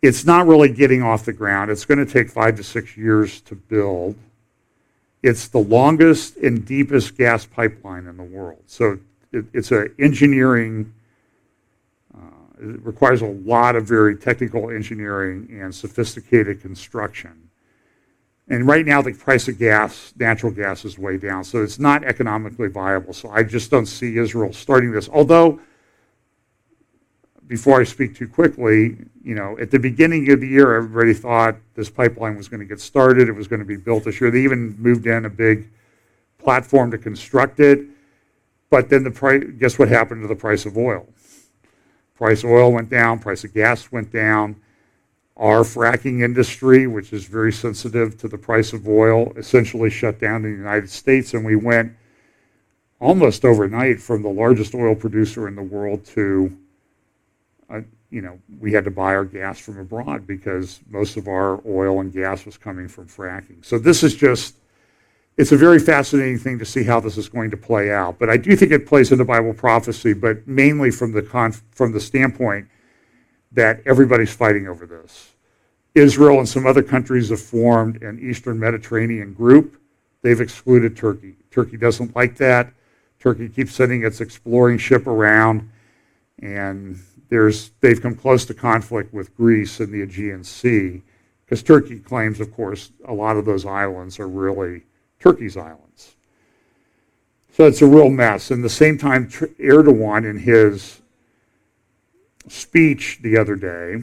It's 0.00 0.24
not 0.24 0.46
really 0.46 0.68
getting 0.68 1.02
off 1.02 1.24
the 1.24 1.32
ground. 1.32 1.70
It's 1.72 1.84
going 1.84 2.04
to 2.04 2.10
take 2.10 2.30
five 2.30 2.56
to 2.56 2.62
six 2.62 2.96
years 2.96 3.40
to 3.42 3.56
build. 3.56 4.16
It's 5.22 5.48
the 5.48 5.58
longest 5.58 6.36
and 6.36 6.64
deepest 6.64 7.16
gas 7.16 7.46
pipeline 7.46 8.06
in 8.06 8.16
the 8.16 8.22
world. 8.22 8.62
So 8.66 8.98
it, 9.32 9.44
it's 9.52 9.72
an 9.72 9.92
engineering, 9.98 10.92
it 12.60 12.84
requires 12.84 13.22
a 13.22 13.26
lot 13.26 13.76
of 13.76 13.86
very 13.86 14.16
technical 14.16 14.70
engineering 14.70 15.48
and 15.50 15.74
sophisticated 15.74 16.60
construction. 16.60 17.48
And 18.50 18.66
right 18.66 18.86
now, 18.86 19.02
the 19.02 19.12
price 19.12 19.46
of 19.48 19.58
gas, 19.58 20.14
natural 20.18 20.50
gas, 20.50 20.84
is 20.84 20.98
way 20.98 21.18
down. 21.18 21.44
So 21.44 21.62
it's 21.62 21.78
not 21.78 22.02
economically 22.04 22.68
viable. 22.68 23.12
So 23.12 23.28
I 23.30 23.42
just 23.42 23.70
don't 23.70 23.86
see 23.86 24.16
Israel 24.16 24.52
starting 24.52 24.90
this. 24.90 25.08
Although, 25.08 25.60
before 27.46 27.80
I 27.80 27.84
speak 27.84 28.14
too 28.14 28.28
quickly, 28.28 28.96
you 29.22 29.34
know, 29.34 29.58
at 29.58 29.70
the 29.70 29.78
beginning 29.78 30.30
of 30.32 30.40
the 30.40 30.48
year, 30.48 30.74
everybody 30.76 31.12
thought 31.12 31.56
this 31.74 31.90
pipeline 31.90 32.36
was 32.36 32.48
going 32.48 32.60
to 32.60 32.66
get 32.66 32.80
started. 32.80 33.28
It 33.28 33.32
was 33.32 33.48
going 33.48 33.60
to 33.60 33.66
be 33.66 33.76
built 33.76 34.04
this 34.04 34.20
year. 34.20 34.30
They 34.30 34.42
even 34.42 34.74
moved 34.78 35.06
in 35.06 35.26
a 35.26 35.30
big 35.30 35.68
platform 36.38 36.90
to 36.90 36.98
construct 36.98 37.60
it. 37.60 37.80
But 38.70 38.88
then 38.88 39.04
the 39.04 39.10
price, 39.10 39.44
guess 39.58 39.78
what 39.78 39.88
happened 39.88 40.22
to 40.22 40.28
the 40.28 40.36
price 40.36 40.64
of 40.64 40.76
oil? 40.76 41.06
Price 42.18 42.42
of 42.42 42.50
oil 42.50 42.72
went 42.72 42.90
down, 42.90 43.20
price 43.20 43.44
of 43.44 43.54
gas 43.54 43.92
went 43.92 44.12
down. 44.12 44.56
Our 45.36 45.62
fracking 45.62 46.24
industry, 46.24 46.88
which 46.88 47.12
is 47.12 47.26
very 47.26 47.52
sensitive 47.52 48.18
to 48.18 48.26
the 48.26 48.36
price 48.36 48.72
of 48.72 48.88
oil, 48.88 49.32
essentially 49.36 49.88
shut 49.88 50.18
down 50.18 50.44
in 50.44 50.50
the 50.50 50.58
United 50.58 50.90
States, 50.90 51.32
and 51.32 51.44
we 51.44 51.54
went 51.54 51.92
almost 53.00 53.44
overnight 53.44 54.00
from 54.00 54.22
the 54.22 54.28
largest 54.28 54.74
oil 54.74 54.96
producer 54.96 55.46
in 55.46 55.54
the 55.54 55.62
world 55.62 56.04
to, 56.06 56.58
uh, 57.70 57.82
you 58.10 58.20
know, 58.20 58.36
we 58.58 58.72
had 58.72 58.84
to 58.86 58.90
buy 58.90 59.14
our 59.14 59.24
gas 59.24 59.60
from 59.60 59.78
abroad 59.78 60.26
because 60.26 60.80
most 60.90 61.16
of 61.16 61.28
our 61.28 61.60
oil 61.68 62.00
and 62.00 62.12
gas 62.12 62.44
was 62.44 62.58
coming 62.58 62.88
from 62.88 63.06
fracking. 63.06 63.64
So 63.64 63.78
this 63.78 64.02
is 64.02 64.16
just 64.16 64.56
it's 65.38 65.52
a 65.52 65.56
very 65.56 65.78
fascinating 65.78 66.36
thing 66.36 66.58
to 66.58 66.64
see 66.64 66.82
how 66.82 66.98
this 66.98 67.16
is 67.16 67.28
going 67.28 67.50
to 67.52 67.56
play 67.56 67.92
out. 67.92 68.18
But 68.18 68.28
I 68.28 68.36
do 68.36 68.56
think 68.56 68.72
it 68.72 68.86
plays 68.86 69.12
into 69.12 69.24
Bible 69.24 69.54
prophecy, 69.54 70.12
but 70.12 70.46
mainly 70.48 70.90
from 70.90 71.12
the 71.12 71.22
conf- 71.22 71.62
from 71.70 71.92
the 71.92 72.00
standpoint 72.00 72.68
that 73.52 73.80
everybody's 73.86 74.34
fighting 74.34 74.66
over 74.66 74.84
this. 74.84 75.30
Israel 75.94 76.38
and 76.38 76.48
some 76.48 76.66
other 76.66 76.82
countries 76.82 77.30
have 77.30 77.40
formed 77.40 78.02
an 78.02 78.18
Eastern 78.18 78.58
Mediterranean 78.58 79.32
group. 79.32 79.80
They've 80.22 80.40
excluded 80.40 80.96
Turkey. 80.96 81.36
Turkey 81.52 81.76
doesn't 81.76 82.14
like 82.16 82.36
that. 82.36 82.72
Turkey 83.20 83.48
keeps 83.48 83.74
sending 83.74 84.04
its 84.04 84.20
exploring 84.20 84.78
ship 84.78 85.06
around, 85.06 85.70
and 86.40 87.00
there's 87.28 87.70
they've 87.80 88.02
come 88.02 88.16
close 88.16 88.44
to 88.46 88.54
conflict 88.54 89.14
with 89.14 89.36
Greece 89.36 89.78
in 89.78 89.92
the 89.92 90.02
Aegean 90.02 90.42
Sea 90.42 91.02
because 91.44 91.62
Turkey 91.62 92.00
claims, 92.00 92.40
of 92.40 92.52
course, 92.52 92.90
a 93.06 93.14
lot 93.14 93.36
of 93.36 93.44
those 93.44 93.64
islands 93.64 94.18
are 94.18 94.28
really 94.28 94.82
Turkey's 95.18 95.56
islands. 95.56 96.16
So 97.52 97.66
it's 97.66 97.82
a 97.82 97.86
real 97.86 98.08
mess. 98.08 98.52
And 98.52 98.62
the 98.62 98.68
same 98.68 98.96
time, 98.96 99.28
Erdogan, 99.28 100.28
in 100.28 100.38
his 100.38 101.00
speech 102.46 103.18
the 103.20 103.36
other 103.36 103.56
day, 103.56 104.02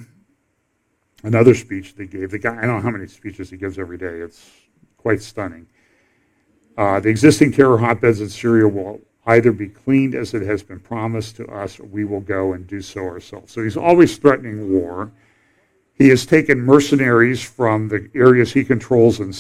another 1.23 1.55
speech 1.55 1.95
they 1.95 2.05
gave, 2.05 2.31
the 2.31 2.39
guy, 2.39 2.57
I 2.57 2.65
don't 2.65 2.77
know 2.77 2.81
how 2.81 2.91
many 2.91 3.07
speeches 3.07 3.49
he 3.49 3.57
gives 3.57 3.79
every 3.79 3.97
day, 3.97 4.19
it's 4.19 4.51
quite 4.97 5.21
stunning. 5.21 5.67
Uh, 6.77 6.99
the 6.99 7.07
existing 7.07 7.53
terror 7.53 7.77
hotbeds 7.77 8.19
in 8.19 8.27
Syria 8.27 8.67
will 8.67 8.99
either 9.25 9.53
be 9.53 9.69
cleaned 9.69 10.15
as 10.15 10.33
it 10.33 10.41
has 10.41 10.61
been 10.61 10.79
promised 10.81 11.37
to 11.37 11.47
us, 11.47 11.79
or 11.79 11.85
we 11.85 12.03
will 12.03 12.19
go 12.19 12.53
and 12.53 12.67
do 12.67 12.81
so 12.81 13.05
ourselves. 13.05 13.53
So 13.53 13.63
he's 13.63 13.77
always 13.77 14.17
threatening 14.17 14.71
war. 14.71 15.11
He 15.93 16.09
has 16.09 16.25
taken 16.25 16.59
mercenaries 16.59 17.41
from 17.41 17.87
the 17.87 18.09
areas 18.13 18.51
he 18.51 18.65
controls 18.65 19.21
in, 19.21 19.33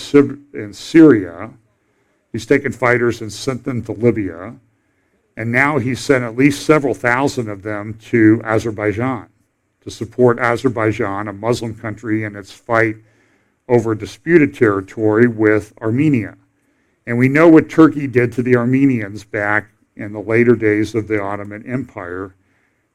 in 0.53 0.73
Syria 0.73 1.51
He's 2.35 2.45
taken 2.45 2.73
fighters 2.73 3.21
and 3.21 3.31
sent 3.31 3.63
them 3.63 3.81
to 3.83 3.93
Libya. 3.93 4.57
And 5.37 5.53
now 5.53 5.77
he's 5.77 6.01
sent 6.01 6.25
at 6.25 6.35
least 6.35 6.65
several 6.65 6.93
thousand 6.93 7.47
of 7.47 7.61
them 7.61 7.93
to 8.09 8.41
Azerbaijan 8.43 9.29
to 9.79 9.89
support 9.89 10.37
Azerbaijan, 10.37 11.29
a 11.29 11.33
Muslim 11.33 11.73
country, 11.73 12.25
in 12.25 12.35
its 12.35 12.51
fight 12.51 12.97
over 13.69 13.95
disputed 13.95 14.53
territory 14.53 15.29
with 15.29 15.71
Armenia. 15.79 16.35
And 17.07 17.17
we 17.17 17.29
know 17.29 17.47
what 17.47 17.69
Turkey 17.69 18.05
did 18.05 18.33
to 18.33 18.43
the 18.43 18.57
Armenians 18.57 19.23
back 19.23 19.69
in 19.95 20.11
the 20.11 20.19
later 20.19 20.57
days 20.57 20.93
of 20.93 21.07
the 21.07 21.21
Ottoman 21.21 21.65
Empire. 21.65 22.35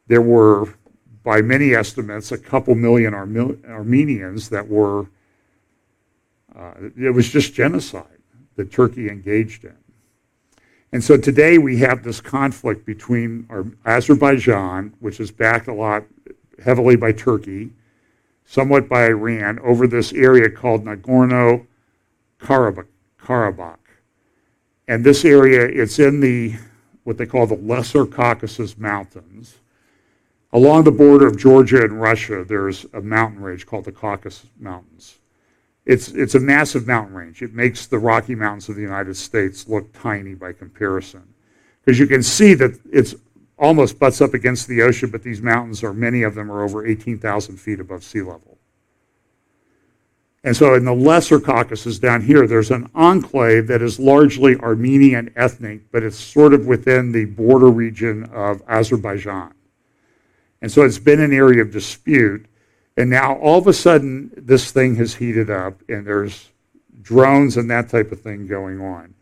There 0.07 0.21
were, 0.21 0.67
by 1.25 1.41
many 1.41 1.75
estimates, 1.75 2.31
a 2.31 2.37
couple 2.37 2.75
million 2.75 3.15
Armenians 3.15 4.51
that 4.51 4.69
were, 4.69 5.07
uh, 6.55 6.75
it 6.95 7.15
was 7.15 7.31
just 7.31 7.55
genocide 7.55 8.20
that 8.61 8.71
Turkey 8.71 9.09
engaged 9.09 9.65
in. 9.65 9.75
And 10.93 11.03
so 11.03 11.17
today 11.17 11.57
we 11.57 11.79
have 11.79 12.03
this 12.03 12.21
conflict 12.21 12.85
between 12.85 13.47
our, 13.49 13.65
Azerbaijan, 13.87 14.93
which 15.01 15.19
is 15.19 15.31
backed 15.31 15.67
a 15.67 15.73
lot 15.73 16.05
heavily 16.63 16.95
by 16.95 17.13
Turkey, 17.13 17.71
somewhat 18.45 18.87
by 18.87 19.07
Iran, 19.07 19.59
over 19.61 19.87
this 19.87 20.13
area 20.13 20.51
called 20.51 20.85
Nagorno 20.85 21.67
Karabakh. 22.39 23.77
And 24.87 25.05
this 25.05 25.25
area, 25.25 25.65
it's 25.65 25.99
in 25.99 26.21
the 26.21 26.57
what 27.05 27.17
they 27.17 27.25
call 27.25 27.47
the 27.47 27.55
Lesser 27.55 28.05
Caucasus 28.05 28.77
Mountains. 28.77 29.57
Along 30.53 30.85
the 30.85 30.91
border 30.91 31.27
of 31.27 31.39
Georgia 31.39 31.83
and 31.83 31.99
Russia, 31.99 32.45
there's 32.45 32.85
a 32.93 33.01
mountain 33.01 33.41
range 33.41 33.65
called 33.65 33.87
the 33.87 33.93
Caucasus 33.93 34.51
Mountains. 34.59 35.20
It's, 35.91 36.07
it's 36.11 36.37
a 36.37 36.41
massive 36.41 36.87
mountain 36.87 37.17
range. 37.17 37.43
It 37.43 37.53
makes 37.53 37.89
the 37.89 37.99
Rocky 37.99 38.37
Mountains 38.37 38.69
of 38.69 38.77
the 38.77 38.81
United 38.81 39.17
States 39.17 39.69
look 39.69 39.93
tiny 39.93 40.35
by 40.35 40.53
comparison. 40.53 41.35
Because 41.85 41.99
you 41.99 42.07
can 42.07 42.23
see 42.23 42.55
that 42.55 42.79
it's 42.93 43.17
almost 43.59 43.99
butts 43.99 44.21
up 44.21 44.33
against 44.33 44.69
the 44.69 44.83
ocean, 44.83 45.11
but 45.11 45.25
these 45.25 45.43
mountains 45.43 45.83
are, 45.83 45.93
many 45.93 46.23
of 46.23 46.37
them 46.37 46.49
are 46.49 46.63
over 46.63 46.87
18,000 46.87 47.57
feet 47.57 47.81
above 47.81 48.05
sea 48.05 48.23
level. 48.23 48.57
And 50.45 50.57
so 50.57 50.75
in 50.75 50.85
the 50.85 50.95
lesser 50.95 51.41
Caucasus 51.41 51.99
down 51.99 52.23
here, 52.23 52.47
there's 52.47 52.71
an 52.71 52.89
enclave 52.95 53.67
that 53.67 53.83
is 53.83 53.99
largely 53.99 54.55
Armenian 54.59 55.33
ethnic, 55.35 55.91
but 55.91 56.05
it's 56.05 56.17
sort 56.17 56.55
of 56.55 56.69
within 56.69 57.11
the 57.11 57.25
border 57.25 57.69
region 57.69 58.31
of 58.33 58.63
Azerbaijan. 58.69 59.55
And 60.63 60.71
so 60.71 60.83
it's 60.83 61.01
been 61.01 61.21
an 61.21 61.33
area 61.33 61.63
of 61.63 61.73
dispute. 61.73 62.47
And 63.01 63.09
now 63.09 63.37
all 63.37 63.57
of 63.57 63.67
a 63.67 63.73
sudden, 63.73 64.31
this 64.37 64.73
thing 64.73 64.97
has 64.97 65.15
heated 65.15 65.49
up, 65.49 65.81
and 65.89 66.07
there's 66.07 66.51
drones 67.01 67.57
and 67.57 67.71
that 67.71 67.89
type 67.89 68.13
of 68.13 68.21
thing 68.21 68.47
going 68.47 68.79
on. 68.83 69.15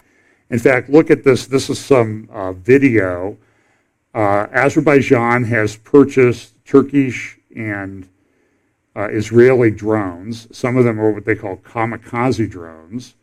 In 0.50 0.58
fact, 0.58 0.90
look 0.90 1.12
at 1.12 1.22
this. 1.22 1.46
This 1.46 1.70
is 1.70 1.78
some 1.78 2.28
uh, 2.32 2.54
video. 2.54 3.38
Uh, 4.12 4.48
Azerbaijan 4.50 5.44
has 5.44 5.76
purchased 5.76 6.54
Turkish 6.64 7.38
and 7.54 8.08
uh, 8.96 9.10
Israeli 9.12 9.70
drones. 9.70 10.48
Some 10.50 10.76
of 10.76 10.84
them 10.84 11.00
are 11.00 11.12
what 11.12 11.24
they 11.24 11.36
call 11.36 11.58
kamikaze 11.58 12.50
drones. 12.50 13.14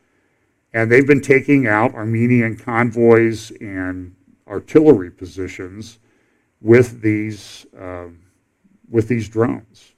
And 0.74 0.90
they've 0.90 1.06
been 1.06 1.20
taking 1.20 1.68
out 1.68 1.94
Armenian 1.94 2.56
convoys 2.56 3.52
and 3.60 4.16
artillery 4.48 5.12
positions 5.12 6.00
with 6.62 7.02
these, 7.02 7.66
um, 7.78 8.22
with 8.90 9.10
these 9.10 9.28
drones. 9.28 9.92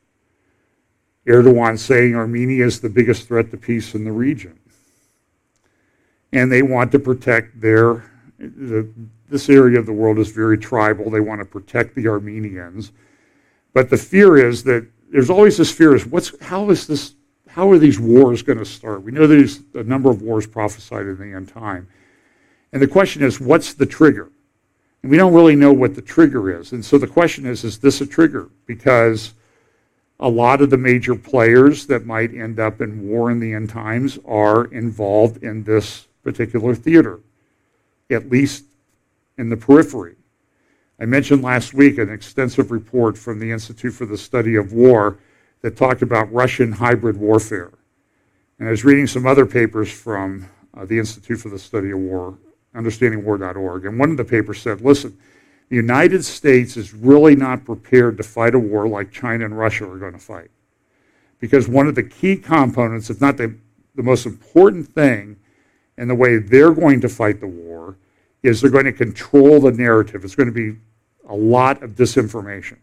Erdogan 1.28 1.78
saying 1.78 2.16
Armenia 2.16 2.66
is 2.66 2.80
the 2.80 2.90
biggest 2.90 3.28
threat 3.28 3.52
to 3.52 3.58
peace 3.58 3.96
in 3.96 4.04
the 4.04 4.12
region. 4.12 4.58
And 6.32 6.52
they 6.52 6.62
want 6.62 6.92
to 6.94 7.00
protect 7.00 7.60
their, 7.60 8.10
the, 8.40 8.90
this 9.30 9.50
area 9.50 9.78
of 9.78 9.86
the 9.86 9.94
world 9.94 10.20
is 10.20 10.32
very 10.32 10.58
tribal. 10.58 11.10
They 11.10 11.20
want 11.20 11.42
to 11.42 11.46
protect 11.46 11.96
the 11.96 12.08
Armenians. 12.08 12.92
But 13.74 13.90
the 13.90 13.98
fear 13.98 14.38
is 14.38 14.64
that 14.64 14.88
there's 15.12 15.30
always 15.30 15.58
this 15.58 15.72
fear 15.72 15.96
is 15.96 16.06
what's, 16.06 16.34
how 16.42 16.70
is 16.70 16.88
this, 16.88 17.16
how 17.48 17.70
are 17.72 17.78
these 17.78 18.00
wars 18.00 18.42
going 18.42 18.60
to 18.60 18.66
start? 18.66 19.04
We 19.04 19.12
know 19.12 19.28
there's 19.28 19.62
a 19.74 19.84
number 19.84 20.10
of 20.10 20.22
wars 20.22 20.48
prophesied 20.48 21.06
in 21.06 21.18
the 21.18 21.36
end 21.36 21.50
time. 21.50 21.88
And 22.72 22.82
the 22.82 22.88
question 22.88 23.24
is, 23.24 23.40
what's 23.40 23.74
the 23.74 23.86
trigger? 23.86 24.30
And 25.02 25.12
we 25.12 25.18
don't 25.18 25.34
really 25.34 25.56
know 25.56 25.72
what 25.72 25.96
the 25.96 26.02
trigger 26.02 26.60
is. 26.60 26.72
And 26.72 26.84
so 26.84 26.98
the 26.98 27.08
question 27.08 27.46
is, 27.46 27.64
is 27.64 27.80
this 27.80 28.02
a 28.02 28.06
trigger? 28.06 28.50
Because 28.66 29.34
a 30.20 30.30
lot 30.30 30.62
of 30.62 30.70
the 30.70 30.78
major 30.78 31.16
players 31.16 31.86
that 31.88 32.06
might 32.06 32.34
end 32.34 32.60
up 32.60 32.82
in 32.82 33.08
war 33.08 33.30
in 33.30 33.40
the 33.40 33.54
end 33.54 33.70
times 33.70 34.18
are 34.26 34.66
involved 34.66 35.44
in 35.44 35.64
this 35.64 36.08
particular 36.24 36.74
theater, 36.74 37.20
at 38.10 38.30
least 38.30 38.66
in 39.38 39.50
the 39.50 39.58
periphery. 39.58 40.16
I 41.00 41.06
mentioned 41.06 41.44
last 41.44 41.76
week 41.76 42.00
an 42.00 42.10
extensive 42.10 42.72
report 42.72 43.18
from 43.18 43.40
the 43.40 43.52
Institute 43.52 43.94
for 43.94 44.08
the 44.08 44.18
Study 44.18 44.56
of 44.56 44.74
War 44.74 45.20
that 45.62 45.78
talked 45.78 46.02
about 46.02 46.32
Russian 46.34 46.72
hybrid 46.72 47.18
warfare. 47.18 47.72
And 48.58 48.68
I 48.68 48.72
was 48.72 48.84
reading 48.84 49.06
some 49.06 49.28
other 49.28 49.46
papers 49.46 49.92
from 49.92 50.50
uh, 50.76 50.86
the 50.86 50.98
Institute 50.98 51.40
for 51.40 51.50
the 51.50 51.60
Study 51.60 51.92
of 51.92 52.00
War, 52.00 52.38
understandingwar.org, 52.76 53.86
and 53.86 54.00
one 54.00 54.10
of 54.10 54.18
the 54.18 54.26
papers 54.26 54.62
said, 54.62 54.82
listen, 54.82 55.16
the 55.70 55.76
United 55.76 56.24
States 56.24 56.78
is 56.78 56.94
really 56.94 57.36
not 57.36 57.66
prepared 57.66 58.18
to 58.18 58.24
fight 58.24 58.56
a 58.56 58.60
war 58.60 58.88
like 58.88 59.12
China 59.12 59.46
and 59.46 59.58
Russia 59.58 59.90
are 59.90 59.98
going 59.98 60.14
to 60.14 60.20
fight. 60.20 60.50
Because 61.40 61.68
one 61.68 61.88
of 61.88 61.96
the 61.96 62.04
key 62.04 62.38
components, 62.38 63.10
if 63.10 63.20
not 63.20 63.38
the, 63.38 63.56
the 63.96 64.04
most 64.04 64.26
important 64.26 64.88
thing 64.88 65.38
in 65.98 66.08
the 66.08 66.16
way 66.16 66.38
they're 66.38 66.74
going 66.74 67.02
to 67.02 67.10
fight 67.10 67.40
the 67.40 67.48
war, 67.48 67.98
is 68.44 68.62
they're 68.62 68.72
going 68.72 68.86
to 68.86 68.94
control 68.94 69.60
the 69.60 69.72
narrative. 69.72 70.24
It's 70.24 70.36
going 70.36 70.48
to 70.48 70.54
be 70.54 70.80
a 71.28 71.36
lot 71.36 71.84
of 71.84 71.92
disinformation. 71.92 72.78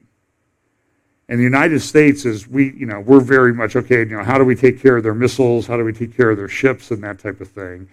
And 1.28 1.38
the 1.38 1.44
United 1.44 1.80
States 1.80 2.26
is 2.26 2.46
we, 2.46 2.74
you 2.74 2.84
know, 2.84 3.00
we're 3.00 3.20
very 3.20 3.54
much 3.54 3.76
okay. 3.76 4.00
You 4.00 4.16
know, 4.16 4.24
how 4.24 4.36
do 4.36 4.44
we 4.44 4.54
take 4.54 4.80
care 4.80 4.98
of 4.98 5.02
their 5.02 5.14
missiles? 5.14 5.66
How 5.66 5.78
do 5.78 5.84
we 5.84 5.92
take 5.92 6.14
care 6.14 6.30
of 6.30 6.36
their 6.36 6.48
ships 6.48 6.90
and 6.90 7.02
that 7.02 7.18
type 7.18 7.40
of 7.40 7.48
thing? 7.48 7.88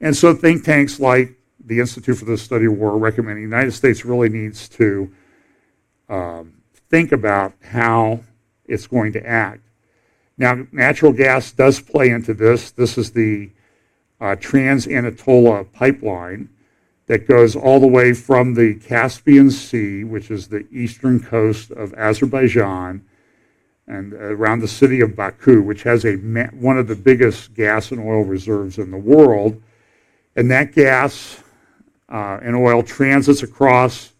And 0.00 0.14
so 0.14 0.34
think 0.34 0.64
tanks 0.64 1.00
like 1.00 1.37
the 1.68 1.80
Institute 1.80 2.16
for 2.16 2.24
the 2.24 2.38
Study 2.38 2.64
of 2.64 2.72
War 2.72 2.98
recommending 2.98 3.44
the 3.44 3.56
United 3.56 3.72
States 3.72 4.04
really 4.04 4.28
needs 4.28 4.68
to 4.70 5.12
um, 6.08 6.54
think 6.88 7.12
about 7.12 7.52
how 7.62 8.20
it's 8.64 8.86
going 8.86 9.12
to 9.12 9.26
act. 9.26 9.60
Now, 10.38 10.66
natural 10.72 11.12
gas 11.12 11.52
does 11.52 11.80
play 11.80 12.10
into 12.10 12.32
this. 12.32 12.70
This 12.70 12.96
is 12.96 13.12
the 13.12 13.50
uh, 14.20 14.36
Trans 14.36 14.86
Anatolia 14.86 15.64
pipeline 15.64 16.48
that 17.06 17.26
goes 17.26 17.56
all 17.56 17.80
the 17.80 17.86
way 17.86 18.12
from 18.12 18.54
the 18.54 18.74
Caspian 18.74 19.50
Sea, 19.50 20.04
which 20.04 20.30
is 20.30 20.48
the 20.48 20.66
eastern 20.70 21.20
coast 21.20 21.70
of 21.70 21.92
Azerbaijan, 21.94 23.04
and 23.86 24.12
around 24.12 24.60
the 24.60 24.68
city 24.68 25.00
of 25.00 25.16
Baku, 25.16 25.62
which 25.62 25.82
has 25.82 26.04
a 26.04 26.16
one 26.16 26.78
of 26.78 26.88
the 26.88 26.94
biggest 26.94 27.54
gas 27.54 27.90
and 27.90 28.00
oil 28.00 28.22
reserves 28.22 28.78
in 28.78 28.90
the 28.90 28.98
world. 28.98 29.60
And 30.36 30.50
that 30.50 30.72
gas 30.72 31.42
uh, 32.08 32.38
and 32.42 32.56
oil 32.56 32.82
transits 32.82 33.42
across 33.42 34.12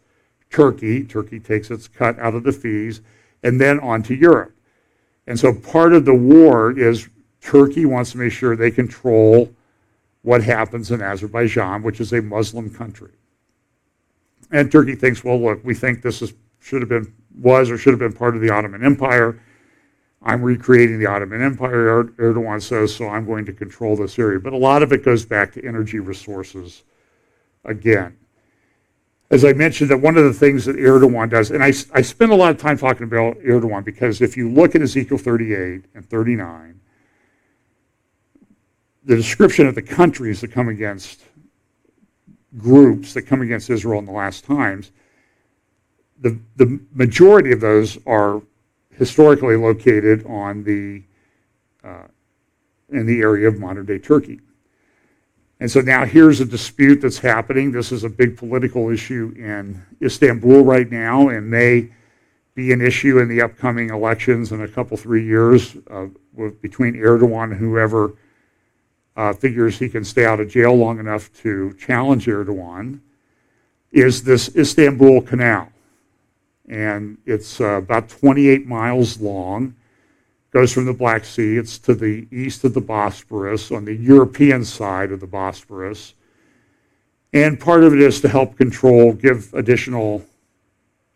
Turkey. 0.51 1.05
Turkey 1.05 1.41
takes 1.41 1.71
its 1.71 1.89
cut 1.89 2.19
out 2.19 2.35
of 2.35 2.43
the 2.43 2.53
fees, 2.53 3.01
and 3.43 3.61
then 3.61 3.81
onto 3.81 4.15
Europe. 4.15 4.55
And 5.27 5.39
so 5.39 5.53
part 5.53 5.93
of 5.93 6.05
the 6.05 6.15
war 6.15 6.79
is 6.79 7.09
Turkey 7.41 7.85
wants 7.87 8.13
to 8.13 8.19
make 8.19 8.33
sure 8.33 8.57
they 8.57 8.71
control 8.71 9.53
what 10.23 10.43
happens 10.43 10.91
in 10.91 11.01
Azerbaijan, 11.01 11.83
which 11.83 12.01
is 12.01 12.13
a 12.13 12.23
Muslim 12.23 12.71
country. 12.71 13.13
And 14.51 14.73
Turkey 14.73 14.95
thinks, 14.95 15.23
well, 15.23 15.41
look, 15.41 15.63
we 15.65 15.75
think 15.75 16.03
this 16.03 16.23
is, 16.23 16.33
should 16.61 16.81
have 16.81 16.89
been, 16.89 17.13
was 17.39 17.71
or 17.71 17.79
should 17.79 17.93
have 17.93 18.01
been 18.01 18.13
part 18.13 18.35
of 18.35 18.41
the 18.41 18.51
Ottoman 18.51 18.85
Empire. 18.85 19.41
I'm 20.23 20.43
recreating 20.43 20.99
the 20.99 21.07
Ottoman 21.07 21.43
Empire, 21.43 22.05
Erdogan 22.05 22.61
says, 22.61 22.95
so 22.95 23.09
I'm 23.09 23.25
going 23.25 23.45
to 23.47 23.53
control 23.53 23.95
this 23.97 24.19
area. 24.19 24.41
But 24.41 24.53
a 24.53 24.57
lot 24.57 24.83
of 24.83 24.93
it 24.93 25.05
goes 25.05 25.25
back 25.25 25.53
to 25.53 25.65
energy 25.65 26.01
resources 26.01 26.83
again. 27.65 28.17
As 29.31 29.45
I 29.45 29.53
mentioned, 29.53 29.91
that 29.91 29.99
one 29.99 30.17
of 30.17 30.25
the 30.25 30.33
things 30.33 30.65
that 30.65 30.77
Erdogan 30.77 31.29
does, 31.29 31.51
and 31.51 31.63
I, 31.63 31.73
I 31.93 32.01
spend 32.01 32.33
a 32.33 32.35
lot 32.35 32.51
of 32.51 32.59
time 32.59 32.79
talking 32.79 33.05
about 33.05 33.39
Erdogan 33.41 33.85
because 33.85 34.23
if 34.23 34.37
you 34.37 34.51
look 34.51 34.75
at 34.75 34.81
Ezekiel 34.81 35.19
38 35.19 35.85
and 35.95 36.09
39, 36.09 36.81
the 39.05 39.17
description 39.17 39.67
of 39.67 39.75
the 39.75 39.83
countries 39.83 40.41
that 40.41 40.53
come 40.53 40.69
against 40.69 41.23
groups 42.57 43.13
that 43.13 43.23
come 43.23 43.43
against 43.43 43.69
Israel 43.69 43.99
in 43.99 44.07
the 44.07 44.13
last 44.13 44.45
times, 44.45 44.93
the, 46.21 46.39
the 46.57 46.81
majority 46.93 47.53
of 47.53 47.61
those 47.61 47.99
are 48.07 48.43
historically 48.91 49.57
located 49.57 50.25
on 50.27 50.65
the 50.65 51.03
uh, 51.85 52.07
in 52.91 53.07
the 53.07 53.21
area 53.21 53.47
of 53.47 53.59
modern 53.59 53.87
day 53.87 53.99
Turkey. 53.99 54.41
And 55.61 55.71
so 55.71 55.81
now 55.81 56.05
here's 56.05 56.41
a 56.41 56.45
dispute 56.45 57.01
that's 57.01 57.19
happening. 57.19 57.73
This 57.73 57.91
is 57.91 58.05
a 58.05 58.09
big 58.09 58.37
political 58.37 58.91
issue 58.91 59.35
in 59.37 59.85
Istanbul 60.01 60.65
right 60.65 60.89
now 60.91 61.29
and 61.29 61.51
may 61.51 61.91
be 62.55 62.73
an 62.73 62.81
issue 62.81 63.19
in 63.19 63.29
the 63.29 63.43
upcoming 63.43 63.91
elections 63.91 64.53
in 64.53 64.63
a 64.63 64.69
couple, 64.69 64.97
three 64.97 65.25
years 65.25 65.77
uh, 65.91 66.07
with, 66.33 66.61
between 66.63 66.95
Erdogan 66.95 67.53
and 67.53 67.57
whoever 67.57 68.15
uh, 69.17 69.33
figures 69.33 69.79
he 69.79 69.89
can 69.89 70.05
stay 70.05 70.25
out 70.25 70.39
of 70.39 70.49
jail 70.49 70.75
long 70.75 71.01
enough 71.01 71.33
to 71.43 71.75
challenge 71.75 72.27
Erdogan, 72.27 73.01
is 73.91 74.23
this 74.23 74.55
Istanbul 74.55 75.23
Canal. 75.23 75.73
And 76.69 77.19
it's 77.27 77.61
uh, 77.61 77.79
about 77.79 78.09
28 78.09 78.67
miles 78.67 79.21
long, 79.21 79.75
goes 80.51 80.73
from 80.73 80.87
the 80.87 80.93
Black 80.93 81.25
Sea. 81.25 81.57
It's 81.57 81.79
to 81.79 81.95
the 81.95 82.27
east 82.31 82.65
of 82.65 82.75
the 82.75 82.81
Bosporus, 82.81 83.75
on 83.75 83.85
the 83.85 83.95
European 83.95 84.65
side 84.65 85.13
of 85.13 85.21
the 85.21 85.27
Bosporus. 85.27 86.15
And 87.33 87.61
part 87.61 87.85
of 87.85 87.93
it 87.93 88.01
is 88.01 88.21
to 88.23 88.29
help 88.29 88.57
control, 88.57 89.13
give 89.13 89.53
additional 89.53 90.25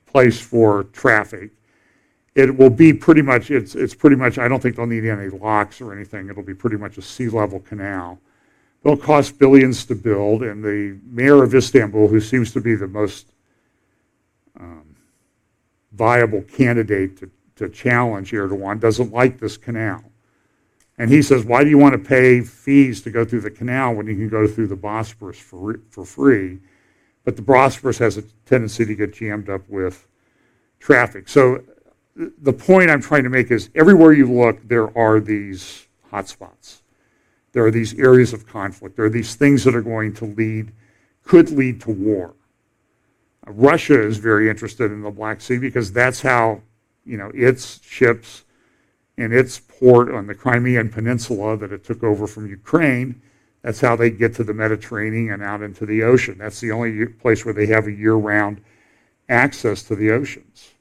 place 0.06 0.40
for 0.40 0.84
traffic 0.84 1.50
it 2.34 2.56
will 2.56 2.70
be 2.70 2.92
pretty 2.92 3.22
much 3.22 3.50
it's 3.50 3.74
it's 3.74 3.94
pretty 3.94 4.16
much 4.16 4.38
I 4.38 4.48
don't 4.48 4.60
think 4.60 4.76
they'll 4.76 4.86
need 4.86 5.04
any 5.04 5.28
locks 5.28 5.80
or 5.80 5.92
anything. 5.92 6.28
It'll 6.28 6.42
be 6.42 6.54
pretty 6.54 6.76
much 6.76 6.98
a 6.98 7.02
sea 7.02 7.28
level 7.28 7.60
canal. 7.60 8.18
It'll 8.84 8.96
cost 8.96 9.38
billions 9.38 9.84
to 9.86 9.94
build, 9.94 10.42
and 10.42 10.64
the 10.64 10.98
mayor 11.06 11.42
of 11.42 11.54
Istanbul, 11.54 12.08
who 12.08 12.20
seems 12.20 12.52
to 12.52 12.60
be 12.60 12.74
the 12.74 12.88
most 12.88 13.28
um, 14.58 14.96
viable 15.92 16.42
candidate 16.42 17.18
to, 17.18 17.30
to 17.62 17.68
challenge 17.68 18.32
Erdogan, 18.32 18.78
doesn't 18.78 19.12
like 19.12 19.38
this 19.38 19.56
canal. 19.56 20.04
And 20.98 21.10
he 21.10 21.22
says, 21.22 21.44
why 21.44 21.64
do 21.64 21.70
you 21.70 21.78
want 21.78 21.94
to 21.94 21.98
pay 21.98 22.42
fees 22.42 23.02
to 23.02 23.10
go 23.10 23.24
through 23.24 23.40
the 23.40 23.50
canal 23.50 23.94
when 23.94 24.06
you 24.06 24.14
can 24.14 24.28
go 24.28 24.46
through 24.46 24.68
the 24.68 24.76
Bosporus 24.76 25.36
for, 25.36 25.80
for 25.90 26.04
free? 26.04 26.60
But 27.24 27.36
the 27.36 27.42
Bosporus 27.42 27.98
has 27.98 28.18
a 28.18 28.22
tendency 28.46 28.84
to 28.84 28.94
get 28.94 29.14
jammed 29.14 29.48
up 29.48 29.68
with 29.68 30.06
traffic. 30.78 31.28
So 31.28 31.62
the 32.14 32.52
point 32.52 32.90
I'm 32.90 33.00
trying 33.00 33.24
to 33.24 33.30
make 33.30 33.50
is 33.50 33.70
everywhere 33.74 34.12
you 34.12 34.30
look, 34.30 34.66
there 34.68 34.96
are 34.96 35.18
these 35.18 35.86
hotspots. 36.12 36.82
There 37.52 37.64
are 37.64 37.70
these 37.70 37.94
areas 37.98 38.32
of 38.32 38.46
conflict. 38.46 38.96
There 38.96 39.04
are 39.04 39.10
these 39.10 39.34
things 39.34 39.64
that 39.64 39.74
are 39.74 39.82
going 39.82 40.14
to 40.14 40.26
lead, 40.26 40.72
could 41.22 41.50
lead 41.50 41.80
to 41.82 41.90
war. 41.90 42.34
Russia 43.46 44.00
is 44.00 44.18
very 44.18 44.48
interested 44.48 44.92
in 44.92 45.02
the 45.02 45.10
Black 45.10 45.40
Sea 45.40 45.58
because 45.58 45.92
that's 45.92 46.20
how, 46.22 46.60
you 47.04 47.16
know, 47.16 47.30
its 47.34 47.80
ships 47.82 48.44
and 49.18 49.32
its 49.32 49.60
port 49.60 50.12
on 50.12 50.26
the 50.26 50.34
Crimean 50.34 50.88
Peninsula 50.88 51.56
that 51.58 51.72
it 51.72 51.84
took 51.84 52.02
over 52.02 52.26
from 52.26 52.46
Ukraine, 52.48 53.20
that's 53.62 53.80
how 53.80 53.94
they 53.94 54.10
get 54.10 54.34
to 54.36 54.44
the 54.44 54.54
Mediterranean 54.54 55.34
and 55.34 55.42
out 55.42 55.62
into 55.62 55.86
the 55.86 56.02
ocean. 56.02 56.38
That's 56.38 56.60
the 56.60 56.72
only 56.72 57.06
place 57.06 57.44
where 57.44 57.54
they 57.54 57.66
have 57.66 57.86
a 57.86 57.92
year 57.92 58.14
round 58.14 58.60
access 59.28 59.82
to 59.84 59.94
the 59.94 60.10
oceans. 60.10 60.72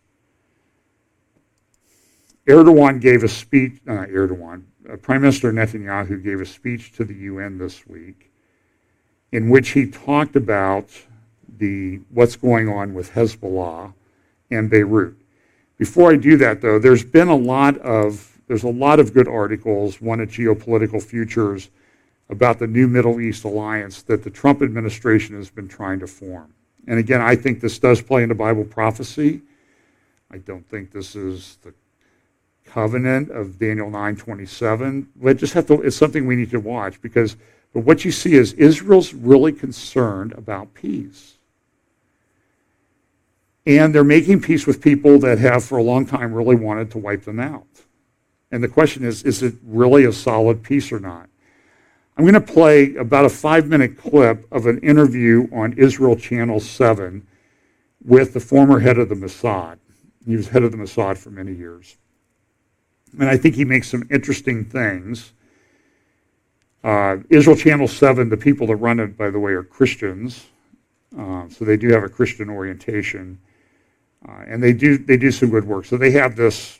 Erdogan 2.48 3.00
gave 3.00 3.24
a 3.24 3.28
speech, 3.28 3.80
uh, 3.88 4.06
Erdogan, 4.08 4.64
uh, 4.92 4.98
Prime 4.98 5.22
Minister 5.22 5.54
Netanyahu 5.54 6.24
gave 6.24 6.42
a 6.42 6.46
speech 6.46 6.92
to 6.94 7.06
the 7.06 7.14
UN 7.14 7.58
this 7.58 7.86
week 7.88 8.32
in 9.32 9.50
which 9.50 9.70
he 9.70 9.88
talked 9.88 10.36
about 10.36 10.90
the 11.58 12.00
what's 12.10 12.36
going 12.36 12.68
on 12.68 12.94
with 12.94 13.12
Hezbollah 13.12 13.94
and 14.50 14.70
Beirut. 14.70 15.16
Before 15.82 16.12
I 16.12 16.16
do 16.16 16.38
that, 16.38 16.62
though, 16.62 16.78
there's 16.78 17.04
been 17.04 17.28
a 17.28 17.36
lot 17.36 17.76
of 17.80 18.40
there's 18.46 18.66
a 18.66 18.70
lot 18.70 19.00
of 19.00 19.16
good 19.16 19.28
articles, 19.28 20.00
one 20.00 20.22
at 20.22 20.28
Geopolitical 20.28 21.02
Futures, 21.02 21.72
about 22.30 22.60
the 22.60 22.68
new 22.68 22.88
Middle 22.88 23.20
East 23.20 23.46
alliance 23.46 24.04
that 24.04 24.22
the 24.22 24.30
Trump 24.30 24.62
administration 24.62 25.36
has 25.38 25.50
been 25.50 25.68
trying 25.68 26.00
to 26.02 26.06
form. 26.06 26.54
And 26.86 27.00
again, 27.00 27.20
I 27.20 27.36
think 27.36 27.62
this 27.62 27.80
does 27.80 28.00
play 28.00 28.22
into 28.22 28.36
Bible 28.36 28.64
prophecy. 28.64 29.42
I 30.30 30.38
don't 30.38 30.70
think 30.70 30.92
this 30.92 31.16
is 31.16 31.58
the 31.64 31.74
covenant 32.64 33.32
of 33.32 33.58
Daniel 33.58 33.90
9:27. 33.90 35.08
We 35.20 35.34
just 35.34 35.54
have 35.54 35.66
to. 35.66 35.82
It's 35.82 35.98
something 35.98 36.28
we 36.28 36.36
need 36.36 36.52
to 36.52 36.60
watch 36.60 37.02
because. 37.02 37.38
But 37.74 37.86
what 37.86 38.06
you 38.06 38.12
see 38.12 38.36
is 38.36 38.54
Israel's 38.54 39.16
really 39.16 39.52
concerned 39.52 40.34
about 40.34 40.76
peace. 40.76 41.40
And 43.66 43.94
they're 43.94 44.04
making 44.04 44.42
peace 44.42 44.66
with 44.66 44.82
people 44.82 45.20
that 45.20 45.38
have 45.38 45.64
for 45.64 45.78
a 45.78 45.84
long 45.84 46.06
time 46.06 46.34
really 46.34 46.56
wanted 46.56 46.92
to 46.92 46.98
wipe 46.98 47.24
them 47.24 47.40
out. 47.40 47.68
And 48.52 48.64
the 48.64 48.68
question 48.68 49.04
is 49.04 49.24
is 49.24 49.44
it 49.44 49.56
really 49.64 50.06
a 50.06 50.12
solid 50.12 50.64
peace 50.64 50.92
or 50.92 51.00
not? 51.00 51.30
I'm 52.18 52.26
going 52.26 52.34
to 52.34 52.42
play 52.42 52.96
about 52.96 53.26
a 53.26 53.30
five 53.30 53.68
minute 53.68 53.98
clip 53.98 54.46
of 54.52 54.66
an 54.66 54.80
interview 54.80 55.48
on 55.54 55.74
Israel 55.74 56.16
Channel 56.16 56.60
7 56.60 57.26
with 58.04 58.34
the 58.34 58.40
former 58.40 58.80
head 58.80 58.98
of 58.98 59.10
the 59.10 59.16
Mossad. 59.16 59.78
He 60.26 60.36
was 60.36 60.50
head 60.50 60.64
of 60.64 60.72
the 60.72 60.78
Mossad 60.78 61.18
for 61.18 61.30
many 61.30 61.54
years. 61.54 61.98
And 63.20 63.30
I 63.30 63.38
think 63.38 63.56
he 63.56 63.66
makes 63.66 63.90
some 63.90 64.08
interesting 64.10 64.66
things. 64.66 65.34
Uh, 66.84 67.18
Israel 67.30 67.56
Channel 67.56 67.88
7, 67.88 68.30
the 68.30 68.38
people 68.38 68.68
that 68.68 68.76
run 68.78 69.00
it, 69.00 69.18
by 69.18 69.30
the 69.30 69.40
way, 69.40 69.52
are 69.52 69.64
Christians. 69.64 70.48
Uh, 71.18 71.48
so 71.50 71.66
they 71.66 71.78
do 71.78 71.90
have 71.90 72.04
a 72.04 72.10
Christian 72.10 72.50
orientation. 72.50 73.40
Uh, 74.28 74.44
and 74.48 74.62
they 74.62 74.74
do, 74.74 74.98
they 74.98 75.18
do 75.18 75.32
some 75.32 75.50
good 75.50 75.66
work. 75.66 75.86
So 75.86 75.98
they 75.98 76.12
have 76.12 76.36
this 76.36 76.80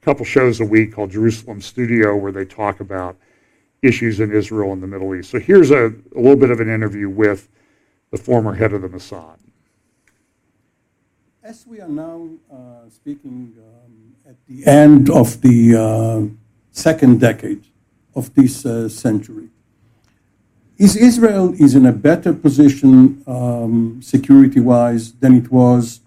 couple 0.00 0.24
shows 0.24 0.60
a 0.60 0.64
week 0.64 0.92
called 0.92 1.10
Jerusalem 1.10 1.60
Studio 1.60 2.16
where 2.16 2.32
they 2.32 2.44
talk 2.44 2.80
about 2.80 3.16
issues 3.82 4.20
in 4.20 4.32
Israel 4.32 4.72
and 4.72 4.82
the 4.82 4.86
Middle 4.86 5.14
East. 5.14 5.30
So 5.30 5.38
here's 5.38 5.70
a, 5.70 5.86
a 6.16 6.20
little 6.20 6.36
bit 6.36 6.50
of 6.50 6.60
an 6.60 6.68
interview 6.68 7.08
with 7.08 7.48
the 8.10 8.18
former 8.18 8.54
head 8.54 8.72
of 8.72 8.82
the 8.82 8.88
Mossad. 8.88 9.38
As 11.42 11.66
we 11.66 11.80
are 11.80 11.88
now 11.88 12.28
uh, 12.50 12.88
speaking 12.88 13.54
um, 13.58 14.14
at 14.26 14.36
the 14.46 14.66
end 14.66 15.10
of 15.10 15.40
the 15.42 15.76
uh, 15.76 16.34
second 16.70 17.20
decade 17.20 17.64
of 18.14 18.34
this 18.34 18.64
uh, 18.64 18.88
century, 18.88 19.48
is 20.78 20.96
Israel 20.96 21.54
is 21.58 21.74
in 21.74 21.86
a 21.86 21.92
better 21.92 22.32
position 22.32 23.22
um, 23.26 24.00
security-wise 24.02 25.12
than 25.14 25.34
it 25.36 25.50
was? 25.52 26.00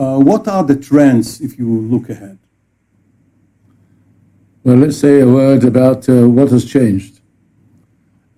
Uh, 0.00 0.18
what 0.18 0.48
are 0.48 0.64
the 0.64 0.74
trends 0.74 1.42
if 1.42 1.58
you 1.58 1.68
look 1.68 2.08
ahead? 2.08 2.38
Well, 4.64 4.76
let's 4.76 4.96
say 4.96 5.20
a 5.20 5.28
word 5.28 5.62
about 5.62 6.08
uh, 6.08 6.26
what 6.26 6.50
has 6.52 6.64
changed. 6.64 7.20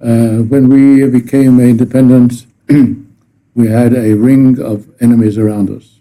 Uh, 0.00 0.38
when 0.38 0.68
we 0.68 1.08
became 1.08 1.60
independent, 1.60 2.46
we 3.54 3.68
had 3.68 3.94
a 3.94 4.14
ring 4.14 4.60
of 4.60 4.88
enemies 5.00 5.38
around 5.38 5.70
us 5.70 6.00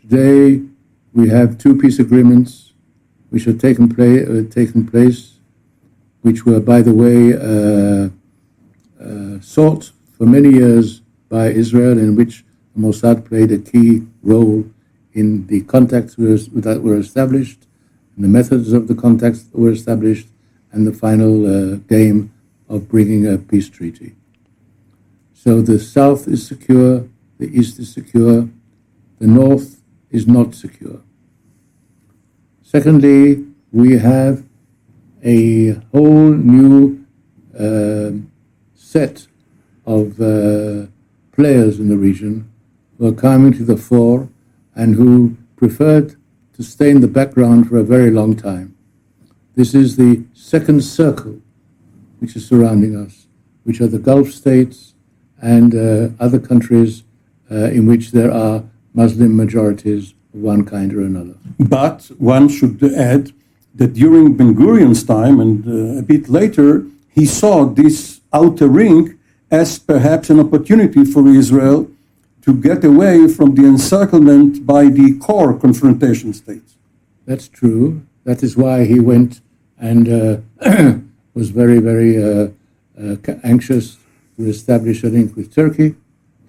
Today, 0.00 0.64
we 1.12 1.28
have 1.28 1.56
two 1.56 1.78
peace 1.78 2.00
agreements 2.00 2.72
which 3.30 3.44
have 3.44 3.60
taken, 3.60 3.88
place, 3.88 5.38
which 6.22 6.44
were, 6.44 6.58
by 6.58 6.82
the 6.82 6.92
way, 6.92 7.32
sought 9.40 9.92
for 10.18 10.26
many 10.26 10.50
years 10.50 11.02
by 11.28 11.50
Israel, 11.50 11.96
in 11.98 12.16
which 12.16 12.44
Mossad 12.76 13.24
played 13.24 13.52
a 13.52 13.58
key 13.58 14.02
role 14.24 14.64
in 15.12 15.46
the 15.46 15.60
contacts 15.62 16.16
that 16.16 16.80
were 16.82 16.98
established, 16.98 17.66
the 18.18 18.28
methods 18.28 18.72
of 18.72 18.88
the 18.88 18.94
contacts 18.94 19.44
that 19.44 19.58
were 19.58 19.70
established, 19.70 20.28
and 20.72 20.86
the 20.86 20.92
final 20.92 21.46
uh, 21.46 21.76
game 21.88 22.32
of 22.68 22.88
bringing 22.88 23.26
a 23.26 23.38
peace 23.38 23.68
treaty. 23.68 24.16
So 25.32 25.62
the 25.62 25.78
south 25.78 26.26
is 26.26 26.46
secure, 26.46 27.08
the 27.38 27.46
east 27.46 27.78
is 27.78 27.92
secure, 27.92 28.48
the 29.18 29.26
north 29.26 29.82
is 30.10 30.26
not 30.26 30.54
secure. 30.54 31.00
Secondly, 32.62 33.44
we 33.70 33.98
have 33.98 34.44
a 35.22 35.72
whole 35.92 36.30
new 36.30 37.04
uh, 37.58 38.10
set 38.74 39.26
of 39.86 40.20
uh, 40.20 40.86
players 41.32 41.78
in 41.78 41.88
the 41.88 41.96
region 41.96 42.50
who 42.98 43.06
are 43.06 43.12
coming 43.12 43.52
to 43.54 43.64
the 43.64 43.76
fore 43.76 44.28
and 44.74 44.94
who 44.94 45.36
preferred 45.56 46.16
to 46.54 46.62
stay 46.62 46.90
in 46.90 47.00
the 47.00 47.08
background 47.08 47.68
for 47.68 47.78
a 47.78 47.84
very 47.84 48.10
long 48.10 48.36
time. 48.36 48.76
This 49.54 49.74
is 49.74 49.96
the 49.96 50.24
second 50.32 50.82
circle 50.82 51.40
which 52.20 52.36
is 52.36 52.46
surrounding 52.46 52.96
us, 52.96 53.26
which 53.64 53.80
are 53.80 53.86
the 53.86 53.98
Gulf 53.98 54.30
states 54.30 54.94
and 55.40 55.74
uh, 55.74 56.08
other 56.18 56.38
countries 56.38 57.02
uh, 57.50 57.66
in 57.76 57.86
which 57.86 58.12
there 58.12 58.32
are 58.32 58.64
Muslim 58.94 59.36
majorities 59.36 60.14
of 60.32 60.40
one 60.40 60.64
kind 60.64 60.92
or 60.94 61.02
another. 61.02 61.34
But 61.58 62.10
one 62.18 62.48
should 62.48 62.82
add 62.82 63.32
that 63.74 63.94
during 63.94 64.36
Ben 64.36 64.54
Gurion's 64.54 65.04
time 65.04 65.40
and 65.40 65.66
uh, 65.66 65.98
a 65.98 66.02
bit 66.02 66.28
later, 66.28 66.86
he 67.10 67.26
saw 67.26 67.64
this 67.64 68.20
outer 68.32 68.68
ring 68.68 69.18
as 69.50 69.78
perhaps 69.78 70.30
an 70.30 70.40
opportunity 70.40 71.04
for 71.04 71.28
Israel 71.28 71.90
to 72.44 72.52
get 72.52 72.84
away 72.84 73.26
from 73.26 73.54
the 73.54 73.64
encirclement 73.64 74.66
by 74.66 74.84
the 74.84 75.18
core 75.18 75.58
confrontation 75.58 76.34
states. 76.34 76.76
That's 77.24 77.48
true. 77.48 78.02
That 78.24 78.42
is 78.42 78.54
why 78.54 78.84
he 78.84 79.00
went 79.00 79.40
and 79.78 80.08
uh, 80.08 80.36
was 81.34 81.48
very, 81.50 81.78
very 81.78 82.22
uh, 82.22 82.48
uh, 83.00 83.16
anxious 83.42 83.96
to 84.36 84.46
establish 84.46 85.02
a 85.04 85.08
link 85.08 85.34
with 85.36 85.54
Turkey, 85.54 85.94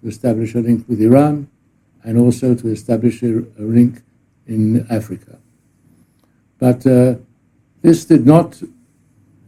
to 0.02 0.08
establish 0.08 0.54
a 0.54 0.60
link 0.60 0.86
with 0.90 1.02
Iran, 1.02 1.48
and 2.04 2.18
also 2.18 2.56
to 2.56 2.68
establish 2.68 3.24
a, 3.24 3.40
a 3.58 3.64
link 3.64 4.02
in 4.48 4.86
Africa. 4.90 5.40
But 6.60 6.86
uh, 6.86 7.16
this 7.82 8.04
did 8.04 8.26
not, 8.26 8.62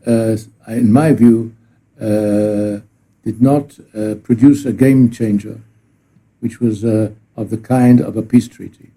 uh, 0.05 0.37
in 0.67 0.91
my 0.93 1.11
view, 1.11 1.53
uh, 1.99 2.79
did 3.23 3.41
not 3.41 3.77
produce 4.23 4.65
a 4.65 4.71
game 4.71 5.11
changer, 5.11 5.59
which 6.39 6.59
was 6.59 6.83
uh, 6.83 7.11
of 7.35 7.49
the 7.49 7.57
kind 7.57 8.01
of 8.01 8.17
a 8.17 8.21
peace 8.21 8.47
treaty. 8.47 8.91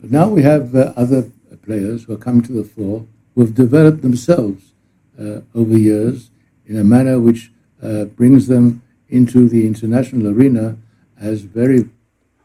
But 0.00 0.10
now 0.10 0.28
we 0.28 0.42
have 0.42 0.74
uh, 0.74 0.92
other 0.96 1.30
players 1.62 2.04
who 2.04 2.14
are 2.14 2.18
coming 2.18 2.42
to 2.42 2.52
the 2.52 2.64
fore 2.64 3.06
who 3.34 3.42
have 3.42 3.54
developed 3.54 4.02
themselves 4.02 4.72
uh, 5.18 5.40
over 5.54 5.76
years 5.76 6.30
in 6.66 6.76
a 6.78 6.84
manner 6.84 7.18
which 7.18 7.52
uh, 7.82 8.04
brings 8.04 8.46
them 8.46 8.82
into 9.08 9.48
the 9.48 9.66
international 9.66 10.28
arena 10.28 10.76
as 11.18 11.42
very 11.42 11.88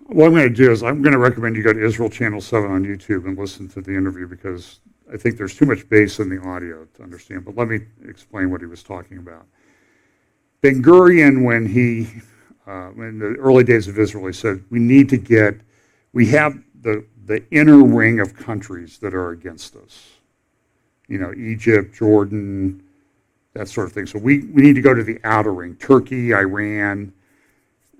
what 0.07 0.27
I'm 0.27 0.33
going 0.33 0.47
to 0.47 0.53
do 0.53 0.71
is 0.71 0.83
I'm 0.83 1.01
going 1.01 1.13
to 1.13 1.19
recommend 1.19 1.55
you 1.55 1.63
go 1.63 1.73
to 1.73 1.83
Israel 1.83 2.09
Channel 2.09 2.39
7 2.39 2.69
on 2.69 2.83
YouTube 2.83 3.25
and 3.25 3.37
listen 3.37 3.67
to 3.69 3.81
the 3.81 3.91
interview 3.91 4.27
because 4.27 4.79
I 5.11 5.17
think 5.17 5.37
there's 5.37 5.55
too 5.55 5.65
much 5.65 5.87
bass 5.89 6.19
in 6.19 6.29
the 6.29 6.39
audio 6.41 6.85
to 6.95 7.03
understand. 7.03 7.45
But 7.45 7.55
let 7.55 7.67
me 7.67 7.79
explain 8.07 8.51
what 8.51 8.61
he 8.61 8.67
was 8.67 8.83
talking 8.83 9.17
about. 9.17 9.47
Ben 10.61 10.83
Gurion, 10.83 11.43
when 11.43 11.65
he, 11.65 12.07
uh, 12.67 12.91
in 12.97 13.19
the 13.19 13.35
early 13.35 13.63
days 13.63 13.87
of 13.87 13.99
Israel, 13.99 14.25
he 14.27 14.33
said, 14.33 14.63
we 14.69 14.79
need 14.79 15.09
to 15.09 15.17
get, 15.17 15.61
we 16.13 16.27
have 16.27 16.57
the, 16.81 17.05
the 17.25 17.43
inner 17.51 17.83
ring 17.83 18.19
of 18.19 18.35
countries 18.35 18.97
that 18.99 19.13
are 19.13 19.31
against 19.31 19.75
us. 19.75 20.09
You 21.07 21.19
know, 21.19 21.33
Egypt, 21.33 21.95
Jordan, 21.95 22.83
that 23.53 23.67
sort 23.67 23.87
of 23.87 23.93
thing. 23.93 24.05
So 24.05 24.19
we, 24.19 24.39
we 24.45 24.61
need 24.61 24.75
to 24.75 24.81
go 24.81 24.93
to 24.93 25.03
the 25.03 25.19
outer 25.23 25.53
ring, 25.53 25.75
Turkey, 25.75 26.33
Iran, 26.33 27.13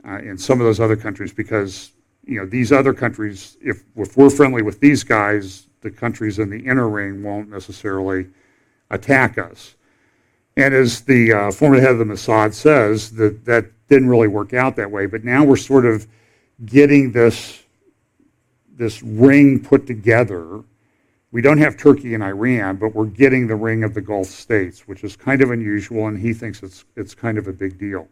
uh, 0.04 0.18
and 0.18 0.40
some 0.40 0.60
of 0.60 0.66
those 0.66 0.80
other 0.80 0.96
countries 0.96 1.32
because 1.32 1.92
you 2.26 2.40
know, 2.40 2.46
these 2.46 2.72
other 2.72 2.94
countries, 2.94 3.58
if, 3.62 3.84
if 3.96 4.18
we're 4.18 4.30
friendly 4.30 4.64
with 4.64 4.80
these 4.80 5.04
guys, 5.04 5.68
the 5.82 5.92
countries 5.92 6.40
in 6.40 6.50
the 6.50 6.60
inner 6.60 6.90
ring 6.90 7.22
won't 7.22 7.50
necessarily 7.50 8.28
attack 8.90 9.38
us. 9.38 9.76
And 10.58 10.74
as 10.74 11.02
the 11.02 11.34
uh, 11.34 11.52
former 11.52 11.80
head 11.80 11.92
of 11.92 12.00
the 12.00 12.06
Mossad 12.06 12.54
says, 12.54 13.12
that 13.12 13.46
that 13.46 13.66
didn't 13.90 14.10
really 14.10 14.28
work 14.28 14.54
out 14.54 14.76
that 14.76 14.90
way. 14.90 15.06
But 15.06 15.24
now 15.24 15.44
we're 15.44 15.58
sort 15.58 15.86
of 15.86 16.08
getting 16.66 17.12
this 17.12 17.64
this 18.78 19.02
ring 19.02 19.64
put 19.64 19.88
together. 19.88 20.62
We 21.32 21.42
don't 21.42 21.58
have 21.58 21.78
Turkey 21.78 22.14
and 22.14 22.24
Iran, 22.24 22.78
but 22.78 22.94
we're 22.94 23.06
getting 23.06 23.48
the 23.48 23.56
ring 23.56 23.84
of 23.84 23.94
the 23.94 24.02
Gulf 24.02 24.28
states, 24.28 24.88
which 24.88 25.04
is 25.04 25.16
kind 25.16 25.42
of 25.42 25.52
unusual, 25.52 26.08
and 26.08 26.20
he 26.20 26.34
thinks 26.34 26.64
it's 26.64 26.86
it's 26.96 27.14
kind 27.16 27.38
of 27.38 27.48
a 27.48 27.54
big 27.54 27.78
deal. 27.78 28.08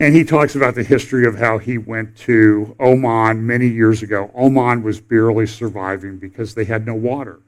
And 0.00 0.14
he 0.14 0.22
talks 0.22 0.54
about 0.54 0.76
the 0.76 0.84
history 0.84 1.26
of 1.26 1.36
how 1.36 1.58
he 1.58 1.76
went 1.76 2.16
to 2.18 2.76
Oman 2.78 3.44
many 3.44 3.66
years 3.66 4.02
ago. 4.04 4.30
Oman 4.32 4.84
was 4.84 5.00
barely 5.00 5.46
surviving 5.46 6.18
because 6.18 6.54
they 6.54 6.64
had 6.64 6.86
no 6.86 6.94
water. 6.94 7.40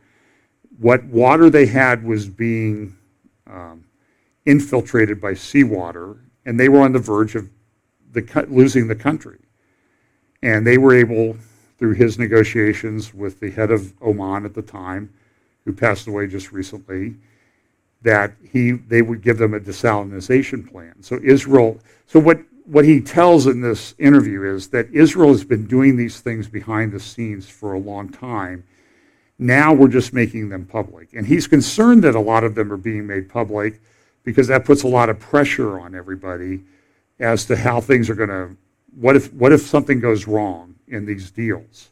What 0.78 1.04
water 1.04 1.48
they 1.48 1.66
had 1.66 2.02
was 2.04 2.28
being 2.28 2.96
um, 3.46 3.84
infiltrated 4.46 5.20
by 5.20 5.34
seawater, 5.34 6.16
and 6.50 6.58
they 6.58 6.68
were 6.68 6.80
on 6.80 6.90
the 6.92 6.98
verge 6.98 7.36
of 7.36 7.48
the, 8.10 8.46
losing 8.50 8.88
the 8.88 8.94
country. 8.96 9.38
And 10.42 10.66
they 10.66 10.78
were 10.78 10.92
able, 10.92 11.36
through 11.78 11.92
his 11.92 12.18
negotiations 12.18 13.14
with 13.14 13.38
the 13.38 13.52
head 13.52 13.70
of 13.70 13.94
Oman 14.02 14.44
at 14.44 14.54
the 14.54 14.62
time, 14.62 15.14
who 15.64 15.72
passed 15.72 16.08
away 16.08 16.26
just 16.26 16.50
recently, 16.50 17.14
that 18.02 18.32
he 18.50 18.72
they 18.72 19.00
would 19.00 19.22
give 19.22 19.38
them 19.38 19.54
a 19.54 19.60
desalination 19.60 20.68
plan. 20.68 21.00
So 21.02 21.20
Israel. 21.22 21.78
So 22.08 22.18
what 22.18 22.40
what 22.64 22.84
he 22.84 23.00
tells 23.00 23.46
in 23.46 23.60
this 23.60 23.94
interview 23.98 24.42
is 24.42 24.70
that 24.70 24.90
Israel 24.92 25.28
has 25.28 25.44
been 25.44 25.68
doing 25.68 25.96
these 25.96 26.18
things 26.18 26.48
behind 26.48 26.90
the 26.90 26.98
scenes 26.98 27.48
for 27.48 27.74
a 27.74 27.78
long 27.78 28.08
time. 28.08 28.64
Now 29.38 29.72
we're 29.72 29.86
just 29.86 30.12
making 30.12 30.48
them 30.48 30.66
public, 30.66 31.10
and 31.12 31.28
he's 31.28 31.46
concerned 31.46 32.02
that 32.02 32.16
a 32.16 32.20
lot 32.20 32.42
of 32.42 32.56
them 32.56 32.72
are 32.72 32.76
being 32.76 33.06
made 33.06 33.28
public 33.28 33.80
because 34.24 34.48
that 34.48 34.64
puts 34.64 34.82
a 34.82 34.88
lot 34.88 35.08
of 35.08 35.18
pressure 35.18 35.78
on 35.80 35.94
everybody 35.94 36.60
as 37.18 37.44
to 37.46 37.56
how 37.56 37.80
things 37.80 38.08
are 38.10 38.14
going 38.14 38.28
to. 38.28 38.56
What 38.94 39.16
if 39.16 39.32
what 39.32 39.52
if 39.52 39.62
something 39.62 40.00
goes 40.00 40.26
wrong 40.26 40.74
in 40.88 41.06
these 41.06 41.30
deals? 41.30 41.90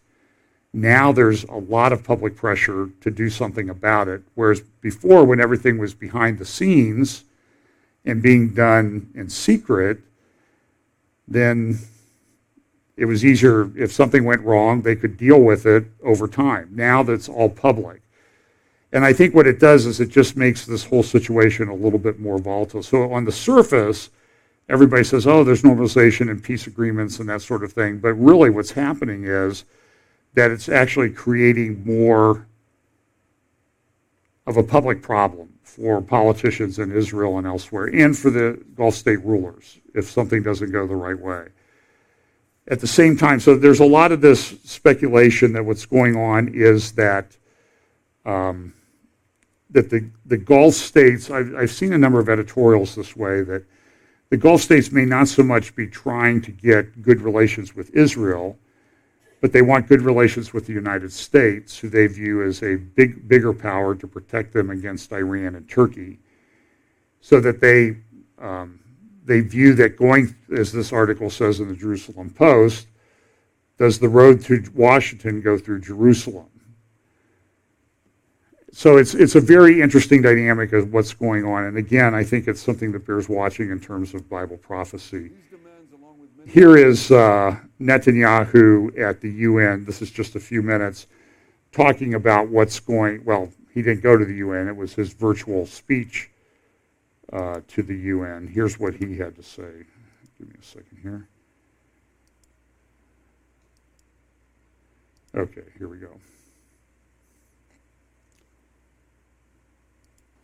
Now 0.73 1.13
there's 1.13 1.45
a 1.45 1.57
lot 1.57 1.93
of 1.93 2.05
public 2.05 2.37
pressure 2.37 2.91
to 3.01 3.11
do 3.11 3.31
something 3.31 3.71
about 3.71 4.09
it. 4.09 4.23
Whereas 4.35 4.61
before, 4.81 5.25
when 5.25 5.41
everything 5.41 5.79
was 5.79 5.95
behind 5.95 6.39
the 6.39 6.45
scenes 6.45 7.25
and 8.05 8.23
being 8.23 8.55
done 8.55 9.11
in 9.15 9.29
secret, 9.29 10.01
then 11.27 11.79
it 12.97 13.05
was 13.05 13.25
easier 13.25 13.71
if 13.77 13.93
something 13.93 14.25
went 14.25 14.43
wrong, 14.43 14.83
they 14.83 14.97
could 14.97 15.17
deal 15.17 15.41
with 15.41 15.67
it 15.67 15.85
over 16.03 16.27
time. 16.27 16.71
Now 16.73 17.03
that's 17.03 17.29
all 17.29 17.49
public. 17.49 18.03
And 18.93 19.05
I 19.05 19.13
think 19.13 19.35
what 19.35 19.47
it 19.47 19.61
does 19.61 19.87
is 19.87 20.01
it 20.01 20.09
just 20.09 20.37
makes 20.37 20.65
this 20.65 20.85
whole 20.85 21.03
situation 21.03 21.69
a 21.69 21.75
little 21.75 21.99
bit 21.99 22.19
more 22.19 22.39
volatile. 22.39 22.83
So 22.83 23.13
on 23.13 23.25
the 23.25 23.33
surface, 23.33 24.11
everybody 24.69 25.05
says, 25.05 25.27
oh, 25.27 25.45
there's 25.45 25.63
normalization 25.63 26.31
and 26.31 26.43
peace 26.43 26.67
agreements 26.67 27.19
and 27.19 27.29
that 27.29 27.43
sort 27.43 27.63
of 27.63 27.73
thing. 27.73 27.99
But 27.99 28.15
really, 28.15 28.51
what's 28.51 28.71
happening 28.71 29.25
is 29.25 29.65
that 30.35 30.51
it's 30.51 30.69
actually 30.69 31.11
creating 31.11 31.85
more 31.85 32.47
of 34.47 34.57
a 34.57 34.63
public 34.63 35.03
problem 35.03 35.53
for 35.63 36.01
politicians 36.01 36.79
in 36.79 36.91
Israel 36.91 37.37
and 37.37 37.47
elsewhere, 37.47 37.87
and 37.87 38.17
for 38.17 38.31
the 38.31 38.63
Gulf 38.75 38.95
state 38.95 39.23
rulers 39.23 39.79
if 39.95 40.11
something 40.11 40.43
doesn't 40.43 40.73
go 40.73 40.87
the 40.87 40.97
right 40.97 41.19
way. 41.19 41.49
At 42.69 42.81
the 42.81 42.87
same 42.87 43.17
time, 43.17 43.41
so 43.41 43.55
there's 43.55 43.81
a 43.81 43.87
lot 43.87 44.11
of 44.11 44.21
this 44.21 44.59
speculation 44.65 45.53
that 45.53 45.65
what's 45.65 45.87
going 45.87 46.17
on 46.17 46.49
is 46.55 46.93
that 46.93 47.37
um, 48.25 48.73
that 49.71 49.91
the, 49.91 50.11
the 50.27 50.37
Gulf 50.37 50.75
states, 50.75 51.31
I've, 51.31 51.55
I've 51.55 51.71
seen 51.71 51.93
a 51.93 51.99
number 51.99 52.19
of 52.19 52.29
editorials 52.29 52.95
this 52.95 53.17
way, 53.17 53.43
that 53.43 53.65
the 54.31 54.37
Gulf 54.37 54.63
states 54.63 54.93
may 54.93 55.05
not 55.05 55.29
so 55.29 55.43
much 55.43 55.75
be 55.75 55.87
trying 55.87 56.41
to 56.43 56.51
get 56.51 57.03
good 57.03 57.21
relations 57.21 57.75
with 57.75 57.91
Israel, 57.95 58.59
but 59.41 59.53
they 59.53 59.63
want 59.63 59.87
good 59.87 60.03
relations 60.03 60.53
with 60.53 60.67
the 60.67 60.73
United 60.73 61.13
States, 61.13 61.79
who 61.79 61.89
they 61.89 62.07
view 62.07 62.43
as 62.43 62.63
a 62.63 62.77
big, 62.77 63.29
bigger 63.29 63.53
power 63.53 63.95
to 63.95 64.07
protect 64.07 64.53
them 64.53 64.71
against 64.71 65.13
Iran 65.13 65.55
and 65.55 65.69
Turkey, 65.69 66.19
so 67.21 67.41
that 67.41 67.61
they 67.61 67.97
um, 68.39 68.81
they 69.29 69.41
view 69.41 69.75
that 69.75 69.97
going, 69.97 70.35
as 70.57 70.73
this 70.73 70.93
article 70.93 71.29
says 71.29 71.61
in 71.61 71.69
the 71.69 71.75
Jerusalem 71.75 72.31
Post, 72.31 72.87
does 73.77 73.99
the 73.99 74.09
road 74.09 74.41
to 74.45 74.65
Washington 74.75 75.43
go 75.43 75.59
through 75.59 75.81
Jerusalem? 75.81 76.49
So 78.79 78.97
it's 78.97 79.13
it's 79.13 79.35
a 79.35 79.41
very 79.41 79.81
interesting 79.81 80.23
dynamic 80.23 80.73
of 80.73 80.93
what's 80.93 81.13
going 81.13 81.45
on. 81.45 81.65
And 81.65 81.77
again, 81.77 82.15
I 82.15 82.23
think 82.23 82.47
it's 82.47 82.63
something 82.63 82.93
that 82.93 83.05
bears 83.05 83.29
watching 83.29 83.73
in 83.73 83.81
terms 83.81 84.15
of 84.15 84.31
Bible 84.31 84.57
prophecy. 84.57 85.33
Here 86.47 86.77
is 86.77 87.11
uh, 87.11 87.57
Netanyahu 87.81 88.97
at 88.97 89.21
the 89.21 89.31
UN. 89.31 89.85
This 89.85 90.01
is 90.01 90.13
just 90.13 90.37
a 90.37 90.41
few 90.41 90.63
minutes 90.63 91.09
talking 91.73 92.15
about 92.15 92.51
what's 92.51 92.79
going. 92.79 93.25
Well, 93.25 93.51
he 93.75 93.83
didn't 93.83 94.05
go 94.05 94.17
to 94.17 94.25
the 94.25 94.37
UN. 94.47 94.69
It 94.69 94.77
was 94.77 94.95
his 94.95 95.13
virtual 95.13 95.67
speech 95.67 96.31
uh, 97.33 97.63
to 97.67 97.83
the 97.83 97.97
UN. 97.97 98.47
Here's 98.47 98.79
what 98.79 98.95
he 98.95 99.19
had 99.19 99.35
to 99.35 99.43
say. 99.43 99.87
Give 100.39 100.49
me 100.49 100.55
a 100.57 100.65
second 100.65 100.99
here. 101.03 101.27
Okay, 105.35 105.65
here 105.77 105.89
we 105.89 105.97
go. 105.97 106.13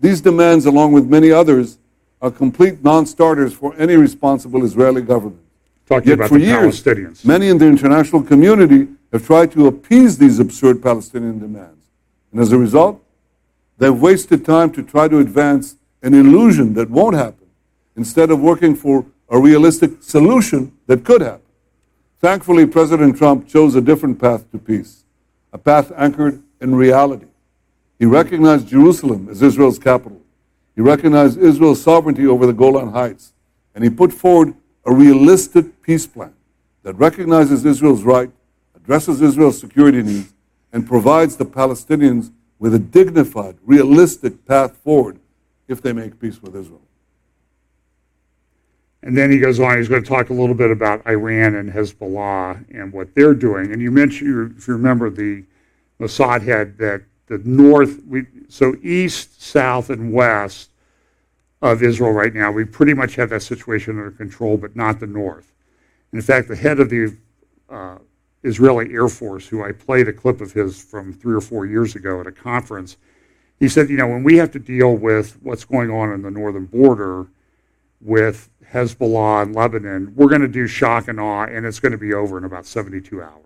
These 0.04 0.20
demands, 0.20 0.66
along 0.66 0.92
with 0.92 1.06
many 1.06 1.30
others, 1.30 1.78
are 2.20 2.30
complete 2.30 2.84
non-starters 2.84 3.54
for 3.54 3.74
any 3.78 3.96
responsible 3.96 4.62
Israeli 4.62 5.00
government. 5.00 5.40
Talking 5.86 6.10
Yet 6.10 6.18
about 6.18 6.28
for 6.28 6.38
the 6.38 6.44
years, 6.44 6.82
Palestinians. 6.82 7.24
many 7.24 7.48
in 7.48 7.56
the 7.56 7.64
international 7.64 8.22
community 8.22 8.88
have 9.14 9.24
tried 9.24 9.50
to 9.52 9.66
appease 9.66 10.18
these 10.18 10.38
absurd 10.38 10.82
Palestinian 10.82 11.38
demands. 11.38 11.86
And 12.32 12.38
as 12.42 12.52
a 12.52 12.58
result, 12.58 13.02
they've 13.78 13.98
wasted 13.98 14.44
time 14.44 14.70
to 14.72 14.82
try 14.82 15.08
to 15.08 15.20
advance 15.20 15.76
an 16.02 16.12
illusion 16.12 16.74
that 16.74 16.90
won't 16.90 17.16
happen 17.16 17.48
instead 17.96 18.30
of 18.30 18.38
working 18.40 18.74
for 18.76 19.06
a 19.30 19.40
realistic 19.40 20.02
solution 20.02 20.76
that 20.86 21.02
could 21.02 21.22
happen. 21.22 21.48
Thankfully, 22.20 22.66
President 22.66 23.16
Trump 23.16 23.48
chose 23.48 23.74
a 23.74 23.80
different 23.80 24.20
path 24.20 24.50
to 24.50 24.58
peace, 24.58 25.04
a 25.50 25.56
path 25.56 25.90
anchored 25.96 26.42
in 26.60 26.74
reality. 26.74 27.28
He 27.98 28.06
recognized 28.06 28.68
Jerusalem 28.68 29.28
as 29.30 29.42
Israel's 29.42 29.78
capital. 29.78 30.20
He 30.74 30.80
recognized 30.80 31.38
Israel's 31.38 31.82
sovereignty 31.82 32.26
over 32.26 32.46
the 32.46 32.52
Golan 32.52 32.90
Heights. 32.92 33.32
And 33.74 33.84
he 33.84 33.90
put 33.90 34.12
forward 34.12 34.54
a 34.84 34.92
realistic 34.92 35.82
peace 35.82 36.06
plan 36.06 36.34
that 36.82 36.94
recognizes 36.94 37.64
Israel's 37.64 38.02
right, 38.02 38.30
addresses 38.74 39.22
Israel's 39.22 39.58
security 39.58 40.02
needs, 40.02 40.34
and 40.72 40.86
provides 40.86 41.36
the 41.36 41.46
Palestinians 41.46 42.30
with 42.58 42.74
a 42.74 42.78
dignified, 42.78 43.56
realistic 43.64 44.44
path 44.46 44.76
forward 44.78 45.18
if 45.68 45.80
they 45.80 45.92
make 45.92 46.20
peace 46.20 46.42
with 46.42 46.54
Israel. 46.54 46.80
And 49.02 49.16
then 49.16 49.30
he 49.30 49.38
goes 49.38 49.60
on, 49.60 49.76
he's 49.76 49.88
going 49.88 50.02
to 50.02 50.08
talk 50.08 50.30
a 50.30 50.32
little 50.32 50.54
bit 50.54 50.70
about 50.70 51.06
Iran 51.06 51.56
and 51.56 51.70
Hezbollah 51.70 52.64
and 52.74 52.92
what 52.92 53.14
they're 53.14 53.34
doing. 53.34 53.70
And 53.72 53.82
you 53.82 53.90
mentioned, 53.90 54.54
if 54.56 54.66
you 54.66 54.74
remember, 54.74 55.10
the 55.10 55.44
Mossad 56.00 56.42
head 56.42 56.78
that 56.78 57.02
the 57.26 57.38
north, 57.38 58.02
we, 58.06 58.26
so 58.48 58.74
east, 58.82 59.42
south, 59.42 59.90
and 59.90 60.12
west 60.12 60.70
of 61.62 61.82
Israel 61.82 62.12
right 62.12 62.34
now, 62.34 62.52
we 62.52 62.64
pretty 62.64 62.92
much 62.92 63.14
have 63.16 63.30
that 63.30 63.42
situation 63.42 63.96
under 63.98 64.10
control, 64.10 64.56
but 64.56 64.76
not 64.76 65.00
the 65.00 65.06
north. 65.06 65.52
In 66.12 66.20
fact, 66.20 66.48
the 66.48 66.56
head 66.56 66.78
of 66.78 66.90
the 66.90 67.16
uh, 67.70 67.98
Israeli 68.42 68.92
Air 68.92 69.08
Force, 69.08 69.48
who 69.48 69.64
I 69.64 69.72
played 69.72 70.06
a 70.06 70.12
clip 70.12 70.40
of 70.40 70.52
his 70.52 70.80
from 70.82 71.12
three 71.12 71.34
or 71.34 71.40
four 71.40 71.64
years 71.64 71.96
ago 71.96 72.20
at 72.20 72.26
a 72.26 72.32
conference, 72.32 72.98
he 73.58 73.68
said, 73.68 73.88
you 73.88 73.96
know, 73.96 74.06
when 74.06 74.22
we 74.22 74.36
have 74.36 74.50
to 74.52 74.58
deal 74.58 74.94
with 74.94 75.38
what's 75.42 75.64
going 75.64 75.90
on 75.90 76.12
in 76.12 76.22
the 76.22 76.30
northern 76.30 76.66
border 76.66 77.26
with 78.00 78.50
Hezbollah 78.70 79.42
and 79.42 79.54
Lebanon, 79.54 80.12
we're 80.14 80.28
going 80.28 80.42
to 80.42 80.48
do 80.48 80.66
shock 80.66 81.08
and 81.08 81.18
awe, 81.18 81.44
and 81.44 81.64
it's 81.64 81.80
going 81.80 81.92
to 81.92 81.98
be 81.98 82.12
over 82.12 82.36
in 82.36 82.44
about 82.44 82.66
72 82.66 83.22
hours. 83.22 83.44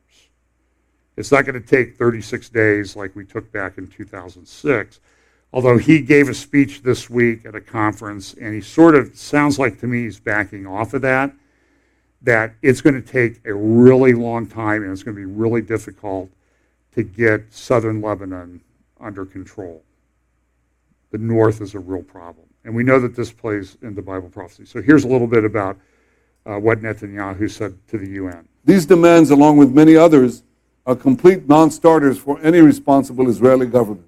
It's 1.19 1.33
not 1.33 1.45
going 1.45 1.61
to 1.61 1.67
take 1.69 1.97
36 1.97 2.49
days 2.51 2.95
like 2.95 3.17
we 3.17 3.25
took 3.25 3.51
back 3.51 3.77
in 3.77 3.89
2006. 3.89 5.01
Although 5.53 5.77
he 5.77 6.01
gave 6.01 6.29
a 6.29 6.35
speech 6.35 6.83
this 6.83 7.11
week 7.11 7.45
at 7.45 7.57
a 7.57 7.61
conference, 7.61 8.35
and 8.35 8.55
he 8.55 8.61
sort 8.61 8.95
of 8.95 9.17
sounds 9.17 9.59
like 9.59 9.81
to 9.81 9.89
me 9.89 10.05
he's 10.05 10.21
backing 10.21 10.65
off 10.65 10.95
of 10.95 11.03
that, 11.03 11.33
that 12.23 12.55
it's 12.63 12.81
going 12.81 12.95
to 12.95 13.03
take 13.03 13.45
a 13.47 13.53
really 13.53 14.13
long 14.13 14.47
time 14.47 14.85
and 14.85 14.93
it's 14.93 15.03
going 15.03 15.17
to 15.17 15.21
be 15.21 15.27
really 15.27 15.61
difficult 15.61 16.31
to 16.93 17.03
get 17.03 17.53
southern 17.53 18.01
Lebanon 18.01 18.61
under 19.01 19.27
control. 19.27 19.83
The 21.11 21.19
north 21.19 21.61
is 21.61 21.75
a 21.75 21.81
real 21.81 22.03
problem. 22.03 22.47
And 22.65 22.77
we 22.77 22.85
know 22.85 23.01
that 23.01 23.17
this 23.17 23.33
plays 23.33 23.77
into 23.83 24.03
Bible 24.03 24.29
prophecy. 24.29 24.67
So 24.67 24.81
here's 24.81 25.03
a 25.03 25.09
little 25.09 25.27
bit 25.27 25.45
about 25.45 25.79
uh, 26.47 26.61
what 26.61 26.81
Netanyahu 26.81 27.51
said 27.51 27.77
to 27.89 27.99
the 27.99 28.09
UN. 28.11 28.47
These 28.65 28.87
demands, 28.87 29.31
along 29.31 29.57
with 29.57 29.73
many 29.73 29.97
others, 29.97 30.45
are 30.89 30.97
complete 30.97 31.47
non-starters 31.47 32.19
for 32.19 32.41
any 32.41 32.61
responsible 32.61 33.29
Israeli 33.29 33.67
government. 33.67 34.07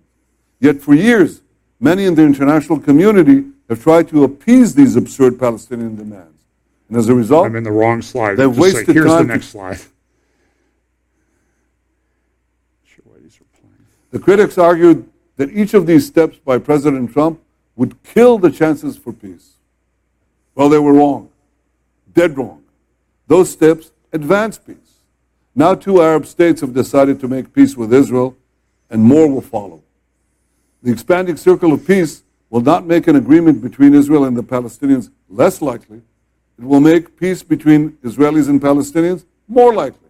Yet 0.61 0.81
for 0.81 0.95
years, 0.95 1.43
many 1.79 2.07
in 2.07 2.15
the 2.15 2.23
international 2.23 2.81
community 2.81 3.45
have 3.69 3.83
tried 3.83 4.09
to 4.09 4.25
appease 4.25 4.75
these 4.75 4.97
absurd 4.97 5.39
Palestinian 5.39 5.95
demands. 5.95 6.43
And 6.89 6.97
as 6.97 7.11
a 7.11 7.15
result, 7.15 7.45
I'm 7.45 7.57
in 7.57 7.65
the 7.65 7.71
wrong 7.71 8.01
slide. 8.01 8.37
They've 8.39 8.49
Just 8.49 8.57
say, 8.57 8.79
wasted 8.79 8.95
here's 8.95 9.05
the 9.05 9.11
time 9.11 9.27
to- 9.27 9.33
next 9.35 9.49
slide. 9.49 9.79
Sure 12.85 13.05
why 13.05 13.19
these 13.23 13.37
are 13.37 13.45
playing. 13.61 13.87
the 14.11 14.19
critics 14.19 14.57
argued 14.57 15.07
that 15.37 15.51
each 15.51 15.75
of 15.75 15.85
these 15.87 16.07
steps 16.07 16.39
by 16.39 16.57
President 16.57 17.13
Trump 17.13 17.41
would 17.77 18.03
kill 18.03 18.39
the 18.39 18.51
chances 18.51 18.97
for 18.97 19.13
peace. 19.13 19.57
Well, 20.55 20.71
they 20.71 20.79
were 20.79 20.95
wrong. 20.95 21.29
Dead 22.15 22.39
wrong. 22.39 22.63
Those 23.27 23.51
steps 23.51 23.93
advance 24.15 24.57
peace. 24.57 24.77
Now, 25.55 25.75
two 25.75 26.01
Arab 26.01 26.27
states 26.27 26.61
have 26.61 26.75
decided 26.75 27.21
to 27.21 27.29
make 27.29 27.53
peace 27.53 27.77
with 27.77 27.93
Israel, 27.93 28.37
and 28.89 29.03
more 29.03 29.29
will 29.29 29.41
follow. 29.41 29.83
The 30.83 30.93
expanding 30.93 31.37
circle 31.37 31.73
of 31.73 31.87
peace 31.87 32.23
will 32.49 32.61
not 32.61 32.87
make 32.87 33.07
an 33.07 33.17
agreement 33.17 33.63
between 33.63 33.95
Israel 33.95 34.25
and 34.25 34.37
the 34.37 34.43
Palestinians 34.43 35.11
less 35.29 35.61
likely. 35.61 36.03
It 36.59 36.65
will 36.65 36.81
make 36.81 37.19
peace 37.19 37.43
between 37.43 37.93
Israelis 38.05 38.49
and 38.49 38.61
Palestinians 38.61 39.25
more 39.49 39.75
likely. 39.75 40.09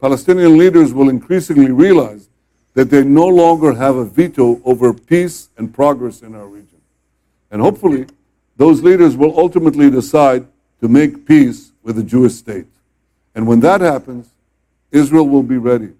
Palestinian 0.00 0.56
leaders 0.56 0.92
will 0.92 1.08
increasingly 1.08 1.70
realize 1.70 2.28
that 2.74 2.90
they 2.90 3.04
no 3.04 3.26
longer 3.26 3.74
have 3.74 3.96
a 3.96 4.04
veto 4.04 4.60
over 4.64 4.94
peace 4.94 5.48
and 5.58 5.74
progress 5.74 6.22
in 6.22 6.34
our 6.34 6.46
region. 6.46 6.80
And 7.50 7.60
hopefully, 7.60 8.06
those 8.56 8.82
leaders 8.82 9.16
will 9.16 9.38
ultimately 9.38 9.90
decide 9.90 10.46
to 10.80 10.88
make 10.88 11.26
peace 11.26 11.72
with 11.82 11.96
the 11.96 12.02
Jewish 12.02 12.34
state. 12.34 12.66
And 13.34 13.46
when 13.46 13.60
that 13.60 13.80
happens, 13.80 14.30
Israel 14.92 15.28
will 15.28 15.42
be 15.42 15.56
ready. 15.56 15.92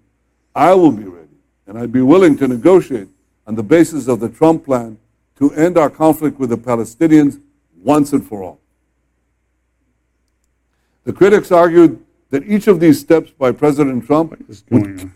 I 0.55 0.73
will 0.73 0.91
be 0.91 1.03
ready. 1.03 1.27
And 1.67 1.77
I'd 1.77 1.91
be 1.91 2.01
willing 2.01 2.37
to 2.37 2.47
negotiate 2.47 3.07
on 3.47 3.55
the 3.55 3.63
basis 3.63 4.07
of 4.07 4.19
the 4.19 4.29
Trump 4.29 4.65
plan 4.65 4.97
to 5.37 5.53
end 5.53 5.77
our 5.77 5.89
conflict 5.89 6.39
with 6.39 6.49
the 6.49 6.57
Palestinians 6.57 7.41
once 7.81 8.13
and 8.13 8.25
for 8.25 8.43
all. 8.43 8.59
The 11.03 11.13
critics 11.13 11.51
argued 11.51 12.03
that 12.29 12.43
each 12.43 12.67
of 12.67 12.79
these 12.79 12.99
steps 12.99 13.31
by 13.31 13.51
President 13.51 14.05
Trump 14.05 14.33
Is 14.47 14.63
would 14.69 14.83
going 14.83 15.13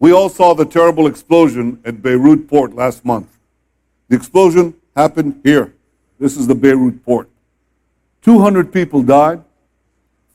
we 0.00 0.12
all 0.12 0.28
saw 0.28 0.54
the 0.54 0.64
terrible 0.64 1.06
explosion 1.06 1.80
at 1.84 2.02
Beirut 2.02 2.48
port 2.48 2.74
last 2.74 3.04
month. 3.04 3.36
The 4.08 4.16
explosion 4.16 4.74
happened 4.94 5.40
here. 5.42 5.74
This 6.20 6.36
is 6.36 6.46
the 6.46 6.54
Beirut 6.54 7.04
port. 7.04 7.28
200 8.22 8.72
people 8.72 9.02
died, 9.02 9.42